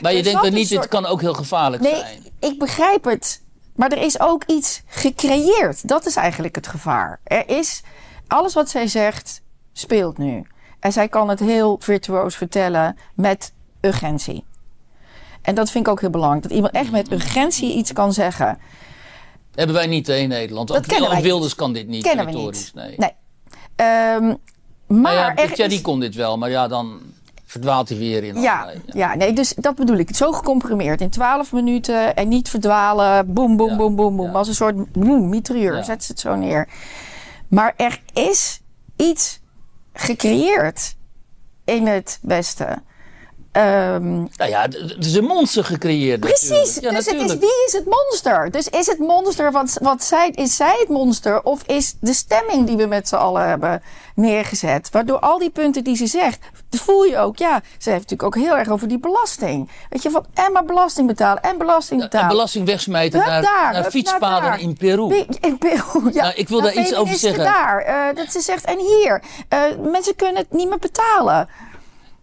maar 0.00 0.12
je 0.12 0.22
denkt 0.22 0.42
dat 0.42 0.52
niet, 0.52 0.68
dit 0.68 0.88
kan 0.88 1.06
ook 1.06 1.20
heel 1.20 1.34
gevaarlijk 1.34 1.82
nee, 1.82 1.94
zijn. 1.94 2.22
Nee, 2.40 2.50
ik 2.50 2.58
begrijp 2.58 3.04
het. 3.04 3.42
Maar 3.74 3.92
er 3.92 4.02
is 4.02 4.20
ook 4.20 4.44
iets 4.44 4.82
gecreëerd. 4.86 5.88
Dat 5.88 6.06
is 6.06 6.16
eigenlijk 6.16 6.54
het 6.54 6.66
gevaar. 6.66 7.20
Er 7.24 7.48
is 7.48 7.82
alles 8.26 8.54
wat 8.54 8.70
zij 8.70 8.86
zegt, 8.86 9.42
speelt 9.72 10.18
nu. 10.18 10.46
En 10.80 10.92
zij 10.92 11.08
kan 11.08 11.28
het 11.28 11.40
heel 11.40 11.76
virtuoos 11.80 12.36
vertellen 12.36 12.96
met 13.14 13.52
urgentie. 13.80 14.44
En 15.42 15.54
dat 15.54 15.70
vind 15.70 15.86
ik 15.86 15.92
ook 15.92 16.00
heel 16.00 16.10
belangrijk. 16.10 16.42
Dat 16.42 16.52
iemand 16.52 16.74
echt 16.74 16.90
met 16.90 17.12
urgentie 17.12 17.74
iets 17.74 17.92
kan 17.92 18.12
zeggen. 18.12 18.58
Hebben 19.56 19.76
wij 19.76 19.86
niet 19.86 20.08
in 20.08 20.28
Nederland. 20.28 20.68
Dat 20.68 20.86
kennen 20.86 21.10
wij 21.10 21.22
Wilders 21.22 21.54
kan 21.54 21.72
dit 21.72 21.88
niet. 21.88 22.02
Kennen 22.02 22.26
we 22.26 22.32
niet. 22.32 22.72
Nee. 22.74 22.94
nee. 22.96 23.10
Um, 24.16 24.38
maar 24.86 25.14
nou 25.14 25.48
ja, 25.48 25.54
Thierry 25.54 25.80
kon 25.80 26.00
dit 26.00 26.14
wel, 26.14 26.38
maar 26.38 26.50
ja, 26.50 26.68
dan 26.68 27.00
verdwaalt 27.44 27.88
hij 27.88 27.98
weer 27.98 28.24
in. 28.24 28.40
Ja, 28.40 28.70
ja, 28.86 29.14
nee, 29.14 29.32
dus 29.32 29.54
dat 29.56 29.74
bedoel 29.74 29.96
ik. 29.96 30.16
Zo 30.16 30.32
gecomprimeerd 30.32 31.00
in 31.00 31.10
12 31.10 31.52
minuten 31.52 32.16
en 32.16 32.28
niet 32.28 32.48
verdwalen. 32.48 33.32
Boem, 33.32 33.56
boem, 33.56 33.76
boem, 33.76 33.96
boem, 33.96 34.16
boem. 34.16 34.36
Als 34.36 34.48
een 34.48 34.54
soort 34.54 34.92
boem. 34.92 35.42
Zet 35.84 36.04
ze 36.04 36.12
het 36.12 36.20
zo 36.20 36.34
neer. 36.34 36.68
Maar 37.48 37.74
er 37.76 38.00
is 38.12 38.60
iets 38.96 39.40
gecreëerd 39.92 40.96
in 41.64 41.86
het 41.86 42.18
Westen. 42.22 42.84
Um, 43.56 44.28
nou 44.36 44.50
ja, 44.50 44.62
het 44.62 45.04
is 45.06 45.14
een 45.14 45.24
monster 45.24 45.64
gecreëerd. 45.64 46.20
Precies. 46.20 46.78
Ja, 46.80 46.90
dus 46.90 47.06
het 47.06 47.20
is, 47.20 47.38
wie 47.38 47.64
is 47.66 47.72
het 47.72 47.84
monster? 47.84 48.50
Dus 48.50 48.68
is 48.68 48.86
het 48.86 48.98
monster 48.98 49.52
wat, 49.52 49.78
wat 49.82 50.04
zij, 50.04 50.30
is 50.30 50.56
zij 50.56 50.76
het 50.78 50.88
monster? 50.88 51.42
Of 51.42 51.62
is 51.62 51.94
de 52.00 52.14
stemming 52.14 52.66
die 52.66 52.76
we 52.76 52.86
met 52.86 53.08
z'n 53.08 53.14
allen 53.14 53.48
hebben 53.48 53.82
neergezet? 54.14 54.88
Waardoor 54.92 55.18
al 55.18 55.38
die 55.38 55.50
punten 55.50 55.84
die 55.84 55.96
ze 55.96 56.06
zegt, 56.06 56.38
voel 56.70 57.02
je 57.02 57.18
ook. 57.18 57.36
Ja, 57.36 57.62
ze 57.78 57.90
heeft 57.90 58.10
natuurlijk 58.10 58.36
ook 58.36 58.42
heel 58.44 58.56
erg 58.56 58.68
over 58.68 58.88
die 58.88 58.98
belasting. 58.98 59.70
Weet 59.90 60.02
je, 60.02 60.10
van 60.10 60.26
en 60.34 60.52
maar 60.52 60.64
belasting 60.64 61.06
betalen 61.06 61.42
en 61.42 61.58
belasting 61.58 62.00
betalen. 62.00 62.28
En 62.28 62.32
belasting 62.32 62.66
wegsmijten 62.66 63.18
naar, 63.18 63.42
daar, 63.42 63.72
naar 63.72 63.90
fietspaden 63.90 64.58
in 64.58 64.76
Peru. 64.76 65.26
In 65.40 65.58
Peru, 65.58 66.10
ja. 66.12 66.22
Nou, 66.22 66.34
ik 66.34 66.48
wil 66.48 66.60
daar 66.60 66.74
iets 66.74 66.94
over 66.94 67.14
zeggen. 67.14 67.44
daar. 67.44 67.86
Uh, 67.88 68.16
dat 68.16 68.32
ze 68.32 68.40
zegt, 68.40 68.64
en 68.64 68.78
hier. 68.78 69.22
Uh, 69.52 69.90
mensen 69.92 70.16
kunnen 70.16 70.36
het 70.36 70.52
niet 70.52 70.68
meer 70.68 70.78
betalen. 70.78 71.48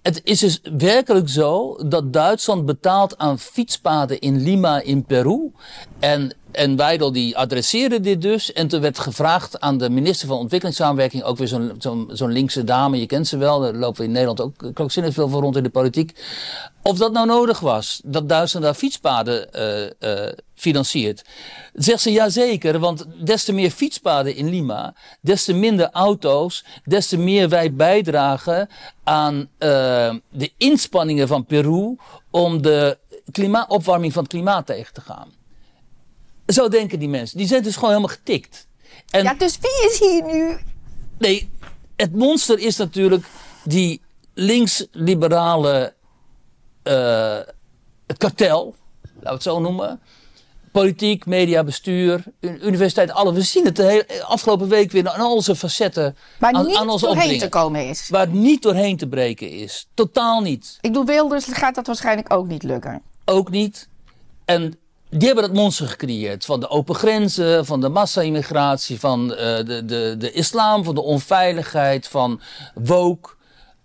Het 0.03 0.21
is 0.23 0.39
dus 0.39 0.61
werkelijk 0.77 1.29
zo 1.29 1.77
dat 1.87 2.13
Duitsland 2.13 2.65
betaalt 2.65 3.17
aan 3.17 3.39
fietspaden 3.39 4.19
in 4.19 4.41
Lima 4.41 4.81
in 4.81 5.03
Peru. 5.03 5.51
En, 5.99 6.33
en 6.53 6.75
Weidel 6.75 7.11
die 7.11 7.37
adresseerde 7.37 7.99
dit 7.99 8.21
dus. 8.21 8.53
En 8.53 8.67
toen 8.67 8.81
werd 8.81 8.99
gevraagd 8.99 9.59
aan 9.59 9.77
de 9.77 9.89
minister 9.89 10.27
van 10.27 10.37
Ontwikkelingssamenwerking, 10.37 11.23
ook 11.23 11.37
weer 11.37 11.47
zo'n 11.47 11.75
zo'n 12.07 12.31
linkse 12.31 12.63
dame, 12.63 12.99
je 12.99 13.05
kent 13.05 13.27
ze 13.27 13.37
wel, 13.37 13.59
daar 13.59 13.73
lopen 13.73 13.99
we 13.99 14.05
in 14.05 14.11
Nederland 14.11 14.41
ook 14.41 14.73
krankzinnig 14.73 15.13
veel 15.13 15.29
voor 15.29 15.41
rond 15.41 15.55
in 15.55 15.63
de 15.63 15.69
politiek. 15.69 16.21
Of 16.81 16.97
dat 16.97 17.11
nou 17.11 17.25
nodig 17.27 17.59
was, 17.59 18.01
dat 18.05 18.29
Duitsland 18.29 18.65
daar 18.65 18.73
fietspaden 18.73 19.47
uh, 19.99 20.31
financiert. 20.55 21.25
Zegt 21.73 22.01
ze 22.01 22.11
ja 22.11 22.29
zeker, 22.29 22.79
want 22.79 23.05
des 23.25 23.43
te 23.43 23.53
meer 23.53 23.71
fietspaden 23.71 24.35
in 24.35 24.49
Lima, 24.49 24.95
des 25.21 25.43
te 25.43 25.53
minder 25.53 25.89
auto's, 25.91 26.65
des 26.83 27.07
te 27.07 27.17
meer 27.17 27.49
wij 27.49 27.73
bijdragen 27.73 28.69
aan 29.03 29.35
uh, 29.35 29.47
de 30.29 30.51
inspanningen 30.57 31.27
van 31.27 31.45
Peru 31.45 31.97
om 32.31 32.61
de 32.61 32.97
klimaat, 33.31 33.69
opwarming 33.69 34.13
van 34.13 34.23
het 34.23 34.31
klimaat 34.31 34.65
tegen 34.65 34.93
te 34.93 35.01
gaan. 35.01 35.42
Zo 36.47 36.67
denken 36.67 36.99
die 36.99 37.09
mensen. 37.09 37.37
Die 37.37 37.47
zijn 37.47 37.63
dus 37.63 37.73
gewoon 37.73 37.89
helemaal 37.89 38.15
getikt. 38.15 38.67
En, 39.09 39.23
ja, 39.23 39.33
dus 39.33 39.57
wie 39.61 39.89
is 39.91 39.99
hier 39.99 40.23
nu? 40.23 40.57
Nee, 41.17 41.49
het 41.95 42.15
monster 42.15 42.59
is 42.59 42.77
natuurlijk 42.77 43.25
die 43.63 44.01
links-liberale 44.33 45.93
uh, 46.83 47.39
kartel, 48.17 48.75
laten 49.01 49.23
we 49.23 49.29
het 49.29 49.43
zo 49.43 49.59
noemen. 49.59 50.01
Politiek, 50.71 51.25
media, 51.25 51.63
bestuur, 51.63 52.23
universiteit, 52.39 53.11
alles. 53.11 53.33
We 53.33 53.41
zien 53.41 53.65
het 53.65 53.75
de 53.75 53.83
hele, 53.83 54.23
afgelopen 54.23 54.67
week 54.67 54.91
weer 54.91 55.09
aan 55.09 55.19
al 55.19 55.41
zijn 55.41 55.57
facetten. 55.57 56.17
Waar 56.39 56.53
aan, 56.53 56.65
niet 56.65 56.75
aan 56.75 56.89
onze 56.89 57.05
doorheen 57.05 57.39
te 57.39 57.49
komen 57.49 57.87
is. 57.87 58.09
Waar 58.09 58.21
het 58.21 58.33
niet 58.33 58.61
doorheen 58.61 58.97
te 58.97 59.07
breken 59.07 59.49
is. 59.49 59.87
Totaal 59.93 60.41
niet. 60.41 60.77
Ik 60.81 60.91
bedoel, 60.91 61.05
Wilders 61.05 61.45
gaat 61.45 61.75
dat 61.75 61.87
waarschijnlijk 61.87 62.33
ook 62.33 62.47
niet 62.47 62.63
lukken. 62.63 63.01
Ook 63.25 63.49
niet. 63.49 63.87
En 64.45 64.77
die 65.13 65.27
hebben 65.27 65.43
dat 65.43 65.53
monster 65.53 65.87
gecreëerd. 65.87 66.45
Van 66.45 66.59
de 66.59 66.69
open 66.69 66.95
grenzen, 66.95 67.65
van 67.65 67.81
de 67.81 67.89
massa-immigratie, 67.89 68.99
van 68.99 69.31
uh, 69.31 69.37
de, 69.37 69.81
de, 69.85 70.15
de 70.17 70.31
islam, 70.31 70.83
van 70.83 70.95
de 70.95 71.01
onveiligheid, 71.01 72.07
van 72.07 72.41
woke 72.73 73.29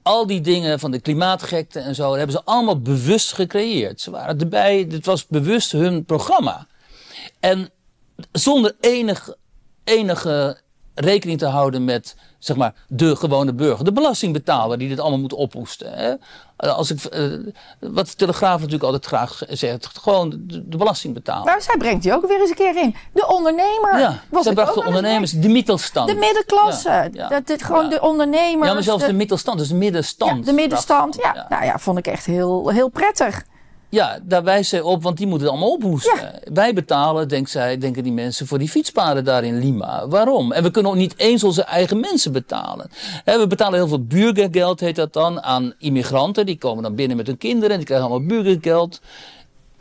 al 0.03 0.27
die 0.27 0.41
dingen 0.41 0.79
van 0.79 0.91
de 0.91 1.01
klimaatgekte 1.01 1.81
en 1.81 1.95
zo, 1.95 2.15
hebben 2.15 2.37
ze 2.37 2.45
allemaal 2.45 2.81
bewust 2.81 3.33
gecreëerd. 3.33 4.01
Ze 4.01 4.11
waren 4.11 4.41
erbij, 4.41 4.87
dit 4.87 5.07
was 5.07 5.27
bewust 5.27 5.73
hun 5.73 6.05
programma. 6.05 6.67
En 7.41 7.71
zonder 8.33 8.77
enig, 8.81 9.35
enige 9.85 10.61
rekening 11.01 11.39
te 11.39 11.47
houden 11.47 11.85
met 11.85 12.17
zeg 12.39 12.57
maar, 12.57 12.75
de 12.89 13.17
gewone 13.17 13.53
burger, 13.53 13.85
de 13.85 13.93
belastingbetaler 13.93 14.79
die 14.79 14.89
dit 14.89 15.01
allemaal 15.01 15.19
moet 15.19 15.33
ophoesten. 15.33 15.93
Hè? 15.93 16.15
Als 16.57 16.91
ik, 16.91 17.15
uh, 17.15 17.53
wat 17.81 18.07
de 18.07 18.15
Telegraaf 18.15 18.57
natuurlijk 18.57 18.85
altijd 18.85 19.07
graag 19.07 19.43
zegt, 19.49 19.99
gewoon 19.99 20.31
de, 20.31 20.69
de 20.69 20.77
belastingbetaler. 20.77 21.45
Maar 21.45 21.63
zij 21.63 21.77
brengt 21.77 22.03
die 22.03 22.15
ook 22.15 22.27
weer 22.27 22.41
eens 22.41 22.51
een 22.51 22.57
keer 22.57 22.77
in. 22.77 22.95
De 23.13 23.27
ondernemer. 23.27 23.99
Ja, 23.99 24.23
was 24.31 24.45
zij 24.45 24.53
bracht 24.53 24.75
de 24.75 24.85
ondernemers, 24.85 25.33
de 25.33 25.49
middelstand. 25.49 26.09
De 26.09 26.15
middenklasse. 26.15 26.89
Ja, 26.89 27.09
ja, 27.13 27.29
dat 27.29 27.47
dit 27.47 27.63
gewoon 27.63 27.89
de 27.89 28.01
ondernemers. 28.01 28.69
Ja, 28.69 28.75
maar 28.75 28.83
zelfs 28.83 29.03
de, 29.03 29.11
de 29.11 29.17
middelstand, 29.17 29.59
dus 29.59 29.69
de 29.69 29.75
middenstand. 29.75 30.47
de 30.47 30.53
middenstand, 30.53 31.17
ja, 31.23 31.47
Nou 31.49 31.65
ja, 31.65 31.79
vond 31.79 31.99
ik 31.99 32.07
echt 32.07 32.27
heel, 32.27 32.69
heel 32.69 32.89
prettig. 32.89 33.45
Ja, 33.91 34.19
daar 34.23 34.45
wijst 34.45 34.71
zij 34.71 34.81
op, 34.81 35.03
want 35.03 35.17
die 35.17 35.27
moeten 35.27 35.47
het 35.47 35.57
allemaal 35.57 35.75
ophoesten. 35.75 36.41
Wij 36.53 36.75
betalen, 36.75 37.29
denkt 37.29 37.51
zij, 37.51 37.79
denken 37.79 38.03
die 38.03 38.13
mensen, 38.13 38.47
voor 38.47 38.59
die 38.59 38.69
fietspaden 38.69 39.25
daar 39.25 39.45
in 39.45 39.59
Lima. 39.59 40.09
Waarom? 40.09 40.53
En 40.53 40.63
we 40.63 40.71
kunnen 40.71 40.93
ook 40.93 40.99
niet 40.99 41.19
eens 41.19 41.45
onze 41.45 41.63
eigen 41.63 42.01
mensen 42.01 42.33
betalen. 42.33 42.91
we 43.25 43.47
betalen 43.49 43.79
heel 43.79 43.89
veel 43.89 44.05
burgergeld, 44.05 44.81
heet 44.81 44.97
dat 44.97 45.13
dan, 45.13 45.43
aan 45.43 45.75
immigranten. 45.79 46.47
Die 46.47 46.59
komen 46.59 46.83
dan 46.83 46.95
binnen 46.95 47.17
met 47.17 47.27
hun 47.27 47.39
kinderen 47.39 47.71
en 47.71 47.77
die 47.77 47.87
krijgen 47.87 48.09
allemaal 48.09 48.29
burgergeld. 48.29 49.01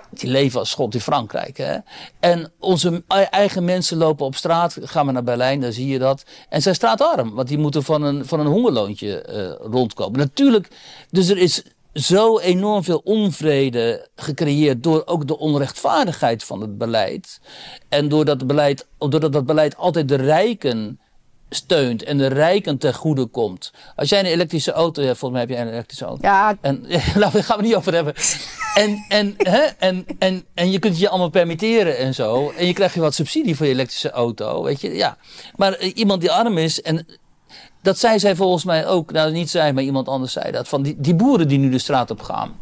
Die 0.09 0.29
leven 0.29 0.59
als 0.59 0.69
schot 0.69 0.93
in 0.93 1.01
Frankrijk. 1.01 1.57
Hè? 1.57 1.77
En 2.19 2.51
onze 2.59 3.03
eigen 3.29 3.63
mensen 3.63 3.97
lopen 3.97 4.25
op 4.25 4.35
straat. 4.35 4.77
Gaan 4.81 5.05
we 5.05 5.11
naar 5.11 5.23
Berlijn, 5.23 5.61
dan 5.61 5.71
zie 5.71 5.87
je 5.87 5.99
dat. 5.99 6.23
En 6.49 6.61
zijn 6.61 6.75
straatarm, 6.75 7.35
want 7.35 7.47
die 7.47 7.57
moeten 7.57 7.83
van 7.83 8.01
een, 8.01 8.25
van 8.25 8.39
een 8.39 8.47
hongerloontje 8.47 9.25
uh, 9.29 9.71
rondkomen. 9.71 10.19
Natuurlijk, 10.19 10.67
dus 11.09 11.29
er 11.29 11.37
is 11.37 11.63
zo 11.97 12.39
enorm 12.39 12.83
veel 12.83 13.01
onvrede 13.03 14.07
gecreëerd 14.15 14.83
door 14.83 15.01
ook 15.05 15.27
de 15.27 15.37
onrechtvaardigheid 15.37 16.43
van 16.43 16.61
het 16.61 16.77
beleid. 16.77 17.39
En 17.89 18.09
doordat, 18.09 18.37
het 18.37 18.47
beleid, 18.47 18.87
doordat 18.97 19.33
dat 19.33 19.45
beleid 19.45 19.77
altijd 19.77 20.07
de 20.07 20.15
rijken 20.15 20.99
steunt 21.49 22.03
en 22.03 22.17
de 22.17 22.27
rijken 22.27 22.77
ten 22.77 22.93
goede 22.93 23.25
komt. 23.25 23.73
Als 23.95 24.09
jij 24.09 24.19
een 24.19 24.25
elektrische 24.25 24.71
auto 24.71 25.01
hebt, 25.01 25.17
volgens 25.17 25.31
mij 25.31 25.41
heb 25.41 25.49
jij 25.49 25.67
een 25.67 25.73
elektrische 25.73 26.05
auto. 26.05 26.27
Ja. 26.27 26.57
En 26.61 26.85
daar 27.19 27.31
gaan 27.31 27.57
we 27.57 27.63
niet 27.63 27.75
over 27.75 27.93
hebben. 27.93 28.13
En, 28.75 29.05
en, 29.09 29.33
hè, 29.37 29.61
en, 29.77 30.05
en, 30.19 30.45
en 30.53 30.71
je 30.71 30.79
kunt 30.79 30.99
je 30.99 31.09
allemaal 31.09 31.29
permitteren 31.29 31.97
en 31.97 32.13
zo. 32.13 32.51
En 32.57 32.65
je 32.65 32.73
krijgt 32.73 32.93
je 32.93 32.99
wat 32.99 33.15
subsidie 33.15 33.55
voor 33.55 33.65
je 33.65 33.71
elektrische 33.71 34.11
auto, 34.11 34.63
weet 34.63 34.81
je. 34.81 34.95
Ja. 34.95 35.17
Maar 35.55 35.81
iemand 35.81 36.21
die 36.21 36.31
arm 36.31 36.57
is 36.57 36.81
en 36.81 37.07
dat 37.87 37.99
zei 37.99 38.19
zij 38.19 38.35
volgens 38.35 38.63
mij 38.63 38.87
ook, 38.87 39.11
nou 39.11 39.31
niet 39.31 39.49
zij, 39.49 39.73
maar 39.73 39.83
iemand 39.83 40.07
anders 40.07 40.33
zei 40.33 40.51
dat. 40.51 40.67
Van 40.67 40.81
die, 40.81 40.95
die 40.97 41.15
boeren 41.15 41.47
die 41.47 41.57
nu 41.57 41.69
de 41.69 41.77
straat 41.79 42.11
op 42.11 42.21
gaan. 42.21 42.55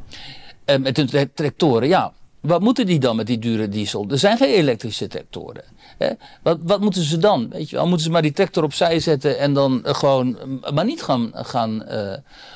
Eh, 0.65 0.77
met 0.77 0.97
hun 0.97 1.07
tra- 1.07 1.25
tractoren, 1.33 1.87
ja. 1.87 2.13
Wat 2.41 2.61
moeten 2.61 2.85
die 2.85 2.99
dan 2.99 3.15
met 3.15 3.27
die 3.27 3.39
dure 3.39 3.69
diesel? 3.69 4.05
Er 4.09 4.19
zijn 4.19 4.37
geen 4.37 4.53
elektrische 4.53 5.07
tractoren. 5.07 5.63
Hè? 5.97 6.09
Wat, 6.41 6.59
wat 6.63 6.81
moeten 6.81 7.03
ze 7.03 7.17
dan? 7.17 7.49
Weet 7.49 7.69
je 7.69 7.75
wel? 7.75 7.85
Moeten 7.87 8.05
ze 8.05 8.11
maar 8.11 8.21
die 8.21 8.31
tractor 8.31 8.63
opzij 8.63 8.99
zetten 8.99 9.39
en 9.39 9.53
dan 9.53 9.85
eh, 9.85 9.93
gewoon, 9.93 10.39
eh, 10.39 10.71
maar 10.71 10.85
niet 10.85 11.03
gaan, 11.03 11.31
gaan 11.33 11.83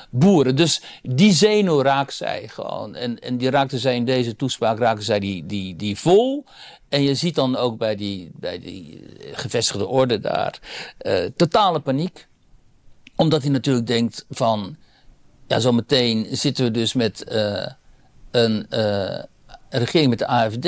boeren. 0.10 0.56
Dus 0.56 0.82
die 1.02 1.32
zenuw 1.34 1.82
raakt 1.82 2.14
zij 2.14 2.48
gewoon. 2.48 2.96
En, 2.96 3.20
en 3.20 3.38
die 3.38 3.50
raakte 3.50 3.80
zij 3.80 3.96
in 3.96 4.06
deze 4.06 4.36
toespraak, 4.36 4.80
raakte 4.80 5.04
zij 5.04 5.20
die, 5.20 5.46
die, 5.46 5.76
die 5.76 5.98
vol. 5.98 6.46
En 6.90 7.04
je 7.04 7.16
ziet 7.16 7.36
dan 7.36 7.56
ook 7.56 7.78
bij 7.78 7.96
die, 7.96 8.32
bij 8.34 8.60
die 8.60 9.04
gevestigde 9.32 9.88
orde 9.88 10.20
daar 10.20 10.60
totale 11.36 11.80
paniek 11.80 12.28
omdat 13.20 13.42
hij 13.42 13.52
natuurlijk 13.52 13.88
denkt 13.88 14.26
van, 14.30 14.76
ja, 15.48 15.60
zometeen 15.60 16.28
zitten 16.32 16.66
we 16.66 16.72
dus 16.72 16.94
met 16.94 17.24
eh, 17.24 17.66
een, 18.32 18.66
eh, 18.70 19.24
een 19.70 19.80
regering 19.80 20.10
met 20.10 20.20
de 20.20 20.28
AFD. 20.28 20.68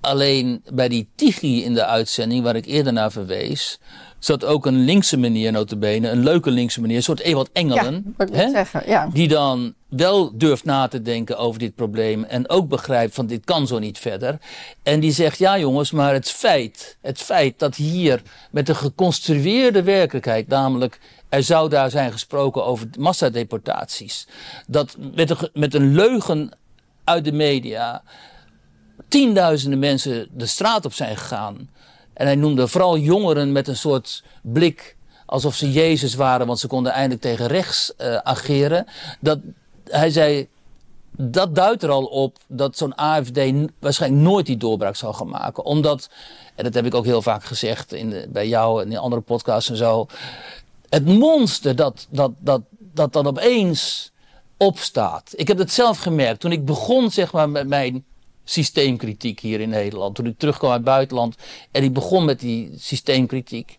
Alleen 0.00 0.62
bij 0.72 0.88
die 0.88 1.08
Tigri 1.14 1.64
in 1.64 1.74
de 1.74 1.84
uitzending, 1.84 2.44
waar 2.44 2.56
ik 2.56 2.66
eerder 2.66 2.92
naar 2.92 3.12
verwees, 3.12 3.78
zat 4.18 4.44
ook 4.44 4.66
een 4.66 4.84
linkse 4.84 5.16
meneer, 5.16 5.52
notabene, 5.52 6.08
een 6.08 6.22
leuke 6.22 6.50
linkse 6.50 6.80
meneer, 6.80 6.96
een 6.96 7.02
soort 7.02 7.20
Ewald 7.20 7.50
Ja, 7.52 7.60
Engelen. 7.60 8.14
ik 8.18 8.28
hè? 8.32 8.50
zeggen. 8.50 8.82
Ja. 8.86 9.08
Die 9.12 9.28
dan 9.28 9.74
wel 9.88 10.38
durft 10.38 10.64
na 10.64 10.88
te 10.88 11.02
denken 11.02 11.38
over 11.38 11.58
dit 11.58 11.74
probleem. 11.74 12.24
En 12.24 12.48
ook 12.48 12.68
begrijpt 12.68 13.14
van 13.14 13.26
dit 13.26 13.44
kan 13.44 13.66
zo 13.66 13.78
niet 13.78 13.98
verder. 13.98 14.38
En 14.82 15.00
die 15.00 15.12
zegt 15.12 15.38
ja 15.38 15.58
jongens, 15.58 15.90
maar 15.90 16.12
het 16.12 16.30
feit, 16.30 16.96
het 17.00 17.18
feit 17.18 17.58
dat 17.58 17.74
hier 17.74 18.22
met 18.50 18.68
een 18.68 18.76
geconstrueerde 18.76 19.82
werkelijkheid, 19.82 20.48
namelijk 20.48 21.00
er 21.32 21.42
zou 21.42 21.68
daar 21.68 21.90
zijn 21.90 22.12
gesproken 22.12 22.64
over 22.64 22.86
massadeportaties. 22.98 24.26
Dat 24.66 24.96
met 25.14 25.30
een, 25.30 25.50
met 25.52 25.74
een 25.74 25.94
leugen 25.94 26.50
uit 27.04 27.24
de 27.24 27.32
media 27.32 28.02
tienduizenden 29.08 29.78
mensen 29.78 30.28
de 30.32 30.46
straat 30.46 30.84
op 30.84 30.92
zijn 30.92 31.16
gegaan. 31.16 31.70
En 32.12 32.26
hij 32.26 32.34
noemde 32.34 32.68
vooral 32.68 32.98
jongeren 32.98 33.52
met 33.52 33.68
een 33.68 33.76
soort 33.76 34.24
blik 34.42 34.96
alsof 35.26 35.54
ze 35.54 35.72
Jezus 35.72 36.14
waren, 36.14 36.46
want 36.46 36.58
ze 36.58 36.66
konden 36.66 36.92
eindelijk 36.92 37.20
tegen 37.20 37.46
rechts 37.46 37.96
eh, 37.96 38.16
ageren. 38.16 38.86
Dat, 39.20 39.38
hij 39.84 40.10
zei, 40.10 40.48
dat 41.16 41.54
duidt 41.54 41.82
er 41.82 41.90
al 41.90 42.04
op 42.04 42.36
dat 42.46 42.76
zo'n 42.76 42.94
AFD 42.94 43.40
waarschijnlijk 43.78 44.22
nooit 44.22 44.46
die 44.46 44.56
doorbraak 44.56 44.96
zal 44.96 45.12
gaan 45.12 45.28
maken. 45.28 45.64
Omdat, 45.64 46.10
en 46.54 46.64
dat 46.64 46.74
heb 46.74 46.86
ik 46.86 46.94
ook 46.94 47.04
heel 47.04 47.22
vaak 47.22 47.44
gezegd 47.44 47.92
in 47.92 48.26
bij 48.28 48.48
jou 48.48 48.82
en 48.82 48.90
in 48.90 48.98
andere 48.98 49.22
podcasts 49.22 49.70
en 49.70 49.76
zo. 49.76 50.06
Het 50.92 51.06
monster 51.06 51.76
dat, 51.76 52.06
dat, 52.10 52.32
dat, 52.38 52.62
dat 52.70 53.12
dan 53.12 53.26
opeens 53.26 54.12
opstaat. 54.56 55.32
Ik 55.36 55.48
heb 55.48 55.58
het 55.58 55.72
zelf 55.72 55.98
gemerkt 55.98 56.40
toen 56.40 56.52
ik 56.52 56.64
begon 56.64 57.10
zeg 57.10 57.32
maar, 57.32 57.50
met 57.50 57.68
mijn 57.68 58.04
systeemkritiek 58.44 59.40
hier 59.40 59.60
in 59.60 59.68
Nederland. 59.68 60.14
Toen 60.14 60.26
ik 60.26 60.38
terugkwam 60.38 60.70
uit 60.70 60.80
het 60.80 60.88
buitenland 60.88 61.36
en 61.70 61.82
ik 61.82 61.92
begon 61.92 62.24
met 62.24 62.40
die 62.40 62.72
systeemkritiek 62.76 63.78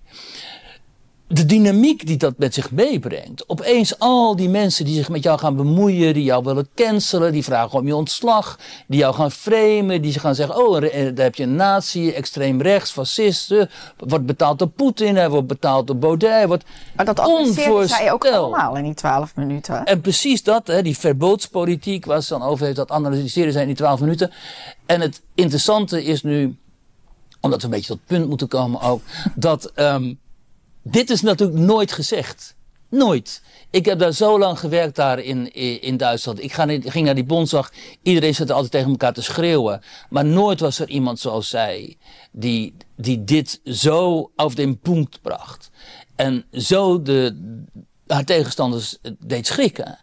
de 1.34 1.46
dynamiek 1.46 2.08
die 2.08 2.18
dat 2.18 2.38
met 2.38 2.54
zich 2.54 2.72
meebrengt. 2.72 3.50
Opeens 3.50 4.00
al 4.00 4.36
die 4.36 4.50
mensen 4.50 4.86
die 4.86 4.96
zich 4.96 5.10
met 5.10 5.24
jou 5.24 5.40
gaan 5.40 5.56
bemoeien, 5.56 6.14
die 6.14 6.24
jou 6.24 6.44
willen 6.44 6.68
cancelen, 6.76 7.32
die 7.32 7.44
vragen 7.44 7.80
om 7.80 7.88
je 7.88 7.96
ontslag, 7.96 8.60
die 8.88 9.00
jou 9.00 9.14
gaan 9.16 9.32
framen, 9.32 10.02
die 10.02 10.12
ze 10.12 10.20
gaan 10.20 10.36
zeggen: 10.36 10.58
Oh, 10.58 10.82
daar 10.82 10.92
heb 11.16 11.36
je 11.36 11.44
een 11.44 11.56
nazi, 11.56 12.12
extreem 12.12 12.62
rechts, 12.62 12.92
fascisten, 12.92 13.70
wordt 13.98 14.26
betaald 14.26 14.60
door 14.60 14.68
Poetin, 14.68 15.16
hij 15.16 15.30
wordt 15.30 15.48
betaald 15.48 15.88
door 15.88 15.98
Baudet. 15.98 16.30
hij 16.30 16.48
Wordt 16.48 16.64
Maar 16.96 17.06
dat 17.06 17.20
adresseerde 17.20 17.88
zij 17.88 18.12
ook 18.12 18.26
allemaal 18.26 18.76
in 18.76 18.84
die 18.84 18.94
twaalf 18.94 19.36
minuten. 19.36 19.86
En 19.86 20.02
precies 20.02 20.44
dat, 20.44 20.68
hè, 20.68 20.82
die 20.82 20.98
verboodspolitiek, 20.98 22.06
waar 22.06 22.22
ze 22.22 22.38
dan 22.38 22.48
over 22.48 22.66
heeft, 22.66 22.78
dat 22.78 22.92
analyseren 22.92 23.52
zijn 23.52 23.68
in 23.68 23.70
die 23.70 23.84
twaalf 23.84 24.00
minuten. 24.00 24.32
En 24.86 25.02
het 25.02 25.22
interessante 25.36 26.04
is 26.04 26.24
nu, 26.24 26.58
omdat 27.40 27.60
we 27.60 27.66
een 27.66 27.74
beetje 27.74 27.94
tot 27.94 28.06
punt 28.06 28.30
moeten 28.30 28.48
komen 28.48 28.82
ook, 28.82 29.02
dat 29.36 29.72
ehm, 29.76 30.14
dit 30.84 31.10
is 31.10 31.22
natuurlijk 31.22 31.60
nooit 31.60 31.92
gezegd. 31.92 32.56
Nooit. 32.90 33.42
Ik 33.70 33.86
heb 33.86 34.00
daar 34.00 34.12
zo 34.12 34.40
lang 34.40 34.60
gewerkt 34.60 34.96
daar 34.96 35.20
in, 35.20 35.54
in 35.82 35.98
Duitsland. 35.98 36.44
Ik 36.44 36.54
ging 36.54 37.06
naar 37.06 37.16
die 37.16 37.24
Bondsdag. 37.24 37.72
Iedereen 38.02 38.36
zat 38.36 38.52
altijd 38.52 38.72
tegen 38.72 38.90
elkaar 38.90 39.14
te 39.14 39.22
schreeuwen. 39.22 39.82
Maar 40.10 40.26
nooit 40.26 40.60
was 40.60 40.80
er 40.80 40.90
iemand 40.90 41.20
zoals 41.20 41.50
zij 41.50 41.98
die, 42.32 42.76
die 42.96 43.24
dit 43.24 43.60
zo 43.64 44.32
auf 44.36 44.56
den 44.56 44.80
punkt 44.80 45.22
bracht. 45.22 45.70
En 46.16 46.46
zo 46.52 47.02
de, 47.02 47.36
haar 48.08 48.26
tegenstanders 48.26 48.98
deed 49.20 49.48
schrikken. 49.48 50.03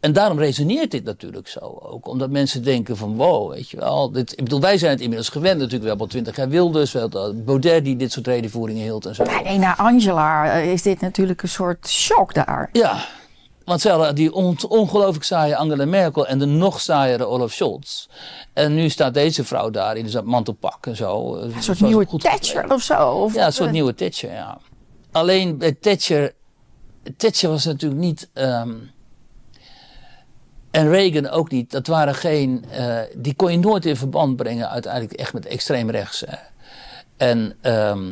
En 0.00 0.12
daarom 0.12 0.38
resoneert 0.38 0.90
dit 0.90 1.04
natuurlijk 1.04 1.48
zo 1.48 1.78
ook. 1.82 2.08
Omdat 2.08 2.30
mensen 2.30 2.62
denken 2.62 2.96
van 2.96 3.16
wow, 3.16 3.52
weet 3.52 3.70
je 3.70 3.76
wel. 3.76 4.10
Dit, 4.10 4.32
ik 4.32 4.44
bedoel, 4.44 4.60
wij 4.60 4.78
zijn 4.78 4.90
het 4.90 5.00
inmiddels 5.00 5.28
gewend 5.28 5.54
natuurlijk. 5.54 5.82
We 5.82 5.88
hebben 5.88 6.06
al 6.06 6.12
twintig 6.12 6.36
jaar 6.36 6.48
Wilders. 6.48 6.92
We 6.92 6.98
hadden 6.98 7.44
Baudet 7.44 7.84
die 7.84 7.96
dit 7.96 8.12
soort 8.12 8.26
redenvoeringen 8.26 8.82
hield 8.82 9.06
en 9.06 9.14
zo. 9.14 9.24
Nee, 9.24 9.58
naar 9.58 9.76
Angela 9.76 10.52
eh, 10.52 10.72
is 10.72 10.82
dit 10.82 11.00
natuurlijk 11.00 11.42
een 11.42 11.48
soort 11.48 11.88
shock 11.88 12.34
daar. 12.34 12.68
Ja, 12.72 13.04
want 13.66 13.80
ze 13.80 13.88
hadden 13.88 14.14
die 14.14 14.32
on 14.32 14.56
ongelooflijk 14.68 15.24
saaie 15.24 15.56
Angela 15.56 15.84
Merkel 15.84 16.26
en 16.26 16.38
de 16.38 16.44
nog 16.44 16.80
saaiere 16.80 17.24
Olaf 17.26 17.52
Scholz. 17.52 18.06
En 18.52 18.74
nu 18.74 18.88
staat 18.88 19.14
deze 19.14 19.44
vrouw 19.44 19.70
daar 19.70 19.96
in 19.96 20.08
zijn 20.08 20.24
mantelpak 20.24 20.86
en 20.86 20.96
zo. 20.96 21.36
Een 21.36 21.62
soort 21.62 21.80
nieuwe 21.80 22.06
Thatcher 22.06 22.72
of 22.72 22.82
zo. 22.82 23.10
Of, 23.10 23.34
Ja, 23.34 23.46
een 23.46 23.52
soort 23.52 23.66
eh, 23.66 23.74
nieuwe 23.74 23.94
Thatcher, 23.94 24.32
ja. 24.32 24.58
Alleen 25.12 25.58
bij 25.58 25.72
Thatcher, 25.72 26.34
Thatcher 27.16 27.50
was 27.50 27.64
natuurlijk 27.64 28.00
niet, 28.00 28.30
ehm, 28.32 28.74
en 30.76 30.88
Reagan 30.88 31.28
ook 31.28 31.50
niet, 31.50 31.70
dat 31.70 31.86
waren 31.86 32.14
geen, 32.14 32.64
eh, 32.70 32.96
die 33.14 33.34
kon 33.34 33.50
je 33.52 33.58
nooit 33.58 33.86
in 33.86 33.96
verband 33.96 34.36
brengen 34.36 34.70
uiteindelijk 34.70 35.12
echt 35.12 35.32
met 35.32 35.46
extreem 35.46 35.90
rechts. 35.90 36.24
hè. 36.26 36.36
En, 37.16 37.56
ehm, 37.60 38.10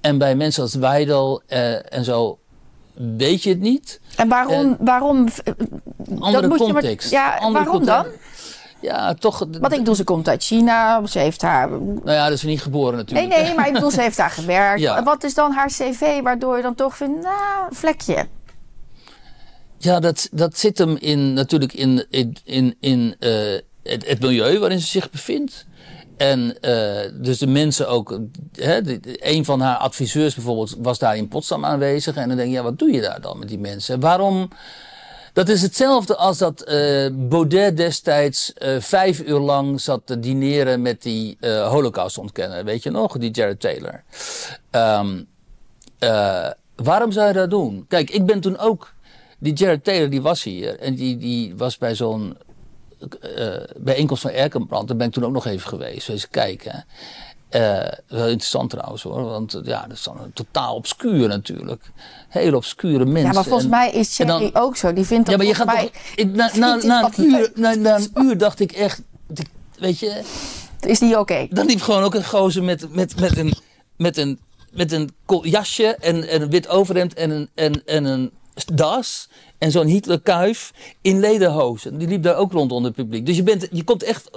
en 0.00 0.18
bij 0.18 0.34
mensen 0.34 0.62
als 0.62 0.74
Weidel 0.74 1.42
eh, 1.46 1.92
en 1.94 2.04
zo 2.04 2.38
weet 3.18 3.42
je 3.42 3.50
het 3.50 3.60
niet. 3.60 4.00
En 4.16 4.28
waarom... 4.28 4.76
waarom 4.80 5.26
eh, 5.44 5.54
Andere 6.20 6.48
dat 6.48 6.58
maar- 6.58 6.58
context. 6.72 7.10
ja, 7.10 7.36
Andere 7.36 7.64
waarom 7.64 7.84
context. 7.84 8.02
dan? 8.02 8.12
Ja, 8.80 9.14
toch. 9.14 9.38
Want 9.38 9.72
ik 9.72 9.78
bedoel, 9.78 9.94
ze 9.94 10.04
komt 10.04 10.28
uit 10.28 10.44
China. 10.44 11.06
Ze 11.06 11.18
heeft 11.18 11.42
haar... 11.42 11.70
Nou 11.70 12.10
ja, 12.10 12.24
dat 12.24 12.32
is 12.36 12.42
niet 12.42 12.62
geboren 12.62 12.94
Nee, 12.94 13.04
natuurlijk. 13.04 13.42
nee, 13.46 13.54
maar 13.54 13.66
ik 13.66 13.72
bedoel, 13.72 13.90
ze 13.90 14.00
heeft 14.00 14.16
daar 14.16 14.30
gewerkt. 14.40 14.80
Ja. 14.80 15.02
Wat 15.02 15.24
is 15.24 15.34
dan 15.34 15.52
haar 15.52 15.66
cv 15.68 16.22
waardoor 16.22 16.56
je 16.56 16.62
dan 16.62 16.74
toch 16.74 16.96
vindt, 16.96 17.22
nou, 17.22 17.66
vlekje. 17.70 18.26
Ja, 19.78 20.00
dat, 20.00 20.28
dat 20.32 20.58
zit 20.58 20.78
hem 20.78 20.96
in, 20.96 21.32
natuurlijk 21.32 21.72
in, 21.72 22.06
in, 22.44 22.76
in, 22.80 23.16
eh, 23.18 23.58
het, 23.82 24.20
milieu 24.20 24.58
waarin 24.58 24.80
ze 24.80 24.86
zich 24.86 25.10
bevindt. 25.10 25.66
En 26.16 26.60
eh, 26.60 27.10
dus 27.14 27.38
de 27.38 27.46
mensen 27.46 27.88
ook. 27.88 28.20
Hè, 28.52 28.80
een 29.02 29.44
van 29.44 29.60
haar 29.60 29.76
adviseurs 29.76 30.34
bijvoorbeeld 30.34 30.76
was 30.78 30.98
daar 30.98 31.16
in 31.16 31.28
Potsdam 31.28 31.64
aanwezig. 31.64 32.16
En 32.16 32.28
dan 32.28 32.36
denk 32.36 32.48
je, 32.48 32.54
ja, 32.54 32.62
wat 32.62 32.78
doe 32.78 32.92
je 32.92 33.00
daar 33.00 33.20
dan 33.20 33.38
met 33.38 33.48
die 33.48 33.58
mensen? 33.58 34.00
Waarom? 34.00 34.48
Dat 35.32 35.48
is 35.48 35.62
hetzelfde 35.62 36.16
als 36.16 36.38
dat 36.38 36.62
eh, 36.62 37.08
Baudet 37.12 37.76
destijds 37.76 38.52
vijf 38.78 39.20
uur 39.20 39.38
lang 39.38 39.80
zat 39.80 40.00
te 40.04 40.18
dineren 40.18 40.82
met 40.82 41.02
die 41.02 41.36
eh 41.40 41.68
Holocaust-ontkenner. 41.68 42.64
Weet 42.64 42.82
je 42.82 42.90
nog? 42.90 43.18
Die 43.18 43.30
Jared 43.30 43.60
Taylor. 43.60 44.02
Ehm, 44.70 45.22
eh, 45.98 46.50
waarom 46.76 47.12
zou 47.12 47.26
je 47.26 47.32
dat 47.32 47.50
doen? 47.50 47.84
Kijk, 47.88 48.10
ik 48.10 48.26
ben 48.26 48.40
toen 48.40 48.58
ook. 48.58 48.92
Die 49.38 49.52
Jared 49.52 49.84
Taylor 49.84 50.10
die 50.10 50.22
was 50.22 50.42
hier. 50.42 50.78
En 50.78 50.94
die, 50.94 51.16
die 51.16 51.56
was 51.56 51.78
bij 51.78 51.94
zo'n 51.94 52.36
eh, 53.36 53.54
bijeenkomst 53.76 54.22
van 54.22 54.30
Erkenbrand. 54.30 54.88
Daar 54.88 54.96
ben 54.96 55.06
ik 55.06 55.12
toen 55.12 55.24
ook 55.24 55.32
nog 55.32 55.46
even 55.46 55.68
geweest. 55.68 56.08
Eens 56.08 56.28
kijken. 56.30 56.84
Eh, 57.48 57.60
wel 58.08 58.26
interessant 58.26 58.70
trouwens 58.70 59.02
hoor. 59.02 59.22
Want 59.24 59.54
eh, 59.54 59.60
ja, 59.64 59.82
dat 59.82 59.96
is 59.96 60.02
dan 60.02 60.20
een 60.20 60.32
totaal 60.32 60.74
obscuur 60.74 61.28
natuurlijk. 61.28 61.90
Hele 62.28 62.56
obscure 62.56 63.04
mensen. 63.04 63.22
Ja, 63.26 63.32
maar 63.32 63.42
volgens 63.44 63.64
En- 63.64 63.70
mij 63.70 63.90
is 63.92 64.16
dan- 64.16 64.50
ook 64.54 64.76
zo. 64.76 64.92
Die 64.92 65.04
vindt 65.04 65.24
dat 65.26 65.32
ja, 65.32 65.36
maar 65.36 65.46
je 65.46 65.54
gaat 65.54 65.90
toch, 66.16 66.26
na, 66.34 66.50
na, 66.54 66.74
na, 66.84 67.10
een 67.16 67.24
uur, 67.24 67.50
na, 67.54 67.74
na 67.74 67.96
een 67.96 68.10
uur 68.24 68.38
dacht 68.38 68.60
ik 68.60 68.72
echt, 68.72 69.02
weet 69.78 69.98
je, 69.98 70.22
is 70.80 71.00
niet 71.00 71.16
oké. 71.16 71.46
dan 71.50 71.66
liep 71.66 71.80
gewoon 71.80 72.02
ook 72.02 72.14
een 72.14 72.24
gozer 72.24 72.62
met, 72.62 72.94
met, 72.94 73.20
met 73.20 73.36
een, 73.38 73.54
met 73.96 74.16
een, 74.16 74.40
met 74.72 74.92
een 74.92 75.10
jasje 75.42 75.96
en, 76.00 76.28
en 76.28 76.42
een 76.42 76.50
wit 76.50 76.68
overhemd 76.68 77.14
en 77.14 77.30
een, 77.30 77.48
en, 77.54 77.82
en 77.86 78.04
een 78.04 78.30
das 78.64 79.28
en 79.58 79.70
zo'n 79.70 79.86
Hitlerkuif 79.86 80.70
in 81.02 81.20
lederhozen. 81.20 81.98
Die 81.98 82.08
liep 82.08 82.22
daar 82.22 82.36
ook 82.36 82.52
rond 82.52 82.72
onder 82.72 82.90
het 82.90 83.00
publiek. 83.00 83.26
Dus 83.26 83.36
je, 83.36 83.42
bent, 83.42 83.68
je 83.72 83.84
komt 83.84 84.02
echt... 84.02 84.30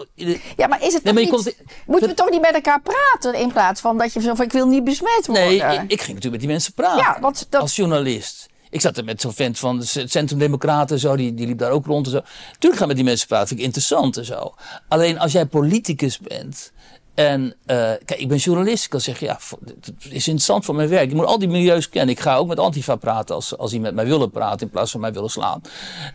Ja, 0.57 0.67
maar 0.67 0.83
is 0.83 0.93
het 0.93 1.03
Nee, 1.03 1.13
toch 1.13 1.13
maar 1.13 1.13
je 1.13 1.19
niet... 1.19 1.29
komt- 1.29 1.55
Moeten 1.85 2.09
we 2.09 2.15
toch 2.15 2.29
niet 2.29 2.41
met 2.41 2.53
elkaar 2.53 2.81
praten 2.81 3.39
in 3.39 3.51
plaats 3.51 3.81
van 3.81 3.97
dat 3.97 4.13
je 4.13 4.21
zo 4.21 4.33
van 4.35 4.45
ik 4.45 4.51
wil 4.51 4.67
niet 4.67 4.83
besmet 4.83 5.23
worden? 5.27 5.43
Nee, 5.45 5.55
ik, 5.55 5.81
ik 5.81 6.01
ging 6.01 6.15
natuurlijk 6.15 6.31
met 6.31 6.39
die 6.39 6.49
mensen 6.49 6.73
praten. 6.73 6.97
Ja, 6.97 7.17
want 7.21 7.47
dat- 7.49 7.61
Als 7.61 7.75
journalist. 7.75 8.49
Ik 8.69 8.81
zat 8.81 8.97
er 8.97 9.03
met 9.03 9.21
zo'n 9.21 9.33
vent 9.33 9.59
van 9.59 9.77
het 9.77 10.03
Centrum 10.11 10.39
Democraten 10.39 10.95
en 10.95 11.01
zo, 11.01 11.15
die, 11.15 11.33
die 11.33 11.47
liep 11.47 11.57
daar 11.57 11.71
ook 11.71 11.85
rond 11.85 12.05
en 12.05 12.11
zo. 12.11 12.21
Tuurlijk 12.51 12.77
gaan 12.79 12.87
met 12.87 12.95
die 12.97 13.05
mensen 13.05 13.27
praten, 13.27 13.47
vind 13.47 13.59
ik 13.59 13.65
interessant 13.65 14.17
en 14.17 14.25
zo. 14.25 14.53
Alleen 14.87 15.19
als 15.19 15.31
jij 15.31 15.45
politicus 15.45 16.19
bent 16.19 16.71
En 17.13 17.55
eh, 17.65 17.75
kijk, 18.05 18.19
ik 18.19 18.27
ben 18.27 18.37
journalist. 18.37 18.83
Ik 18.83 18.89
kan 18.89 19.01
zeggen, 19.01 19.27
ja, 19.27 19.39
het 19.65 19.93
is 19.99 20.27
interessant 20.27 20.65
voor 20.65 20.75
mijn 20.75 20.89
werk. 20.89 21.09
Ik 21.09 21.15
moet 21.15 21.25
al 21.25 21.39
die 21.39 21.47
milieus 21.47 21.89
kennen. 21.89 22.15
Ik 22.15 22.21
ga 22.21 22.35
ook 22.35 22.47
met 22.47 22.59
Antifa 22.59 22.95
praten 22.95 23.35
als, 23.35 23.57
als 23.57 23.71
die 23.71 23.79
met 23.79 23.95
mij 23.95 24.05
willen 24.05 24.31
praten 24.31 24.65
in 24.65 24.69
plaats 24.69 24.91
van 24.91 24.99
mij 24.99 25.13
willen 25.13 25.29
slaan. 25.29 25.61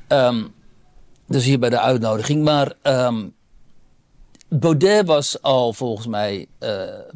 Ehm, 0.06 0.44
dus 1.26 1.44
hier 1.44 1.58
bij 1.58 1.70
de 1.70 1.80
uitnodiging. 1.80 2.44
Maar 2.44 2.72
um, 2.82 3.34
Baudet 4.48 5.06
was 5.06 5.42
al 5.42 5.72
volgens 5.72 6.06
mij 6.06 6.46
uh, 6.60 6.70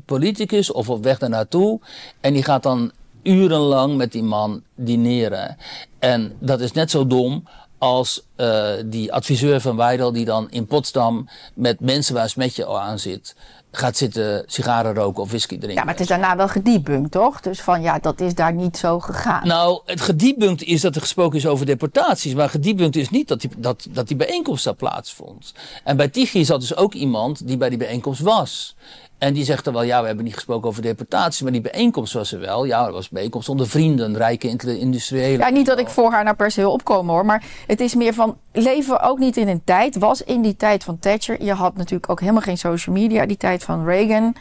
politicus 0.05 0.73
of 0.73 0.89
op 0.89 1.05
weg 1.05 1.19
daar 1.19 1.29
naartoe. 1.29 1.81
En 2.21 2.33
die 2.33 2.43
gaat 2.43 2.63
dan 2.63 2.93
urenlang 3.23 3.97
met 3.97 4.13
die 4.13 4.23
man 4.23 4.63
dineren. 4.75 5.57
En 5.99 6.33
dat 6.39 6.61
is 6.61 6.73
net 6.73 6.91
zo 6.91 7.07
dom 7.07 7.45
als 7.79 8.23
uh, 8.37 8.73
die 8.87 9.13
adviseur 9.13 9.61
van 9.61 9.77
Weidel 9.77 10.13
die 10.13 10.25
dan 10.25 10.51
in 10.51 10.67
Potsdam 10.67 11.29
met 11.55 11.81
mensen 11.81 12.15
waar 12.15 12.29
smetje 12.29 12.67
aan 12.67 12.99
zit 12.99 13.35
gaat 13.71 13.97
zitten 13.97 14.43
sigaren 14.47 14.95
roken 14.95 15.23
of 15.23 15.29
whisky 15.29 15.59
drinken. 15.59 15.75
Ja, 15.75 15.85
maar 15.85 15.93
het 15.93 16.03
is 16.03 16.09
daarna 16.09 16.37
wel 16.37 16.49
gedebunked, 16.49 17.11
toch? 17.11 17.41
Dus 17.41 17.61
van 17.61 17.83
ja, 17.83 17.99
dat 17.99 18.21
is 18.21 18.35
daar 18.35 18.53
niet 18.53 18.77
zo 18.77 19.01
gegaan. 19.01 19.47
Nou, 19.47 19.81
het 19.85 20.01
gedebunked 20.01 20.67
is 20.67 20.81
dat 20.81 20.95
er 20.95 21.01
gesproken 21.01 21.39
is 21.39 21.47
over 21.47 21.67
deportaties. 21.67 22.35
Maar 22.35 22.49
gedebunked 22.49 23.01
is 23.01 23.11
niet 23.11 23.29
dat 23.29 23.41
die, 23.41 23.51
dat, 23.57 23.87
dat 23.91 24.09
die 24.09 24.17
bijeenkomst 24.17 24.65
daar 24.65 24.75
plaatsvond. 24.75 25.53
En 25.85 25.97
bij 25.97 26.09
Tigri 26.09 26.45
zat 26.45 26.61
dus 26.61 26.77
ook 26.77 26.95
iemand 26.95 27.47
die 27.47 27.57
bij 27.57 27.69
die 27.69 27.79
bijeenkomst 27.79 28.21
was. 28.21 28.77
En 29.21 29.33
die 29.35 29.45
zegt 29.45 29.65
dan 29.65 29.73
wel, 29.73 29.83
ja, 29.83 30.01
we 30.01 30.07
hebben 30.07 30.25
niet 30.25 30.35
gesproken 30.35 30.69
over 30.69 30.83
deportatie, 30.83 31.43
maar 31.43 31.53
die 31.53 31.61
bijeenkomst 31.61 32.13
was 32.13 32.33
er 32.33 32.41
wel. 32.41 32.65
Ja, 32.65 32.85
dat 32.85 32.93
was 32.93 33.05
een 33.05 33.11
bijeenkomst 33.13 33.49
onder 33.49 33.69
vrienden, 33.69 34.17
rijke 34.17 34.49
industriële. 34.79 35.39
Ja, 35.39 35.49
niet 35.49 35.67
dat 35.67 35.79
ik 35.79 35.89
voor 35.89 36.11
haar 36.11 36.25
nou 36.25 36.37
per 36.37 36.51
se 36.51 36.61
wil 36.61 36.73
opkomen 36.73 37.15
hoor, 37.15 37.27
maar 37.27 37.45
het 37.67 37.81
is 37.81 37.95
meer 37.95 38.15
van, 38.15 38.37
leven 38.53 38.93
we 38.93 39.01
ook 39.01 39.19
niet 39.19 39.37
in 39.37 39.49
een 39.49 39.63
tijd, 39.65 39.99
was 39.99 40.23
in 40.23 40.43
die 40.43 40.57
tijd 40.57 40.85
van 40.85 40.99
Thatcher, 40.99 41.43
je 41.43 41.53
had 41.53 41.77
natuurlijk 41.77 42.11
ook 42.11 42.21
helemaal 42.21 42.43
geen 42.43 42.59
social 42.59 42.95
media, 42.95 43.27
die 43.27 43.37
tijd 43.37 43.63
van 43.63 43.85
Reagan. 43.85 44.35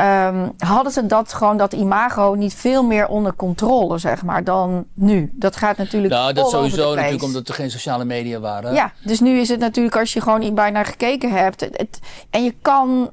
Um, 0.00 0.52
hadden 0.58 0.92
ze 0.92 1.06
dat 1.06 1.32
gewoon, 1.32 1.56
dat 1.56 1.72
imago, 1.72 2.34
niet 2.34 2.54
veel 2.54 2.82
meer 2.82 3.08
onder 3.08 3.34
controle, 3.36 3.98
zeg 3.98 4.22
maar, 4.22 4.44
dan 4.44 4.84
nu? 4.94 5.30
Dat 5.34 5.56
gaat 5.56 5.76
natuurlijk. 5.76 6.12
Nou, 6.12 6.32
dat 6.32 6.50
sowieso 6.50 6.94
natuurlijk 6.94 7.22
omdat 7.22 7.48
er 7.48 7.54
geen 7.54 7.70
sociale 7.70 8.04
media 8.04 8.40
waren. 8.40 8.74
Ja, 8.74 8.92
dus 9.04 9.20
nu 9.20 9.38
is 9.38 9.48
het 9.48 9.60
natuurlijk, 9.60 9.96
als 9.96 10.12
je 10.12 10.20
gewoon 10.20 10.54
bijna 10.54 10.84
gekeken 10.84 11.30
hebt. 11.30 11.60
Het, 11.60 12.00
en 12.30 12.44
je 12.44 12.54
kan 12.62 13.10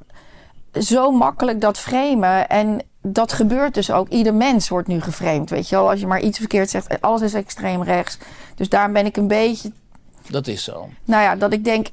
zo 0.74 1.12
makkelijk 1.12 1.62
dat 1.62 1.80
framen. 1.80 2.50
En 2.50 2.82
dat 3.02 3.34
gebeurt 3.34 3.74
dus 3.74 3.92
ook. 3.92 4.10
Ieder 4.10 4.34
mens 4.34 4.70
wordt 4.70 4.88
nu 4.88 5.02
geframed, 5.02 5.50
weet 5.50 5.70
je 5.70 5.76
wel. 5.76 5.90
Als 5.90 6.00
je 6.00 6.08
maar 6.08 6.22
iets 6.22 6.38
verkeerd 6.38 6.70
zegt, 6.70 7.02
alles 7.02 7.22
is 7.22 7.34
extreem 7.34 7.84
rechts. 7.84 8.18
Dus 8.56 8.70
daarom 8.70 8.94
ben 8.94 9.06
ik 9.06 9.18
een 9.18 9.28
beetje... 9.28 9.72
Dat 10.28 10.48
is 10.48 10.64
zo. 10.64 10.90
Nou 11.06 11.24
ja, 11.24 11.36
dat 11.36 11.54
ik 11.54 11.64
denk, 11.64 11.88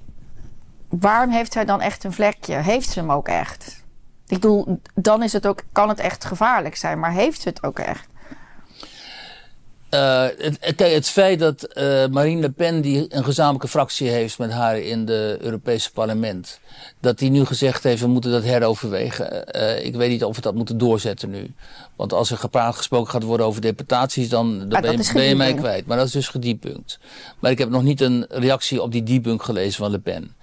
waarom 0.88 1.30
heeft 1.30 1.52
zij 1.52 1.64
dan 1.64 1.80
echt 1.80 2.04
een 2.04 2.12
vlekje? 2.12 2.54
Heeft 2.54 2.90
ze 2.90 2.98
hem 2.98 3.12
ook 3.12 3.28
echt? 3.28 3.82
Ik 4.26 4.40
bedoel, 4.40 4.80
dan 4.94 5.22
is 5.22 5.32
het 5.32 5.46
ook, 5.46 5.62
kan 5.72 5.88
het 5.88 6.00
echt 6.00 6.24
gevaarlijk 6.24 6.76
zijn, 6.76 6.98
maar 6.98 7.12
heeft 7.12 7.40
ze 7.40 7.48
het 7.48 7.62
ook 7.62 7.78
echt? 7.78 8.08
Uh, 9.90 10.26
het, 10.38 10.58
kijk, 10.76 10.94
het 10.94 11.08
feit 11.08 11.38
dat 11.38 11.68
uh, 11.74 12.06
Marine 12.06 12.40
Le 12.40 12.50
Pen 12.50 12.80
die 12.80 13.06
een 13.08 13.24
gezamenlijke 13.24 13.68
fractie 13.68 14.08
heeft 14.08 14.38
met 14.38 14.50
haar 14.50 14.78
in 14.78 14.98
het 14.98 15.40
Europese 15.40 15.92
parlement, 15.92 16.60
dat 17.00 17.18
die 17.18 17.30
nu 17.30 17.44
gezegd 17.44 17.82
heeft, 17.82 18.00
we 18.00 18.06
moeten 18.06 18.30
dat 18.30 18.42
heroverwegen. 18.42 19.56
Uh, 19.56 19.84
ik 19.84 19.94
weet 19.94 20.10
niet 20.10 20.24
of 20.24 20.36
we 20.36 20.42
dat 20.42 20.54
moeten 20.54 20.78
doorzetten 20.78 21.30
nu. 21.30 21.54
Want 21.96 22.12
als 22.12 22.30
er 22.30 22.36
gepraat 22.36 22.76
gesproken 22.76 23.10
gaat 23.10 23.22
worden 23.22 23.46
over 23.46 23.60
deportaties, 23.60 24.28
dan, 24.28 24.58
dan 24.58 24.80
ben, 24.80 24.96
je, 24.96 25.10
ben, 25.12 25.22
je, 25.22 25.36
mij 25.36 25.54
kwijt. 25.54 25.86
Maar 25.86 25.96
dat 25.96 26.06
is 26.06 26.12
dus 26.12 26.28
gediepunkt. 26.28 26.98
Maar 27.38 27.50
ik 27.50 27.58
heb 27.58 27.70
nog 27.70 27.82
niet 27.82 28.00
een 28.00 28.26
reactie 28.28 28.82
op 28.82 28.92
die 28.92 29.02
debunk 29.02 29.42
gelezen 29.42 29.82
van 29.82 29.90
Le 29.90 29.98
Pen. 29.98 30.34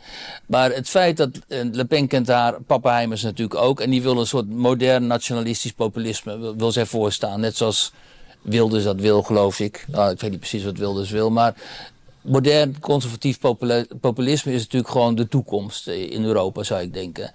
Maar 0.45 0.71
het 0.71 0.89
feit 0.89 1.17
dat 1.17 1.29
Le 1.47 1.85
Pen 1.85 2.07
kent 2.07 2.27
haar, 2.27 2.61
Pappenheimers 2.61 3.21
natuurlijk 3.21 3.61
ook, 3.61 3.79
en 3.79 3.89
die 3.89 4.01
wil 4.01 4.19
een 4.19 4.27
soort 4.27 4.49
modern 4.49 5.07
nationalistisch 5.07 5.73
populisme, 5.73 6.37
wil, 6.37 6.55
wil 6.55 6.71
zij 6.71 6.85
voorstaan. 6.85 7.39
Net 7.39 7.57
zoals 7.57 7.93
Wilders 8.45 8.83
dat 8.83 8.99
wil, 8.99 9.23
geloof 9.23 9.59
ik. 9.59 9.85
Nou, 9.87 10.11
ik 10.11 10.19
weet 10.19 10.31
niet 10.31 10.39
precies 10.39 10.63
wat 10.63 10.77
Wilders 10.77 11.09
wil, 11.09 11.29
maar 11.29 11.55
modern 12.21 12.79
conservatief 12.79 13.39
populisme 13.99 14.53
is 14.53 14.61
natuurlijk 14.61 14.91
gewoon 14.91 15.15
de 15.15 15.27
toekomst 15.27 15.87
in 15.87 16.23
Europa, 16.23 16.63
zou 16.63 16.81
ik 16.81 16.93
denken. 16.93 17.31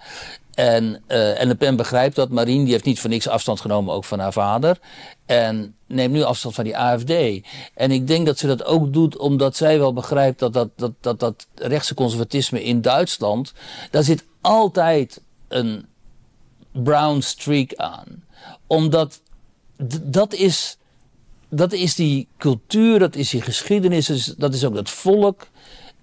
En, 0.53 1.03
uh, 1.07 1.41
en 1.41 1.47
Le 1.47 1.55
Pen 1.55 1.75
begrijpt 1.75 2.15
dat. 2.15 2.29
Marine 2.29 2.63
die 2.63 2.71
heeft 2.71 2.85
niet 2.85 2.99
voor 2.99 3.09
niks 3.09 3.27
afstand 3.27 3.61
genomen, 3.61 3.93
ook 3.93 4.05
van 4.05 4.19
haar 4.19 4.33
vader. 4.33 4.79
En 5.25 5.75
neemt 5.87 6.13
nu 6.13 6.23
afstand 6.23 6.55
van 6.55 6.63
die 6.63 6.77
AFD. 6.77 7.11
En 7.73 7.91
ik 7.91 8.07
denk 8.07 8.25
dat 8.25 8.37
ze 8.37 8.47
dat 8.47 8.63
ook 8.65 8.93
doet 8.93 9.17
omdat 9.17 9.55
zij 9.55 9.79
wel 9.79 9.93
begrijpt 9.93 10.39
dat 10.39 10.53
dat, 10.53 10.69
dat, 10.75 10.91
dat, 11.01 11.19
dat 11.19 11.47
rechtse 11.55 11.93
conservatisme 11.93 12.63
in 12.63 12.81
Duitsland. 12.81 13.53
daar 13.91 14.03
zit 14.03 14.23
altijd 14.41 15.21
een 15.47 15.85
brown 16.71 17.19
streak 17.19 17.75
aan. 17.75 18.23
Omdat 18.67 19.21
dat 20.01 20.33
is 20.33 20.77
dat 21.51 21.73
is 21.73 21.95
die 21.95 22.27
cultuur, 22.37 22.99
dat 22.99 23.15
is 23.15 23.29
die 23.29 23.41
geschiedenis, 23.41 24.33
dat 24.37 24.53
is 24.53 24.65
ook 24.65 24.75
dat 24.75 24.89
volk. 24.89 25.47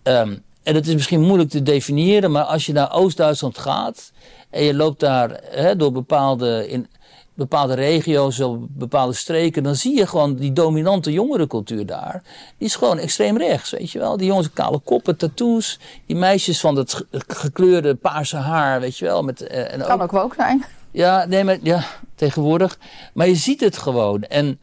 Um, 0.02 0.42
en 0.62 0.74
dat 0.74 0.86
is 0.86 0.94
misschien 0.94 1.20
moeilijk 1.20 1.50
te 1.50 1.62
definiëren, 1.62 2.30
maar 2.30 2.44
als 2.44 2.66
je 2.66 2.72
naar 2.72 2.92
Oost-Duitsland 2.92 3.58
gaat 3.58 4.12
en 4.50 4.62
je 4.62 4.74
loopt 4.74 5.00
daar 5.00 5.40
door 5.76 5.92
bepaalde, 5.92 6.68
in 6.68 6.86
bepaalde 7.34 7.74
regio's, 7.74 8.40
of 8.40 8.56
bepaalde 8.68 9.12
streken, 9.12 9.62
dan 9.62 9.74
zie 9.74 9.96
je 9.96 10.06
gewoon 10.06 10.34
die 10.34 10.52
dominante 10.52 11.12
jongerencultuur 11.12 11.86
daar. 11.86 12.22
Die 12.58 12.68
is 12.68 12.74
gewoon 12.74 12.98
extreem 12.98 13.38
rechts, 13.38 13.70
weet 13.70 13.90
je 13.90 13.98
wel. 13.98 14.16
Die 14.16 14.26
jongens 14.26 14.52
kale 14.52 14.78
koppen, 14.78 15.16
tattoos, 15.16 15.78
die 16.06 16.16
meisjes 16.16 16.60
van 16.60 16.74
dat 16.74 17.04
gekleurde 17.26 17.94
paarse 17.94 18.36
haar, 18.36 18.80
weet 18.80 18.98
je 18.98 19.04
wel. 19.04 19.22
Met, 19.22 19.42
en 19.42 19.80
kan 19.80 20.00
ook, 20.00 20.14
ook 20.14 20.34
zijn. 20.34 20.64
Ja, 20.90 21.24
nee, 21.24 21.44
maar 21.44 21.58
ja, 21.62 21.84
tegenwoordig. 22.14 22.78
Maar 23.14 23.28
je 23.28 23.34
ziet 23.34 23.60
het 23.60 23.78
gewoon. 23.78 24.22
En 24.22 24.60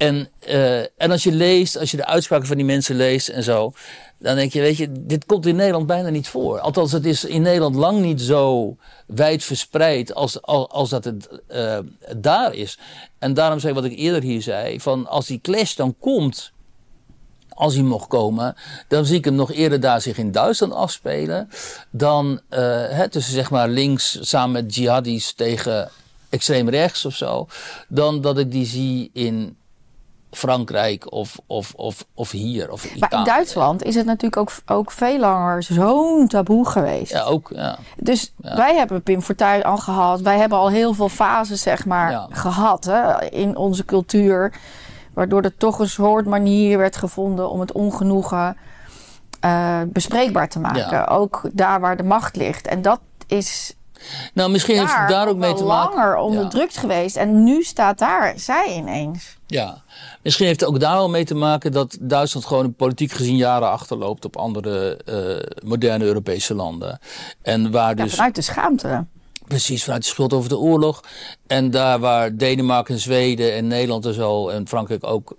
en, 0.00 0.28
uh, 0.48 0.78
en 0.78 1.10
als 1.10 1.22
je 1.22 1.32
leest, 1.32 1.78
als 1.78 1.90
je 1.90 1.96
de 1.96 2.06
uitspraken 2.06 2.46
van 2.46 2.56
die 2.56 2.64
mensen 2.64 2.96
leest 2.96 3.28
en 3.28 3.42
zo, 3.42 3.72
dan 4.18 4.34
denk 4.36 4.52
je, 4.52 4.60
weet 4.60 4.76
je, 4.76 4.92
dit 4.92 5.26
komt 5.26 5.46
in 5.46 5.56
Nederland 5.56 5.86
bijna 5.86 6.08
niet 6.08 6.28
voor. 6.28 6.60
Althans, 6.60 6.92
het 6.92 7.04
is 7.04 7.24
in 7.24 7.42
Nederland 7.42 7.74
lang 7.74 8.00
niet 8.00 8.20
zo 8.20 8.76
wijd 9.06 9.44
verspreid 9.44 10.14
als, 10.14 10.42
als, 10.42 10.90
dat 10.90 11.04
het 11.04 11.28
uh, 11.48 11.78
daar 12.16 12.54
is. 12.54 12.78
En 13.18 13.34
daarom 13.34 13.58
zei 13.58 13.74
wat 13.74 13.84
ik 13.84 13.96
eerder 13.96 14.22
hier 14.22 14.42
zei, 14.42 14.80
van 14.80 15.06
als 15.06 15.26
die 15.26 15.40
clash 15.40 15.74
dan 15.74 15.94
komt, 15.98 16.52
als 17.48 17.74
hij 17.74 17.82
mocht 17.82 18.08
komen, 18.08 18.54
dan 18.88 19.06
zie 19.06 19.18
ik 19.18 19.24
hem 19.24 19.34
nog 19.34 19.52
eerder 19.52 19.80
daar 19.80 20.00
zich 20.00 20.18
in 20.18 20.32
Duitsland 20.32 20.72
afspelen. 20.72 21.48
Dan 21.90 22.40
uh, 22.50 22.58
hè, 22.88 23.08
tussen 23.08 23.34
zeg 23.34 23.50
maar 23.50 23.68
links 23.68 24.18
samen 24.20 24.52
met 24.52 24.74
jihadis 24.74 25.32
tegen 25.32 25.90
extreem 26.28 26.68
rechts 26.68 27.04
of 27.04 27.14
zo. 27.14 27.46
Dan 27.88 28.20
dat 28.20 28.38
ik 28.38 28.50
die 28.50 28.66
zie 28.66 29.10
in 29.12 29.58
Frankrijk 30.30 31.12
of, 31.12 31.38
of, 31.46 31.72
of, 31.76 32.04
of 32.14 32.30
hier. 32.30 32.70
Of 32.70 32.98
maar 32.98 33.12
in 33.12 33.24
Duitsland 33.24 33.82
is 33.82 33.94
het 33.94 34.06
natuurlijk 34.06 34.36
ook, 34.36 34.50
ook 34.66 34.90
veel 34.90 35.18
langer 35.18 35.62
zo'n 35.62 36.28
taboe 36.28 36.68
geweest. 36.68 37.12
Ja, 37.12 37.22
ook. 37.22 37.50
Ja. 37.54 37.78
Dus 37.96 38.34
wij 38.36 38.76
hebben 38.76 39.02
Pim 39.02 39.22
Fortuyn 39.22 39.62
al 39.62 39.76
gehad. 39.76 40.20
Wij 40.20 40.38
hebben 40.38 40.58
al 40.58 40.68
heel 40.68 40.94
veel 40.94 41.08
fases 41.08 41.62
zeg 41.62 41.86
maar, 41.86 42.26
gehad 42.30 42.84
hè, 42.84 43.24
in 43.24 43.56
onze 43.56 43.84
cultuur. 43.84 44.54
Waardoor 45.14 45.42
er 45.42 45.56
toch 45.56 45.78
een 45.78 45.88
soort 45.88 46.26
manier 46.26 46.78
werd 46.78 46.96
gevonden 46.96 47.50
om 47.50 47.60
het 47.60 47.72
ongenoegen 47.72 48.56
uh, 49.44 49.80
bespreekbaar 49.86 50.48
te 50.48 50.60
maken. 50.60 51.08
Ook 51.08 51.42
daar 51.52 51.80
waar 51.80 51.96
de 51.96 52.02
macht 52.02 52.36
ligt. 52.36 52.66
En 52.66 52.82
dat 52.82 53.00
is 53.26 53.74
nou, 54.34 54.50
misschien 54.50 54.78
heeft 54.78 54.96
het 54.96 55.08
daar 55.08 55.28
ook 55.28 55.36
mee 55.36 55.54
te 55.54 55.64
maken. 55.64 55.96
langer 55.96 56.16
onderdrukt 56.16 56.76
geweest. 56.76 57.16
En 57.16 57.44
nu 57.44 57.62
staat 57.62 57.98
daar 57.98 58.32
zij 58.36 58.74
ineens. 58.76 59.38
Ja, 59.46 59.82
misschien 60.22 60.46
heeft 60.46 60.60
het 60.60 60.68
ook 60.68 60.80
daar 60.80 60.96
al 60.96 61.08
mee 61.08 61.24
te 61.24 61.34
maken 61.34 61.72
dat 61.72 61.96
Duitsland 62.00 62.46
gewoon 62.46 62.74
politiek 62.74 63.12
gezien 63.12 63.36
jaren 63.36 63.70
achterloopt 63.70 64.24
op 64.24 64.36
andere 64.36 65.00
uh, 65.04 65.68
moderne 65.68 66.04
Europese 66.04 66.54
landen. 66.54 66.98
En 67.42 67.70
waar 67.70 67.96
dus. 67.96 68.14
vanuit 68.14 68.34
de 68.34 68.42
schaamte. 68.42 69.06
Precies, 69.46 69.84
vanuit 69.84 70.02
de 70.02 70.08
schuld 70.08 70.32
over 70.32 70.48
de 70.48 70.58
oorlog. 70.58 71.00
En 71.46 71.70
daar 71.70 71.98
waar 71.98 72.36
Denemarken, 72.36 72.98
Zweden 72.98 73.54
en 73.54 73.66
Nederland 73.66 74.06
en 74.06 74.14
zo 74.14 74.48
en 74.48 74.68
Frankrijk 74.68 75.06
ook 75.06 75.34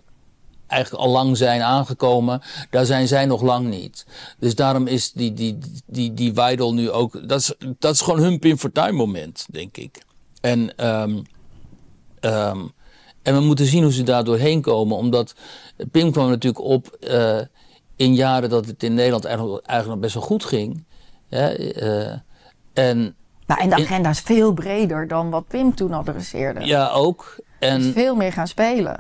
eigenlijk 0.72 1.03
al 1.03 1.11
lang 1.11 1.38
zijn 1.38 1.61
aangekomen. 1.61 2.41
Daar 2.69 2.86
zijn 2.86 3.07
zij 3.07 3.26
nog 3.26 3.41
lang 3.41 3.69
niet. 3.69 4.05
Dus 4.39 4.55
daarom 4.55 4.88
is 4.88 5.11
die, 5.11 5.34
die, 5.34 5.57
die, 5.86 6.13
die 6.13 6.34
Weidel 6.34 6.74
nu 6.74 6.91
ook. 6.91 7.28
Dat 7.28 7.39
is, 7.39 7.53
dat 7.80 7.93
is 7.93 8.01
gewoon 8.01 8.19
hun 8.19 8.39
Pim 8.39 8.57
Fortuyn 8.57 8.95
moment, 8.95 9.45
denk 9.51 9.78
ik. 9.78 10.01
En, 10.41 10.88
um, 10.88 11.22
um, 12.22 12.72
en 13.22 13.34
we 13.36 13.39
moeten 13.39 13.65
zien 13.65 13.84
hoe 13.84 13.93
ze 13.93 14.03
daar 14.03 14.24
doorheen 14.24 14.61
komen. 14.61 14.97
Omdat 14.97 15.34
Pim 15.91 16.11
kwam 16.11 16.30
natuurlijk 16.30 16.63
op 16.63 16.97
uh, 16.99 17.39
in 17.95 18.15
jaren 18.15 18.49
dat 18.49 18.65
het 18.65 18.84
in 18.84 18.93
Nederland 18.93 19.26
eigenlijk, 19.26 19.65
eigenlijk 19.65 20.01
nog 20.01 20.11
best 20.11 20.13
wel 20.13 20.38
goed 20.38 20.45
ging. 20.45 20.84
Uh, 21.30 22.11
en, 22.74 23.15
nou, 23.45 23.61
en 23.61 23.69
de 23.69 23.76
agenda 23.76 24.09
is 24.09 24.19
veel 24.19 24.53
breder 24.53 25.07
dan 25.07 25.30
wat 25.30 25.47
Pim 25.47 25.76
toen 25.76 25.93
adresseerde. 25.93 26.65
Ja, 26.65 26.89
ook. 26.89 27.36
En, 27.59 27.93
veel 27.93 28.15
meer 28.15 28.34
gaan 28.34 28.47
spelen. 28.47 28.97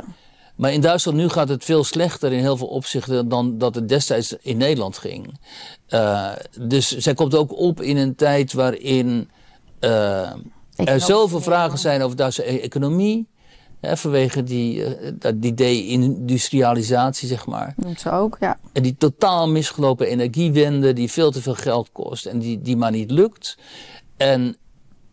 Maar 0.61 0.73
in 0.73 0.81
Duitsland 0.81 1.17
nu 1.17 1.29
gaat 1.29 1.49
het 1.49 1.65
veel 1.65 1.83
slechter 1.83 2.31
in 2.31 2.39
heel 2.39 2.57
veel 2.57 2.67
opzichten 2.67 3.29
dan 3.29 3.57
dat 3.57 3.75
het 3.75 3.89
destijds 3.89 4.35
in 4.41 4.57
Nederland 4.57 4.97
ging. 4.97 5.39
Uh, 5.89 6.31
dus 6.59 6.97
zij 6.97 7.13
komt 7.13 7.35
ook 7.35 7.57
op 7.57 7.81
in 7.81 7.97
een 7.97 8.15
tijd 8.15 8.53
waarin 8.53 9.29
eh, 9.79 10.31
er 10.75 10.99
zoveel 10.99 11.41
vragen 11.41 11.77
zijn 11.77 12.01
over 12.01 12.15
de 12.15 12.21
Duitse 12.21 12.51
e- 12.51 12.59
economie. 12.59 13.27
Hè, 13.79 13.97
vanwege 13.97 14.43
die, 14.43 14.85
eh, 14.85 15.11
dat 15.13 15.41
die 15.41 15.53
de-industrialisatie, 15.53 17.27
zeg 17.27 17.45
maar. 17.45 17.73
Noemt 17.77 17.99
ze 17.99 18.11
ook, 18.11 18.37
ja. 18.39 18.57
En 18.73 18.83
die 18.83 18.95
totaal 18.97 19.49
misgelopen 19.49 20.07
energiewende, 20.07 20.93
die 20.93 21.11
veel 21.11 21.31
te 21.31 21.41
veel 21.41 21.55
geld 21.55 21.89
kost 21.91 22.25
en 22.25 22.39
die, 22.39 22.61
die 22.61 22.77
maar 22.77 22.91
niet 22.91 23.11
lukt. 23.11 23.57
En 24.17 24.55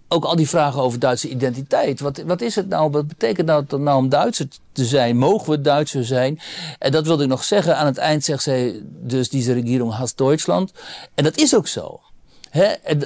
ook 0.09 0.25
al 0.25 0.37
die 0.37 0.49
vragen 0.49 0.83
over 0.83 0.99
Duitse 0.99 1.29
identiteit. 1.29 2.01
Wat, 2.01 2.23
wat 2.27 2.41
is 2.41 2.55
het 2.55 2.69
nou? 2.69 2.91
Wat 2.91 3.09
betekent 3.09 3.47
dat 3.47 3.71
nou 3.71 3.99
om 3.99 4.09
Duitser 4.09 4.47
te 4.73 4.85
zijn? 4.85 5.17
Mogen 5.17 5.51
we 5.51 5.61
Duitser 5.61 6.05
zijn? 6.05 6.41
En 6.79 6.93
dat 6.93 7.07
wilde 7.07 7.23
ik 7.23 7.29
nog 7.29 7.45
zeggen. 7.45 7.77
Aan 7.77 7.87
het 7.87 7.99
eind 7.99 8.25
zegt 8.25 8.43
zij 8.43 8.83
dus, 8.85 9.29
deze 9.29 9.53
regering 9.53 9.93
haast 9.93 10.17
Duitsland. 10.17 10.73
En 11.15 11.25
dat 11.25 11.37
is 11.37 11.57
ook 11.57 11.67
zo. 11.67 12.01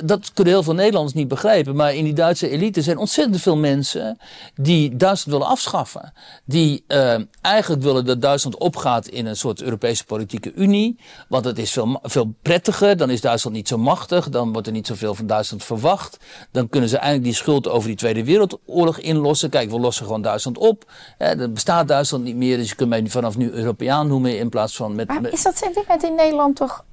Dat 0.04 0.32
kunnen 0.32 0.52
heel 0.52 0.62
veel 0.62 0.74
Nederlanders 0.74 1.14
niet 1.14 1.28
begrijpen. 1.28 1.76
Maar 1.76 1.94
in 1.94 2.04
die 2.04 2.12
Duitse 2.12 2.48
elite 2.48 2.82
zijn 2.82 2.96
ontzettend 2.96 3.40
veel 3.40 3.56
mensen 3.56 4.18
die 4.54 4.96
Duitsland 4.96 5.38
willen 5.38 5.52
afschaffen. 5.52 6.12
Die 6.44 6.84
uh, 6.88 7.14
eigenlijk 7.40 7.82
willen 7.82 8.04
dat 8.04 8.22
Duitsland 8.22 8.58
opgaat 8.58 9.08
in 9.08 9.26
een 9.26 9.36
soort 9.36 9.62
Europese 9.62 10.04
politieke 10.04 10.52
unie. 10.54 10.98
Want 11.28 11.44
het 11.44 11.58
is 11.58 11.72
veel, 11.72 11.98
veel 12.02 12.34
prettiger. 12.42 12.96
Dan 12.96 13.10
is 13.10 13.20
Duitsland 13.20 13.56
niet 13.56 13.68
zo 13.68 13.78
machtig. 13.78 14.28
Dan 14.28 14.52
wordt 14.52 14.66
er 14.66 14.72
niet 14.72 14.86
zoveel 14.86 15.14
van 15.14 15.26
Duitsland 15.26 15.64
verwacht. 15.64 16.18
Dan 16.50 16.68
kunnen 16.68 16.88
ze 16.88 16.96
eindelijk 16.96 17.24
die 17.24 17.34
schuld 17.34 17.68
over 17.68 17.88
die 17.88 17.96
Tweede 17.96 18.24
Wereldoorlog 18.24 18.98
inlossen. 18.98 19.50
Kijk, 19.50 19.70
we 19.70 19.80
lossen 19.80 20.04
gewoon 20.04 20.22
Duitsland 20.22 20.58
op. 20.58 20.90
Hè, 21.18 21.26
er 21.26 21.52
bestaat 21.52 21.88
Duitsland 21.88 22.24
niet 22.24 22.36
meer. 22.36 22.56
Dus 22.56 22.68
je 22.68 22.74
kunt 22.74 22.88
mij 22.88 23.04
vanaf 23.06 23.36
nu 23.36 23.50
Europeaan 23.50 24.06
noemen 24.08 24.38
in 24.38 24.48
plaats 24.48 24.76
van 24.76 24.94
met. 24.94 25.08
Maar 25.08 25.32
is 25.32 25.42
dat 25.42 25.56
sentiment 25.56 26.02
in 26.02 26.14
Nederland 26.14 26.56
toch 26.56 26.84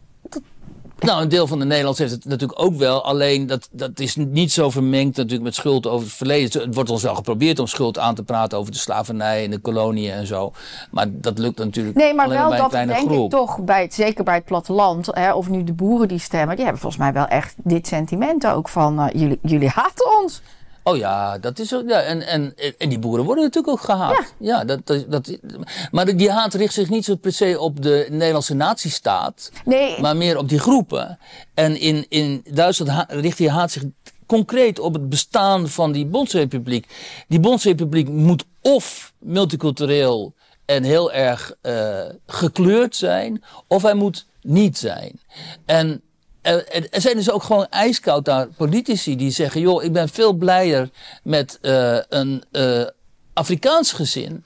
nou, 1.00 1.22
een 1.22 1.30
deel 1.30 1.48
van 1.48 1.60
de 1.60 1.66
Nederlanders 1.66 2.00
heeft 2.00 2.12
het 2.12 2.26
natuurlijk 2.26 2.62
ook 2.62 2.76
wel. 2.76 3.04
Alleen 3.04 3.48
dat, 3.48 3.70
dat 3.72 4.00
is 4.00 4.16
niet 4.16 4.52
zo 4.52 4.70
vermengd 4.70 5.18
natuurlijk 5.18 5.44
met 5.44 5.56
schuld 5.56 5.88
over 5.88 6.06
het 6.06 6.16
verleden. 6.16 6.62
Het 6.62 6.76
wordt 6.76 6.90
ons 6.90 7.04
wel 7.04 7.16
geprobeerd 7.16 7.60
om 7.60 7.68
schuld 7.68 7.98
aan 7.98 8.16
te 8.16 8.24
praten 8.24 8.58
over 8.58 8.72
de 8.72 8.78
slavernij 8.78 9.44
en 9.44 9.52
de 9.52 9.58
koloniën 9.60 10.12
en 10.12 10.28
zo. 10.28 10.52
Maar 10.92 11.08
dat 11.12 11.38
lukt 11.38 11.58
natuurlijk 11.58 11.98
Nee, 11.98 12.14
maar 12.14 12.26
alleen 12.26 12.50
wel 12.50 12.58
dat 12.58 12.72
denk 12.72 12.92
groep. 12.92 13.34
ik 13.34 13.40
toch, 13.40 13.60
bij 13.64 13.82
het, 13.82 13.94
zeker 13.94 14.24
bij 14.24 14.36
het 14.36 14.46
platteland, 14.46 15.06
hè, 15.12 15.34
of 15.34 15.50
nu 15.50 15.64
de 15.64 15.74
boeren 15.74 16.08
die 16.08 16.20
stemmen, 16.20 16.56
die 16.56 16.64
hebben 16.64 16.82
volgens 16.82 17.02
mij 17.02 17.14
wel 17.14 17.28
echt 17.28 17.56
dit 17.64 17.88
sentiment 17.88 18.48
ook 18.48 18.70
van 18.70 19.00
uh, 19.00 19.08
jullie, 19.14 19.40
jullie 19.42 19.70
haten 19.70 20.20
ons. 20.22 20.42
Oh 20.90 20.98
ja, 20.98 21.38
dat 21.38 21.60
is 21.60 21.74
ook. 21.74 21.90
Ja, 21.90 22.02
en, 22.02 22.28
en, 22.28 22.54
en 22.78 22.90
die 22.90 23.00
boeren 23.00 23.26
worden 23.26 23.44
natuurlijk 23.44 23.74
ook 23.74 23.84
gehaat. 23.84 24.34
Ja, 24.40 24.58
ja 24.58 24.66
dat, 24.66 24.88
dat, 24.88 25.06
dat, 25.10 25.38
maar 25.92 26.16
die 26.16 26.32
haat 26.32 26.54
richt 26.54 26.74
zich 26.74 26.90
niet 26.90 27.06
zo 27.06 27.16
per 27.16 27.34
se 27.34 27.60
op 27.60 27.82
de 27.82 28.08
Nederlandse 28.10 28.54
natiestaat, 28.54 29.52
nee. 29.66 30.02
maar 30.02 30.18
meer 30.18 30.38
op 30.38 30.50
die 30.50 30.60
groepen. 30.60 31.20
En 31.54 31.80
in, 31.80 32.06
in 32.10 32.46
Duitsland 32.50 33.06
richt 33.08 33.38
die 33.38 33.50
haat 33.50 33.72
zich 33.72 33.84
concreet 34.26 34.80
op 34.80 34.94
het 34.94 35.10
bestaan 35.10 35.68
van 35.68 35.92
die 35.92 36.06
Bondsrepubliek. 36.06 36.88
Die 37.28 37.40
Bondsrepubliek 37.40 38.10
moet 38.10 38.46
of 38.62 39.14
multicultureel 39.20 40.34
en 40.66 40.84
heel 40.84 41.12
erg 41.12 41.56
uh, 41.62 42.00
gekleurd 42.28 42.96
zijn, 42.96 43.44
of 43.68 43.82
hij 43.82 43.94
moet 43.94 44.26
niet 44.42 44.78
zijn. 44.78 45.20
En 45.66 46.02
er 46.42 47.02
zijn 47.02 47.16
dus 47.16 47.32
ook 47.32 47.44
gewoon 47.44 47.68
ijskoud 47.70 48.26
daar 48.26 48.48
politici 48.48 49.16
die 49.16 49.32
zeggen: 49.32 49.62
joh, 49.62 49.84
ik 49.84 49.94
ben 49.94 50.10
veel 50.10 50.34
blijer 50.34 50.90
met 51.24 51.60
uh, 51.62 51.98
een 52.10 52.44
uh, 52.52 52.86
Afrikaans 53.34 53.92
gezin. 53.92 54.44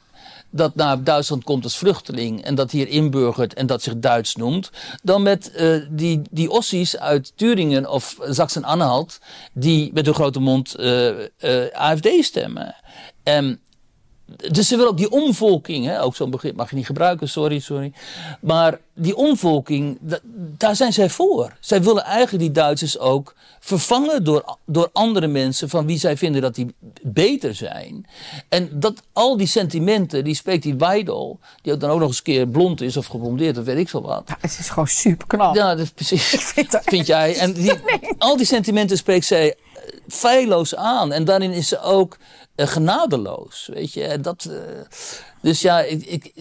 Dat 0.49 0.75
naar 0.75 1.03
Duitsland 1.03 1.43
komt 1.43 1.63
als 1.63 1.77
vluchteling 1.77 2.43
en 2.43 2.55
dat 2.55 2.71
hier 2.71 2.87
inburgert 2.87 3.53
en 3.53 3.65
dat 3.65 3.81
zich 3.81 3.97
Duits 3.97 4.35
noemt. 4.35 4.69
Dan 5.03 5.23
met 5.23 5.51
die, 5.89 6.21
die 6.31 6.49
Ossies 6.49 6.97
uit 6.97 7.33
Turingen 7.35 7.89
of 7.89 8.17
Sachsen-Anhalt. 8.21 9.19
die 9.53 9.91
met 9.93 10.05
hun 10.05 10.13
grote 10.13 10.39
mond 10.39 10.75
AFD 11.73 12.07
stemmen. 12.19 12.75
En 13.23 13.59
dus 14.25 14.67
ze 14.67 14.75
willen 14.75 14.91
ook 14.91 14.97
die 14.97 15.11
omvolking, 15.11 15.85
hè, 15.85 16.01
ook 16.01 16.15
zo'n 16.15 16.29
begrip 16.29 16.55
mag 16.55 16.69
je 16.69 16.75
niet 16.75 16.85
gebruiken, 16.85 17.29
sorry, 17.29 17.59
sorry. 17.59 17.93
Maar 18.41 18.79
die 18.93 19.15
omvolking, 19.15 19.97
daar 20.57 20.75
zijn 20.75 20.93
zij 20.93 21.09
voor. 21.09 21.57
Zij 21.59 21.83
willen 21.83 22.03
eigenlijk 22.03 22.43
die 22.43 22.51
Duitsers 22.51 22.99
ook 22.99 23.35
vervangen 23.59 24.23
door, 24.23 24.57
door 24.65 24.89
andere 24.93 25.27
mensen 25.27 25.69
van 25.69 25.85
wie 25.85 25.97
zij 25.97 26.17
vinden 26.17 26.41
dat 26.41 26.55
die 26.55 26.75
beter 27.01 27.55
zijn. 27.55 28.05
En 28.49 28.69
dat 28.71 29.01
al 29.13 29.37
die 29.37 29.47
sentimenten, 29.47 30.23
die 30.23 30.35
spreekt 30.35 30.63
die 30.63 30.75
Weidel, 30.75 31.39
die 31.61 31.73
ook 31.73 31.79
dan 31.79 31.89
ook 31.89 31.99
nog 31.99 32.07
eens 32.07 32.17
een 32.17 32.23
keer 32.23 32.47
blond 32.47 32.81
is 32.81 32.97
of 32.97 33.05
geblondeerd 33.05 33.57
of 33.57 33.65
weet 33.65 33.77
ik 33.77 33.89
veel 33.89 34.01
wat. 34.01 34.23
Ja, 34.27 34.37
het 34.39 34.57
is 34.59 34.69
gewoon 34.69 34.87
super 34.87 35.27
knap. 35.27 35.55
Ja, 35.55 35.75
dat 35.75 35.85
is 35.85 35.91
precies. 35.91 36.33
Ik 36.33 36.41
vind, 36.41 36.71
dat 36.71 36.83
vind 36.85 37.07
jij. 37.07 37.35
En 37.35 37.53
die, 37.53 37.73
al 38.17 38.37
die 38.37 38.45
sentimenten 38.45 38.97
spreekt 38.97 39.25
zij 39.25 39.55
feilloos 40.07 40.75
aan. 40.75 41.11
En 41.11 41.23
daarin 41.23 41.51
is 41.51 41.67
ze 41.67 41.81
ook 41.81 42.17
uh, 42.55 42.67
genadeloos, 42.67 43.69
weet 43.73 43.93
je. 43.93 44.19
Dat, 44.21 44.47
uh, 44.49 44.55
dus 45.41 45.61
ja, 45.61 45.79
ik, 45.79 46.05
ik, 46.05 46.33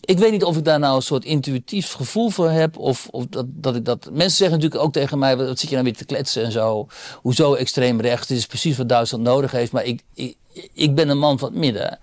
ik 0.00 0.18
weet 0.18 0.30
niet 0.30 0.44
of 0.44 0.56
ik 0.56 0.64
daar 0.64 0.78
nou 0.78 0.96
een 0.96 1.02
soort 1.02 1.24
intuïtief 1.24 1.92
gevoel 1.92 2.30
voor 2.30 2.50
heb. 2.50 2.78
Of, 2.78 3.08
of 3.10 3.26
dat, 3.26 3.46
dat 3.48 3.74
ik 3.74 3.84
dat. 3.84 4.08
Mensen 4.12 4.36
zeggen 4.36 4.56
natuurlijk 4.56 4.84
ook 4.84 4.92
tegen 4.92 5.18
mij: 5.18 5.36
wat 5.36 5.58
zit 5.58 5.68
je 5.68 5.74
nou 5.74 5.84
weer 5.84 5.96
te 5.96 6.04
kletsen 6.04 6.44
en 6.44 6.52
zo. 6.52 6.86
Hoezo 7.14 7.54
extreem 7.54 8.00
rechts? 8.00 8.30
Is 8.30 8.46
precies 8.46 8.76
wat 8.76 8.88
Duitsland 8.88 9.24
nodig 9.24 9.50
heeft. 9.50 9.72
Maar 9.72 9.84
ik, 9.84 10.02
ik, 10.14 10.36
ik 10.72 10.94
ben 10.94 11.08
een 11.08 11.18
man 11.18 11.38
van 11.38 11.48
het 11.48 11.58
midden. 11.58 11.98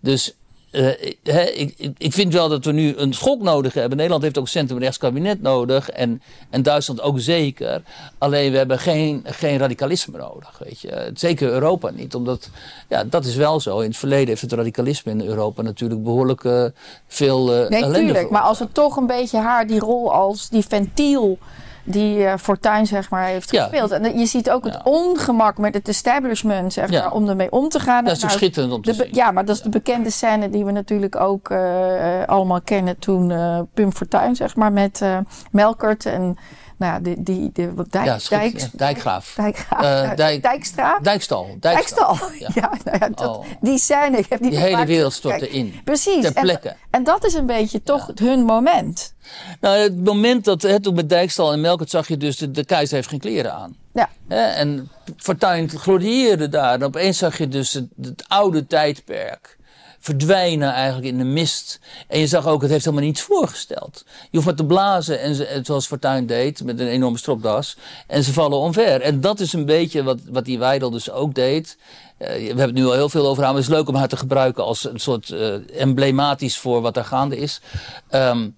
Dus 0.00 0.34
uh, 0.74 1.12
he, 1.22 1.42
ik, 1.42 1.92
ik, 1.98 2.12
vind 2.12 2.32
wel 2.32 2.48
dat 2.48 2.64
we 2.64 2.72
nu 2.72 2.96
een 2.96 3.12
schok 3.12 3.42
nodig 3.42 3.74
hebben. 3.74 3.96
Nederland 3.96 4.22
heeft 4.22 4.38
ook 4.38 4.44
een 4.44 4.50
centrumrechts 4.50 4.98
kabinet 4.98 5.42
nodig. 5.42 5.90
En, 5.90 6.22
en 6.50 6.62
Duitsland 6.62 7.00
ook 7.00 7.20
zeker. 7.20 7.82
Alleen 8.18 8.50
we 8.50 8.56
hebben 8.56 8.78
geen, 8.78 9.24
geen 9.24 9.58
radicalisme 9.58 10.18
nodig. 10.18 10.60
Weet 10.64 10.80
je. 10.80 11.10
Zeker 11.14 11.48
Europa 11.48 11.90
niet. 11.90 12.14
Omdat, 12.14 12.50
ja, 12.88 13.04
dat 13.04 13.24
is 13.24 13.36
wel 13.36 13.60
zo. 13.60 13.80
In 13.80 13.88
het 13.88 13.96
verleden 13.96 14.28
heeft 14.28 14.40
het 14.40 14.52
radicalisme 14.52 15.12
in 15.12 15.20
Europa 15.20 15.62
natuurlijk 15.62 16.02
behoorlijk 16.02 16.44
uh, 16.44 16.64
veel 17.06 17.62
uh, 17.62 17.68
Nee, 17.68 17.92
tuurlijk. 17.92 18.30
Maar 18.30 18.42
als 18.42 18.58
het 18.58 18.74
toch 18.74 18.96
een 18.96 19.06
beetje 19.06 19.38
haar 19.38 19.66
die 19.66 19.78
rol 19.78 20.12
als 20.12 20.48
die 20.48 20.64
ventiel 20.68 21.38
die 21.84 22.18
uh, 22.18 22.32
Fortuyn 22.36 22.86
zeg 22.86 23.10
maar 23.10 23.24
heeft 23.26 23.50
Ja. 23.50 23.62
gespeeld. 23.62 23.90
En 23.90 24.18
je 24.18 24.26
ziet 24.26 24.50
ook 24.50 24.64
het 24.64 24.80
ongemak 24.84 25.58
met 25.58 25.74
het 25.74 25.88
establishment 25.88 26.72
zeg 26.72 26.90
Ja. 26.90 27.00
maar, 27.00 27.12
om 27.12 27.28
ermee 27.28 27.50
om 27.52 27.68
te 27.68 27.80
gaan. 27.80 28.04
Dat 28.04 28.16
is 28.16 28.22
Nou, 28.22 28.32
schitterend 28.34 28.72
om 28.72 28.82
te 28.82 28.94
zien. 28.94 29.08
ja, 29.10 29.30
maar 29.30 29.44
dat 29.44 29.56
is 29.56 29.62
de 29.62 29.68
bekende 29.68 30.10
scène 30.10 30.50
die 30.50 30.64
we 30.64 30.70
natuurlijk 30.72 31.16
ook 31.20 31.50
eh, 31.50 32.20
eh, 32.22 32.28
allemaal 32.28 32.60
kennen 32.60 32.98
toen 32.98 33.30
eh, 33.30 33.60
Pim 33.74 33.92
Fortuyn 33.92 34.36
zeg 34.36 34.56
maar 34.56 34.72
met 34.72 35.00
eh, 35.02 35.18
Melkert 35.50 36.06
en 36.06 36.36
nou 36.76 36.92
ja, 36.92 37.00
die, 37.00 37.22
die, 37.22 37.50
die 37.52 37.68
wat 37.68 37.92
dijk, 37.92 38.04
Ja, 38.04 38.18
ja, 38.30 38.68
Dijkgraaf. 38.72 39.32
Dijkgraaf, 39.36 39.82
Eh, 39.82 40.10
eh, 40.10 40.16
Dijk- 40.16 40.42
Dijkstra. 40.42 40.98
Dijkstal. 41.02 41.56
Dijkstal. 41.60 42.16
Ja. 42.38 42.48
Ja, 42.60 42.72
nou 42.84 42.98
ja, 43.00 43.08
dat, 43.08 43.26
Oh. 43.36 43.44
die 43.60 43.78
scène. 43.78 44.18
Ik 44.18 44.26
heb 44.28 44.42
die 44.42 44.56
hele 44.58 44.86
wereld 44.86 45.12
stortte 45.12 45.50
in. 45.50 45.74
Precies. 45.84 46.32
Ter 46.32 46.76
En- 46.90 47.04
dat 47.04 47.24
is 47.24 47.34
een 47.34 47.46
beetje 47.46 47.82
toch 47.82 48.10
hun 48.14 48.42
moment. 48.44 49.14
Nou, 49.60 49.76
het 49.76 50.04
moment 50.04 50.44
dat, 50.44 50.62
hè, 50.62 50.80
toen 50.80 50.94
met 50.94 51.08
Dijkstal 51.08 51.52
en 51.52 51.60
Melkert 51.60 51.90
zag 51.90 52.08
je 52.08 52.16
dus, 52.16 52.36
de, 52.36 52.50
de 52.50 52.64
keizer 52.64 52.94
heeft 52.96 53.08
geen 53.08 53.20
kleren 53.20 53.52
aan. 53.54 53.76
Ja. 53.92 54.08
Hè, 54.28 54.44
en 54.44 54.90
Fortuyn 55.16 55.70
glorieerde 55.70 56.48
daar. 56.48 56.74
En 56.74 56.82
opeens 56.84 57.18
zag 57.18 57.38
je 57.38 57.48
dus 57.48 57.72
het, 57.72 57.86
het 58.02 58.24
oude 58.28 58.66
tijdperk 58.66 59.58
verdwijnen 60.04 60.72
eigenlijk 60.72 61.06
in 61.06 61.18
de 61.18 61.24
mist. 61.24 61.80
En 62.08 62.20
je 62.20 62.26
zag 62.26 62.46
ook, 62.46 62.62
het 62.62 62.70
heeft 62.70 62.84
helemaal 62.84 63.06
niets 63.06 63.20
voorgesteld. 63.20 64.04
Je 64.06 64.28
hoeft 64.30 64.44
maar 64.44 64.54
te 64.54 64.64
blazen, 64.64 65.20
en 65.20 65.64
zoals 65.64 65.86
Fortuyn 65.86 66.26
deed, 66.26 66.64
met 66.64 66.80
een 66.80 66.86
enorme 66.86 67.18
stropdas. 67.18 67.76
En 68.06 68.22
ze 68.22 68.32
vallen 68.32 68.58
omver. 68.58 69.00
En 69.00 69.20
dat 69.20 69.40
is 69.40 69.52
een 69.52 69.64
beetje 69.64 70.02
wat, 70.02 70.18
wat 70.28 70.44
die 70.44 70.58
Weidel 70.58 70.90
dus 70.90 71.10
ook 71.10 71.34
deed. 71.34 71.76
Eh, 72.16 72.28
we 72.28 72.46
hebben 72.46 72.64
het 72.64 72.74
nu 72.74 72.86
al 72.86 72.92
heel 72.92 73.08
veel 73.08 73.26
over 73.26 73.42
haar, 73.42 73.52
maar 73.52 73.62
het 73.62 73.70
is 73.70 73.76
leuk 73.76 73.88
om 73.88 73.94
haar 73.94 74.08
te 74.08 74.16
gebruiken 74.16 74.64
als 74.64 74.84
een 74.84 75.00
soort 75.00 75.30
eh, 75.30 75.80
emblematisch 75.80 76.58
voor 76.58 76.80
wat 76.80 76.96
er 76.96 77.04
gaande 77.04 77.36
is. 77.36 77.60
Ehm, 78.08 78.48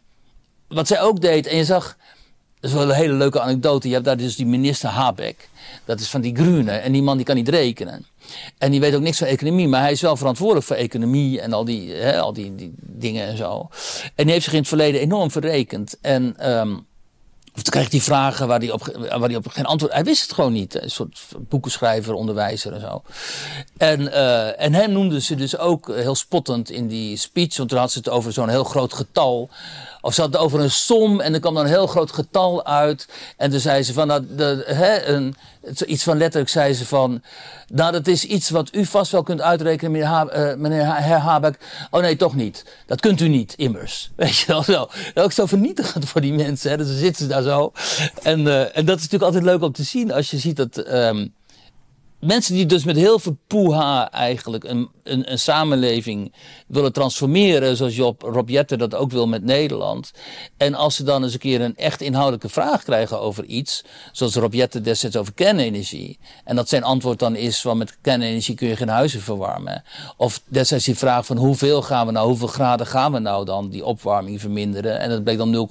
wat 0.69 0.87
zij 0.87 1.01
ook 1.01 1.21
deed, 1.21 1.47
en 1.47 1.57
je 1.57 1.65
zag, 1.65 1.97
dat 2.61 2.71
is 2.71 2.77
wel 2.77 2.83
een 2.83 2.97
hele 2.97 3.15
leuke 3.15 3.41
anekdote. 3.41 3.89
Je 3.89 3.95
hebt 3.95 4.07
daar 4.07 4.17
dus 4.17 4.37
die 4.37 4.47
minister 4.47 4.89
Habeck. 4.89 5.49
Dat 5.85 6.01
is 6.01 6.09
van 6.09 6.21
die 6.21 6.37
Groene. 6.37 6.73
En 6.73 6.93
die 6.93 7.03
man 7.03 7.17
die 7.17 7.27
kan 7.27 7.37
niet 7.37 7.49
rekenen. 7.49 8.07
En 8.59 8.71
die 8.71 8.81
weet 8.81 8.95
ook 8.95 9.01
niks 9.01 9.19
van 9.19 9.27
economie. 9.27 9.69
Maar 9.69 9.81
hij 9.81 9.93
is 9.93 10.01
wel 10.01 10.17
verantwoordelijk 10.17 10.67
voor 10.67 10.77
economie 10.77 11.41
en 11.41 11.53
al 11.53 11.65
die, 11.65 11.93
hè, 11.93 12.21
al 12.21 12.33
die, 12.33 12.55
die 12.55 12.75
dingen 12.77 13.27
en 13.27 13.37
zo. 13.37 13.69
En 14.15 14.25
die 14.25 14.33
heeft 14.33 14.45
zich 14.45 14.53
in 14.53 14.59
het 14.59 14.69
verleden 14.69 15.01
enorm 15.01 15.31
verrekend. 15.31 15.99
En 16.01 16.35
ehm 16.39 16.77
of 17.57 17.63
dan 17.63 17.73
kreeg 17.73 17.91
hij 17.91 18.01
vragen 18.01 18.49
waar 18.49 18.59
hij, 18.59 18.71
op, 18.71 18.97
waar 18.99 19.29
hij 19.29 19.37
op 19.37 19.49
geen 19.49 19.65
antwoord... 19.65 19.93
Hij 19.93 20.05
wist 20.05 20.23
het 20.23 20.33
gewoon 20.33 20.53
niet. 20.53 20.83
Een 20.83 20.91
soort 20.91 21.21
boekenschrijver, 21.39 22.15
onderwijzer 22.15 22.73
en 22.73 22.81
zo. 22.81 23.03
En, 23.77 24.13
eh, 24.13 24.61
en 24.61 24.75
hem 24.75 24.93
noemden 24.93 25.23
ze 25.23 25.35
dus 25.35 25.59
ook 25.59 25.95
heel 25.95 26.15
spottend 26.15 26.71
in 26.71 26.89
die 26.89 27.17
speech. 27.17 27.57
Want 27.57 27.69
toen 27.69 27.79
had 27.79 27.93
ze 27.93 27.99
het 27.99 28.09
over 28.09 28.33
zo'n 28.33 28.49
heel 28.49 28.65
groot 28.65 28.93
getal. 28.93 29.49
Of 30.01 30.15
ze 30.15 30.21
had 30.21 30.33
het 30.33 30.43
over 30.43 30.61
een 30.61 30.71
som 30.71 31.21
en 31.21 31.35
er 31.35 31.41
kwam 31.41 31.55
dan 31.55 31.65
een 31.65 31.71
heel 31.71 31.87
groot 31.87 32.13
getal 32.13 32.65
uit. 32.65 33.09
En 33.37 33.51
toen 33.51 33.61
zei 33.61 33.83
ze 33.83 33.93
van, 33.93 34.07
nou, 34.07 34.27
de, 34.37 34.65
een, 35.07 35.35
iets 35.87 36.03
van 36.03 36.19
letterlijk 36.19 36.51
zei 36.51 36.75
ze 36.75 36.87
van... 36.87 37.23
Nou, 37.69 37.93
dat 37.93 38.07
is 38.07 38.25
iets 38.25 38.51
wat 38.51 38.75
u 38.75 38.85
vast 38.85 39.13
wel 39.13 39.23
kunt 39.23 39.41
uitrekenen, 39.41 39.93
meneer, 39.93 40.07
ha 40.07 40.27
eh, 40.27 40.57
meneer 40.57 40.85
Ha-. 40.85 41.53
Oh 41.91 42.01
nee, 42.01 42.17
toch 42.17 42.35
niet. 42.35 42.65
Dat 42.87 43.01
kunt 43.01 43.21
u 43.21 43.29
niet, 43.29 43.55
immers. 43.57 44.11
Weet 44.17 44.37
je 44.37 44.47
wel 44.47 44.63
zo. 44.63 44.89
Ook 45.15 45.33
zo 45.33 45.47
vernietigend 45.47 46.09
voor 46.09 46.21
die 46.21 46.33
mensen. 46.33 46.71
Hè. 46.71 46.77
Dus 46.77 46.87
dan 46.87 46.97
zitten 46.97 47.23
ze 47.23 47.29
daar 47.29 47.43
zo. 47.43 47.73
En, 48.23 48.47
eh, 48.47 48.77
en 48.77 48.85
dat 48.85 48.97
is 48.97 49.03
natuurlijk 49.03 49.23
altijd 49.23 49.45
leuk 49.45 49.63
om 49.63 49.73
te 49.73 49.83
zien 49.83 50.13
als 50.13 50.31
je 50.31 50.39
ziet 50.39 50.57
dat... 50.57 50.77
ehm, 50.77 51.27
mensen 52.21 52.55
die 52.55 52.67
dus 52.67 52.85
met 52.85 52.97
heel 52.97 53.19
veel 53.19 53.37
poeha 53.47 54.11
eigenlijk 54.11 54.65
een, 54.65 54.89
een, 55.03 55.33
een 55.33 55.39
samenleving 55.39 56.35
willen 56.67 56.93
transformeren, 56.93 57.77
zoals 57.77 57.97
Job, 57.97 58.23
Rob 58.23 58.49
Jetter 58.49 58.79
dat 58.79 58.95
ook 58.95 59.11
wil 59.11 59.27
met 59.27 59.45
Nederland. 59.45 60.11
En 60.57 60.75
als 60.75 60.97
ze 60.97 61.03
dan 61.05 61.23
eens 61.23 61.33
een 61.33 61.39
keer 61.39 61.61
een 61.61 61.77
echt 61.77 62.01
inhoudelijke 62.01 62.49
vraag 62.49 62.83
krijgen 62.83 63.21
over 63.21 63.45
iets, 63.45 63.85
zoals 64.13 64.35
Rob 64.35 64.55
Jetter 64.55 64.83
destijds 64.85 65.17
over 65.17 65.33
kernenergie, 65.33 66.19
en 66.45 66.57
dat 66.57 66.69
zijn 66.69 66.83
antwoord 66.83 67.19
dan 67.19 67.37
is 67.37 67.61
van 67.61 67.79
met 67.79 67.97
kernenergie 68.01 68.55
kun 68.55 68.69
je 68.69 68.77
geen 68.77 68.89
huizen 68.89 69.21
verwarmen. 69.21 69.83
Of 70.17 70.43
destijds 70.49 70.85
die 70.85 70.97
vraag 70.97 71.27
van 71.27 71.37
hoeveel 71.37 71.83
gaan 71.83 72.07
we 72.07 72.13
nou, 72.13 72.29
hoeveel 72.29 72.47
graden 72.47 72.87
gaan 72.87 73.13
we 73.13 73.19
nou 73.19 73.45
dan 73.45 73.69
die 73.69 73.85
opwarming 73.85 74.41
verminderen? 74.41 75.01
En 75.01 75.11
dat 75.11 75.25
bleek 75.25 75.39
dan 75.39 75.69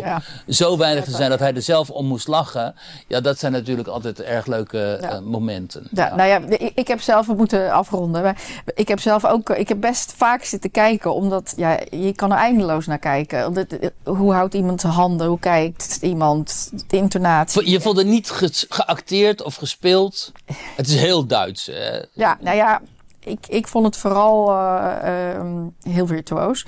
0,0000 0.00 0.04
Ja. 0.04 0.22
zo 0.48 0.76
weinig 0.76 1.04
te 1.04 1.10
zijn 1.10 1.30
dat 1.30 1.38
hij 1.38 1.54
er 1.54 1.62
zelf 1.62 1.90
om 1.90 2.06
moest 2.06 2.28
lachen. 2.28 2.74
Ja, 3.08 3.20
dat 3.20 3.38
zijn 3.38 3.52
natuurlijk 3.52 3.88
altijd 3.88 4.20
erg 4.20 4.46
leuke 4.46 4.78
eh, 4.78 5.18
momenten. 5.18 5.45
Ja, 5.90 6.14
nou 6.14 6.28
ja, 6.28 6.40
ik, 6.58 6.72
ik 6.74 6.88
heb 6.88 7.00
zelf, 7.00 7.26
we 7.26 7.34
moeten 7.34 7.72
afronden. 7.72 8.22
Maar 8.22 8.36
ik 8.74 8.88
heb 8.88 9.00
zelf 9.00 9.24
ook, 9.24 9.50
ik 9.50 9.68
heb 9.68 9.80
best 9.80 10.12
vaak 10.16 10.44
zitten 10.44 10.70
kijken, 10.70 11.14
omdat 11.14 11.52
ja, 11.56 11.78
je 11.90 12.12
kan 12.14 12.32
er 12.32 12.38
eindeloos 12.38 12.86
naar 12.86 12.98
kijken. 12.98 13.54
Het- 13.54 13.92
hoe 14.04 14.32
houdt 14.32 14.54
iemand 14.54 14.80
zijn 14.80 14.92
handen? 14.92 15.26
Hoe 15.26 15.38
kijkt 15.38 15.98
iemand? 16.00 16.70
De 16.86 16.96
intonatie. 16.96 17.70
Je 17.70 17.80
vond 17.80 17.96
het 17.96 18.06
niet 18.06 18.30
ge- 18.30 18.66
geacteerd 18.68 19.42
of 19.42 19.54
gespeeld. 19.54 20.32
Het 20.76 20.88
is 20.88 20.94
heel 21.00 21.26
Duits. 21.26 21.66
Hè? 21.66 21.98
Ja, 22.12 22.36
nou 22.40 22.56
ja, 22.56 22.80
ik, 23.20 23.46
ik 23.48 23.66
vond 23.66 23.84
het 23.86 23.96
vooral 23.96 24.50
eh, 24.50 25.34
ehm, 25.34 25.56
heel 25.82 26.06
virtuoos. 26.06 26.66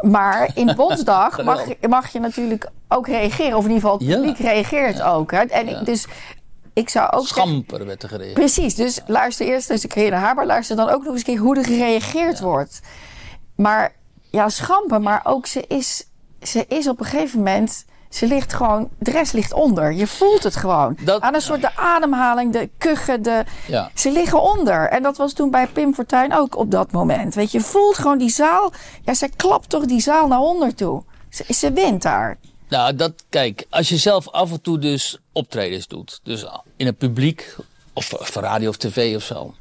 Maar 0.00 0.50
in 0.54 0.74
Bondsdag 0.76 1.42
mag, 1.44 1.68
je- 1.68 1.88
mag 1.88 2.12
je 2.12 2.20
natuurlijk 2.20 2.68
ook 2.88 3.06
reageren. 3.06 3.56
Of 3.56 3.64
in 3.64 3.70
ieder 3.70 3.82
geval 3.82 3.98
het 3.98 4.06
Ja. 4.08 4.16
publiek 4.16 4.38
reageert 4.38 5.02
ook. 5.02 5.30
Hè? 5.30 5.38
En 5.40 5.68
Ja. 5.68 5.80
dus 5.82 6.06
ik 6.72 6.88
zou 6.88 7.10
ook 7.12 7.26
zeggen- 7.26 7.46
Schamper 7.48 7.86
werd 7.86 8.02
er 8.02 8.08
gereageerd. 8.08 8.38
Precies, 8.38 8.74
dus 8.74 9.00
luister 9.06 9.46
eerst 9.46 9.70
eens 9.70 9.82
een 9.82 9.88
keer 9.88 10.10
naar 10.10 10.20
haar, 10.20 10.34
maar 10.34 10.46
luister 10.46 10.76
dan 10.76 10.88
ook 10.88 11.02
nog 11.04 11.12
eens 11.12 11.18
een 11.26 11.34
keer 11.34 11.38
hoe 11.42 11.56
er 11.56 11.64
gereageerd 11.64 12.40
wordt. 12.40 12.80
Maar 13.56 13.92
ja, 14.30 14.48
schamper, 14.48 15.00
maar 15.00 15.20
ook 15.24 15.46
ze 15.46 15.64
is, 15.68 16.04
ze 16.42 16.64
is 16.68 16.88
op 16.88 17.00
een 17.00 17.06
gegeven 17.06 17.38
moment, 17.38 17.84
ze 18.08 18.26
ligt 18.26 18.52
gewoon, 18.52 18.88
de 18.98 19.10
rest 19.10 19.32
ligt 19.32 19.52
onder. 19.52 19.92
Je 19.92 20.06
voelt 20.06 20.42
het 20.42 20.56
gewoon. 20.56 20.96
Dat- 21.04 21.20
Aan 21.22 21.34
een 21.34 21.40
soort 21.40 21.60
de 21.60 21.76
ademhaling, 21.76 22.52
de 22.52 22.70
kuchen, 22.78 23.22
de, 23.22 23.44
Ja. 23.66 23.90
ze 23.94 24.10
liggen 24.10 24.42
onder. 24.42 24.88
En 24.88 25.02
dat 25.02 25.16
was 25.16 25.32
toen 25.32 25.50
bij 25.50 25.66
Pim 25.66 25.94
Fortuyn 25.94 26.34
ook 26.34 26.56
op 26.56 26.70
dat 26.70 26.92
moment. 26.92 27.34
Weet 27.34 27.52
je, 27.52 27.58
je 27.58 27.64
voelt 27.64 27.98
gewoon 27.98 28.18
die 28.18 28.30
zaal, 28.30 28.72
ja, 29.02 29.14
zij 29.14 29.28
klapt 29.36 29.68
toch 29.68 29.84
die 29.84 30.00
zaal 30.00 30.26
naar 30.26 30.40
onder 30.40 30.74
toe. 30.74 31.02
Ze, 31.30 31.44
ze 31.54 31.72
wint 31.72 32.02
daar. 32.02 32.38
Nou, 32.72 32.94
dat, 32.96 33.24
kijk, 33.28 33.66
als 33.70 33.88
je 33.88 33.96
zelf 33.96 34.28
af 34.28 34.50
en 34.50 34.60
toe 34.60 34.78
dus 34.78 35.18
optredens 35.32 35.86
doet. 35.86 36.20
Dus 36.22 36.44
in 36.76 36.86
het 36.86 36.98
publiek, 36.98 37.56
of, 37.92 38.12
of 38.12 38.34
radio 38.34 38.68
of 38.68 38.76
tv 38.76 39.16
of 39.16 39.22
zo. 39.22 39.54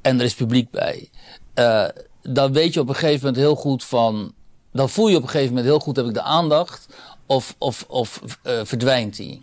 En 0.00 0.18
er 0.18 0.24
is 0.24 0.34
publiek 0.34 0.70
bij. 0.70 1.10
eh, 1.54 1.88
dan 2.22 2.52
weet 2.52 2.74
je 2.74 2.80
op 2.80 2.88
een 2.88 2.94
gegeven 2.94 3.18
moment 3.26 3.36
heel 3.36 3.54
goed 3.54 3.84
van. 3.84 4.34
Dan 4.72 4.88
voel 4.88 5.08
je 5.08 5.16
op 5.16 5.22
een 5.22 5.28
gegeven 5.28 5.48
moment 5.48 5.66
heel 5.66 5.80
goed: 5.80 5.96
heb 5.96 6.06
ik 6.06 6.14
de 6.14 6.22
aandacht 6.22 6.86
of, 7.26 7.54
of, 7.58 7.84
of 7.88 8.20
eh, 8.42 8.60
verdwijnt 8.64 9.16
die? 9.16 9.42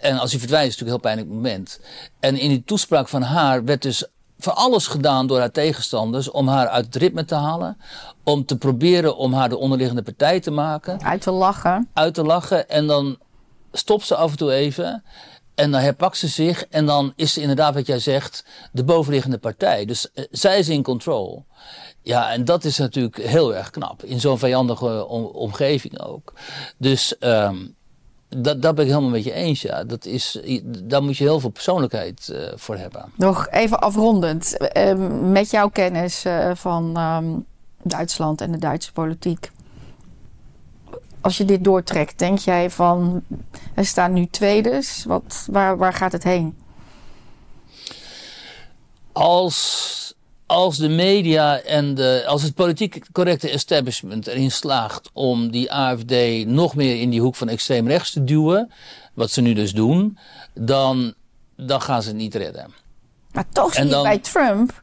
En 0.00 0.18
als 0.18 0.30
die 0.30 0.38
verdwijnt, 0.38 0.68
is 0.68 0.78
het 0.78 0.86
natuurlijk 0.88 1.14
een 1.14 1.20
heel 1.20 1.24
pijnlijk 1.24 1.28
moment. 1.28 1.80
En 2.20 2.36
in 2.36 2.48
die 2.48 2.64
toespraak 2.64 3.08
van 3.08 3.22
haar 3.22 3.64
werd 3.64 3.82
dus 3.82 4.06
voor 4.42 4.52
alles 4.52 4.86
gedaan 4.86 5.26
door 5.26 5.38
haar 5.38 5.50
tegenstanders 5.50 6.30
om 6.30 6.48
haar 6.48 6.68
uit 6.68 6.84
het 6.84 6.96
ritme 6.96 7.24
te 7.24 7.34
halen. 7.34 7.76
Om 8.24 8.44
te 8.44 8.56
proberen 8.56 9.16
om 9.16 9.32
haar 9.32 9.48
de 9.48 9.56
onderliggende 9.58 10.02
partij 10.02 10.40
te 10.40 10.50
maken 10.50 11.02
Uit 11.04 11.20
te 11.20 11.30
lachen. 11.30 11.88
uit 11.92 12.14
te 12.14 12.22
lachen. 12.24 12.68
En 12.68 12.86
dan 12.86 13.18
stopt 13.72 14.06
ze 14.06 14.14
af 14.14 14.30
en 14.30 14.36
toe 14.36 14.52
even. 14.52 15.02
En 15.54 15.70
dan 15.70 15.80
herpakt 15.80 16.16
ze 16.16 16.28
zich. 16.28 16.64
En 16.64 16.86
dan 16.86 17.12
is 17.16 17.32
ze 17.32 17.40
inderdaad, 17.40 17.74
wat 17.74 17.86
jij 17.86 17.98
zegt, 17.98 18.44
de 18.72 18.84
bovenliggende 18.84 19.38
partij. 19.38 19.84
Dus 19.84 20.12
eh, 20.12 20.24
zij 20.30 20.58
is 20.58 20.68
in 20.68 20.82
control. 20.82 21.44
Ja, 22.02 22.30
en 22.32 22.44
dat 22.44 22.64
is 22.64 22.78
natuurlijk 22.78 23.16
heel 23.16 23.54
erg 23.54 23.70
knap. 23.70 24.02
In 24.04 24.20
zo'n 24.20 24.38
vijandige 24.38 25.06
om- 25.06 25.24
omgeving 25.24 26.00
ook. 26.00 26.32
Dus 26.78 27.18
ehm, 27.18 27.56
dat, 28.36 28.62
dat 28.62 28.74
ben 28.74 28.84
ik 28.84 28.90
helemaal 28.90 29.10
met 29.10 29.24
je 29.24 29.32
eens. 29.32 29.62
Ja. 29.62 29.84
Dat 29.84 30.04
is, 30.04 30.40
daar 30.82 31.02
moet 31.02 31.16
je 31.16 31.24
heel 31.24 31.40
veel 31.40 31.50
persoonlijkheid 31.50 32.28
eh, 32.28 32.42
voor 32.54 32.76
hebben. 32.76 33.12
Nog 33.16 33.48
even 33.48 33.80
afrondend. 33.80 34.56
eh, 34.56 34.94
met 35.30 35.50
jouw 35.50 35.68
kennis 35.68 36.24
eh, 36.24 36.50
van 36.54 36.96
ehm, 36.96 37.28
Duitsland 37.82 38.40
en 38.40 38.52
de 38.52 38.58
Duitse 38.58 38.92
politiek. 38.92 39.50
Als 41.20 41.36
je 41.36 41.44
dit 41.44 41.64
doortrekt, 41.64 42.18
denk 42.18 42.38
jij 42.38 42.70
van... 42.70 43.22
Er 43.74 43.86
staan 43.86 44.12
nu 44.12 44.26
tweedes. 44.26 45.04
Wat, 45.04 45.46
waar, 45.50 45.76
waar 45.76 45.92
gaat 45.92 46.12
het 46.12 46.24
heen? 46.24 46.54
als, 49.12 50.14
als 50.50 50.76
de 50.76 50.88
media 50.88 51.58
en 51.60 51.94
de, 51.94 52.24
als 52.26 52.42
het 52.42 52.54
politiek 52.54 53.02
correcte 53.12 53.50
establishment 53.50 54.26
erin 54.26 54.50
slaagt 54.50 55.10
om 55.12 55.50
die 55.50 55.72
AFD 55.72 56.14
nog 56.46 56.74
meer 56.74 57.00
in 57.00 57.10
die 57.10 57.20
hoek 57.20 57.36
van 57.36 57.48
extreem 57.48 57.88
rechts 57.88 58.10
te 58.12 58.24
duwen, 58.24 58.70
wat 59.14 59.30
ze 59.30 59.40
nu 59.40 59.52
dus 59.52 59.72
doen, 59.72 60.18
dan, 60.54 61.14
dan 61.56 61.80
gaan 61.82 62.02
ze 62.02 62.08
het 62.08 62.16
niet 62.16 62.34
redden. 62.34 62.72
Maar 63.32 63.48
toch 63.52 63.70
zie 63.72 63.80
En 63.80 63.86
je 63.86 63.92
dan- 63.92 64.02
bij 64.02 64.18
Trump... 64.18 64.79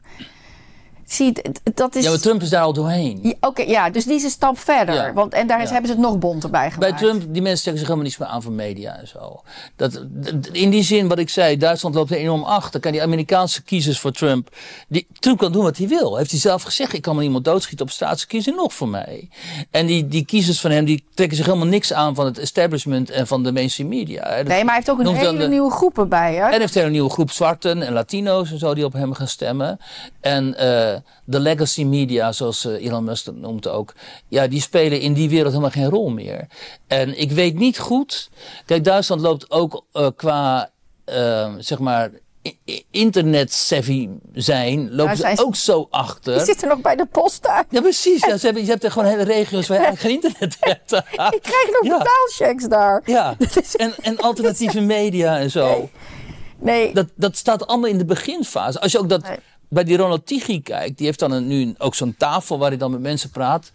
Zie 1.08 1.32
dat 1.74 1.94
is... 1.94 2.04
Ja, 2.04 2.10
maar 2.10 2.18
Trump 2.18 2.42
is 2.42 2.48
daar 2.48 2.62
al 2.62 2.72
doorheen. 2.72 3.18
Ja, 3.22 3.32
Oké, 3.40 3.62
ja, 3.62 3.90
dus 3.90 4.04
die 4.04 4.14
is 4.14 4.22
een 4.22 4.30
stap 4.30 4.58
verder. 4.58 4.94
Ja. 4.94 5.12
Want, 5.12 5.32
en 5.32 5.46
daar 5.46 5.58
is, 5.62 5.66
Ja. 5.66 5.72
hebben 5.72 5.90
ze 5.90 5.96
het 5.96 6.06
nog 6.06 6.18
bonter 6.18 6.50
bij 6.50 6.70
gemaakt. 6.70 6.78
Bij 6.98 7.08
Trump, 7.08 7.22
die 7.28 7.42
mensen 7.42 7.62
trekken 7.62 7.78
zich 7.78 7.80
helemaal 7.80 8.02
niets 8.04 8.16
meer 8.18 8.28
aan 8.28 8.42
van 8.42 8.54
media 8.54 8.96
en 8.96 9.08
zo. 9.08 9.40
Dat, 9.76 10.04
in 10.52 10.70
die 10.70 10.82
zin, 10.82 11.08
wat 11.08 11.18
ik 11.18 11.28
zei, 11.28 11.56
Duitsland 11.56 11.94
loopt 11.94 12.10
er 12.10 12.16
enorm 12.16 12.42
achter. 12.42 12.80
Kan 12.80 12.92
die 12.92 13.02
Amerikaanse 13.02 13.62
kiezers 13.62 13.98
voor 13.98 14.12
Trump. 14.12 14.48
Die, 14.88 15.06
Trump 15.18 15.38
kan 15.38 15.52
doen 15.52 15.62
wat 15.62 15.76
hij 15.76 15.88
wil. 15.88 16.16
Heeft 16.16 16.30
hij 16.30 16.40
zelf 16.40 16.62
gezegd: 16.62 16.92
ik 16.92 17.02
kan 17.02 17.14
wel 17.14 17.24
iemand 17.24 17.44
doodschieten 17.44 17.86
op 17.86 17.92
straat, 17.92 18.20
ze 18.20 18.26
kiezen 18.26 18.54
nog 18.54 18.74
voor 18.74 18.88
mij. 18.88 19.28
En 19.70 19.86
die, 19.86 20.08
die 20.08 20.24
kiezers 20.24 20.60
van 20.60 20.70
hem, 20.70 20.84
die 20.84 21.04
trekken 21.14 21.36
zich 21.36 21.46
helemaal 21.46 21.66
niks 21.66 21.92
aan 21.92 22.14
van 22.14 22.24
het 22.24 22.38
establishment 22.38 23.10
en 23.10 23.26
van 23.26 23.42
de 23.42 23.52
mainstream 23.52 23.88
media. 23.88 24.22
hè. 24.28 24.42
Nee, 24.42 24.44
maar 24.64 24.64
hij 24.64 24.74
heeft 24.74 24.90
ook 24.90 24.98
een 24.98 25.14
hele 25.14 25.38
de- 25.38 25.48
nieuwe 25.48 25.70
groepen 25.70 26.08
bij, 26.08 26.34
hè? 26.34 26.48
en 26.48 26.60
heeft 26.60 26.74
hij 26.74 26.84
een 26.84 26.92
nieuwe 26.92 27.10
groep 27.10 27.30
zwarten 27.30 27.82
en 27.82 27.92
Latino's 27.92 28.50
en 28.50 28.58
zo 28.58 28.74
die 28.74 28.84
op 28.84 28.92
hem 28.92 29.12
gaan 29.14 29.28
stemmen. 29.28 29.78
En 30.20 30.54
eh, 30.58 30.97
de 31.24 31.40
legacy 31.40 31.84
media, 31.84 32.32
zoals 32.32 32.64
eh, 32.64 32.84
Elon 32.86 33.04
Musk 33.04 33.24
dat 33.24 33.34
noemt 33.34 33.68
ook, 33.68 33.94
ja, 34.28 34.46
die 34.46 34.60
spelen 34.60 35.00
in 35.00 35.12
die 35.12 35.28
wereld 35.28 35.48
helemaal 35.50 35.70
geen 35.70 35.88
rol 35.90 36.08
meer. 36.10 36.46
En 36.86 37.20
ik 37.20 37.30
weet 37.32 37.54
niet 37.58 37.78
goed. 37.78 38.30
Kijk, 38.66 38.84
Duitsland 38.84 39.20
loopt 39.20 39.50
ook 39.50 39.84
eh, 39.92 40.06
qua, 40.16 40.70
eh, 41.04 41.54
zeg 41.58 41.78
maar, 41.78 42.10
i- 42.46 42.58
i- 42.64 42.84
internet-savvy 42.90 44.08
zijn, 44.32 44.94
lopen 44.94 45.16
zijn 45.16 45.36
ze 45.36 45.44
ook 45.44 45.56
zo 45.56 45.76
Die 45.78 45.86
achter. 45.90 46.40
zitten 46.40 46.68
nog 46.68 46.80
bij 46.80 46.96
de 46.96 47.06
post. 47.06 47.46
Ja, 47.70 47.80
precies. 47.80 48.24
Ja, 48.26 48.36
ze 48.36 48.44
hebben, 48.46 48.64
je 48.64 48.70
hebt 48.70 48.84
er 48.84 48.90
gewoon 48.90 49.08
hele 49.08 49.22
regio's 49.24 49.66
waar 49.68 49.78
je 49.78 49.84
eigenlijk 49.84 50.22
geen 50.22 50.30
internet 50.30 50.56
hebt. 50.70 50.92
Ik 51.34 51.42
krijg 51.42 51.66
nog 51.72 51.82
Ja. 51.82 51.98
betaalchecks 51.98 52.68
daar. 52.68 53.02
Ja, 53.04 53.36
en, 53.76 53.94
en 54.02 54.18
alternatieve 54.18 54.80
media 54.80 55.38
en 55.38 55.50
zo. 55.50 55.88
Nee, 56.60 56.94
dat, 56.94 57.06
dat 57.14 57.36
staat 57.36 57.66
allemaal 57.66 57.90
in 57.90 57.98
de 57.98 58.04
beginfase. 58.04 58.80
Als 58.80 58.92
je 58.92 58.98
ook 58.98 59.08
dat 59.08 59.22
Nee. 59.22 59.36
Bij 59.68 59.84
die 59.84 59.96
Ronald 59.96 60.26
Tichy 60.26 60.62
kijkt, 60.62 60.96
die 60.96 61.06
heeft 61.06 61.18
dan 61.18 61.32
een, 61.32 61.46
nu 61.46 61.74
ook 61.78 61.94
zo'n 61.94 62.14
tafel 62.18 62.58
waar 62.58 62.68
hij 62.68 62.78
dan 62.78 62.90
met 62.90 63.00
mensen 63.00 63.30
praat. 63.30 63.72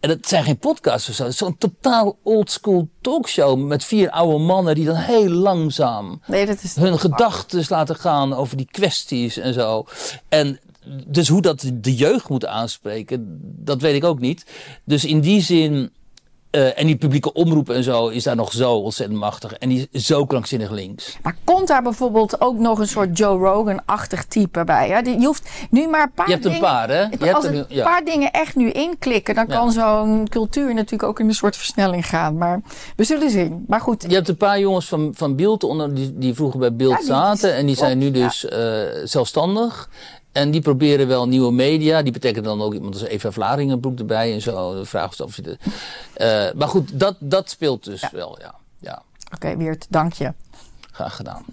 En 0.00 0.08
dat 0.08 0.28
zijn 0.28 0.44
geen 0.44 0.58
podcasts 0.58 1.08
of 1.08 1.14
zo. 1.14 1.22
Het 1.22 1.32
is 1.32 1.38
zo'n 1.38 1.58
totaal 1.58 2.18
oldschool 2.22 2.88
talkshow 3.00 3.66
met 3.66 3.84
vier 3.84 4.10
oude 4.10 4.44
mannen 4.44 4.74
die 4.74 4.84
dan 4.84 4.94
heel 4.94 5.28
langzaam 5.28 6.20
nee, 6.26 6.46
dat 6.46 6.62
is... 6.62 6.74
hun 6.74 6.98
gedachten 6.98 7.64
laten 7.68 7.96
gaan 7.96 8.34
over 8.34 8.56
die 8.56 8.68
kwesties 8.70 9.36
en 9.36 9.52
zo. 9.52 9.86
En 10.28 10.60
dus 11.06 11.28
hoe 11.28 11.42
dat 11.42 11.70
de 11.74 11.94
jeugd 11.94 12.28
moet 12.28 12.46
aanspreken, 12.46 13.38
dat 13.42 13.80
weet 13.80 13.94
ik 13.94 14.04
ook 14.04 14.20
niet. 14.20 14.46
Dus 14.84 15.04
in 15.04 15.20
die 15.20 15.40
zin. 15.42 15.90
Eh, 16.56 16.78
en 16.80 16.86
die 16.86 16.96
publieke 16.96 17.32
omroep 17.32 17.70
en 17.70 17.82
zo 17.82 18.08
is 18.08 18.22
daar 18.24 18.36
nog 18.36 18.52
zo 18.52 18.72
ontzettend 18.72 19.18
machtig. 19.18 19.52
En 19.52 19.68
die 19.68 19.88
is 19.90 20.06
zo 20.06 20.24
krankzinnig 20.26 20.70
links. 20.70 21.16
Maar 21.22 21.36
komt 21.44 21.68
daar 21.68 21.82
bijvoorbeeld 21.82 22.40
ook 22.40 22.58
nog 22.58 22.78
een 22.78 22.86
soort 22.88 23.18
Joe 23.18 23.38
Rogan-achtig 23.38 24.24
type 24.24 24.64
bij? 24.64 24.88
Hè? 24.88 25.02
Die- 25.02 25.20
Je 25.20 25.26
hoeft 25.26 25.48
nu 25.70 25.88
maar 25.88 26.02
een 26.02 26.12
paar 26.14 26.26
Je 26.26 26.32
hebt 26.32 26.44
een 26.44 26.50
dingen... 26.52 26.66
paar, 26.66 26.88
hè? 26.88 27.00
Je 27.18 27.34
Als 27.34 27.44
een 27.44 27.64
ja. 27.68 27.84
paar 27.84 28.04
dingen 28.04 28.30
echt 28.32 28.56
nu 28.56 28.70
inklikken, 28.70 29.34
dan 29.34 29.44
Ja. 29.48 29.54
kan 29.56 29.72
zo'n 29.72 30.28
cultuur 30.28 30.74
natuurlijk 30.74 31.02
ook 31.02 31.20
in 31.20 31.28
een 31.28 31.34
soort 31.34 31.56
versnelling 31.56 32.06
gaan. 32.06 32.36
Maar 32.36 32.60
we 32.96 33.04
zullen 33.04 33.30
zien. 33.30 33.64
Maar 33.68 33.80
goed, 33.80 34.04
Je 34.08 34.14
hebt 34.14 34.28
een 34.28 34.36
paar 34.36 34.60
jongens 34.60 34.86
van, 34.88 35.10
van 35.16 35.36
Beeld 35.36 35.64
onder, 35.64 35.94
die, 35.94 36.12
die 36.18 36.34
vroeger 36.34 36.58
bij 36.60 36.74
Beeld 36.74 36.98
Ja, 36.98 37.04
zaten. 37.04 37.54
En 37.54 37.66
die 37.66 37.76
zijn 37.76 37.98
nu 37.98 38.10
dus 38.10 38.44
eh, 38.48 38.58
zelfstandig. 39.04 39.88
En 40.36 40.50
die 40.50 40.60
proberen 40.60 41.06
wel 41.06 41.28
nieuwe 41.28 41.52
media. 41.52 42.02
Die 42.02 42.12
betekent 42.12 42.44
dan 42.44 42.62
ook 42.62 42.74
iemand 42.74 42.94
als 42.94 43.02
Eva 43.02 43.30
Vlaringenbroek 43.30 43.98
erbij 43.98 44.32
en 44.32 44.40
zo. 44.42 44.74
De 44.74 44.84
vraag 44.84 45.12
is 45.12 45.20
of 45.20 45.36
je 45.36 45.42
de, 45.42 45.58
eh, 46.14 46.58
maar 46.58 46.68
goed, 46.68 47.00
dat, 47.00 47.16
dat 47.18 47.50
speelt 47.50 47.84
dus 47.84 48.10
wel, 48.10 48.38
ja. 48.40 48.54
ja. 48.78 49.02
oké, 49.34 49.56
Weert, 49.56 49.86
dank 49.88 50.12
je. 50.12 50.32
Graag 50.92 51.16
gedaan. 51.16 51.44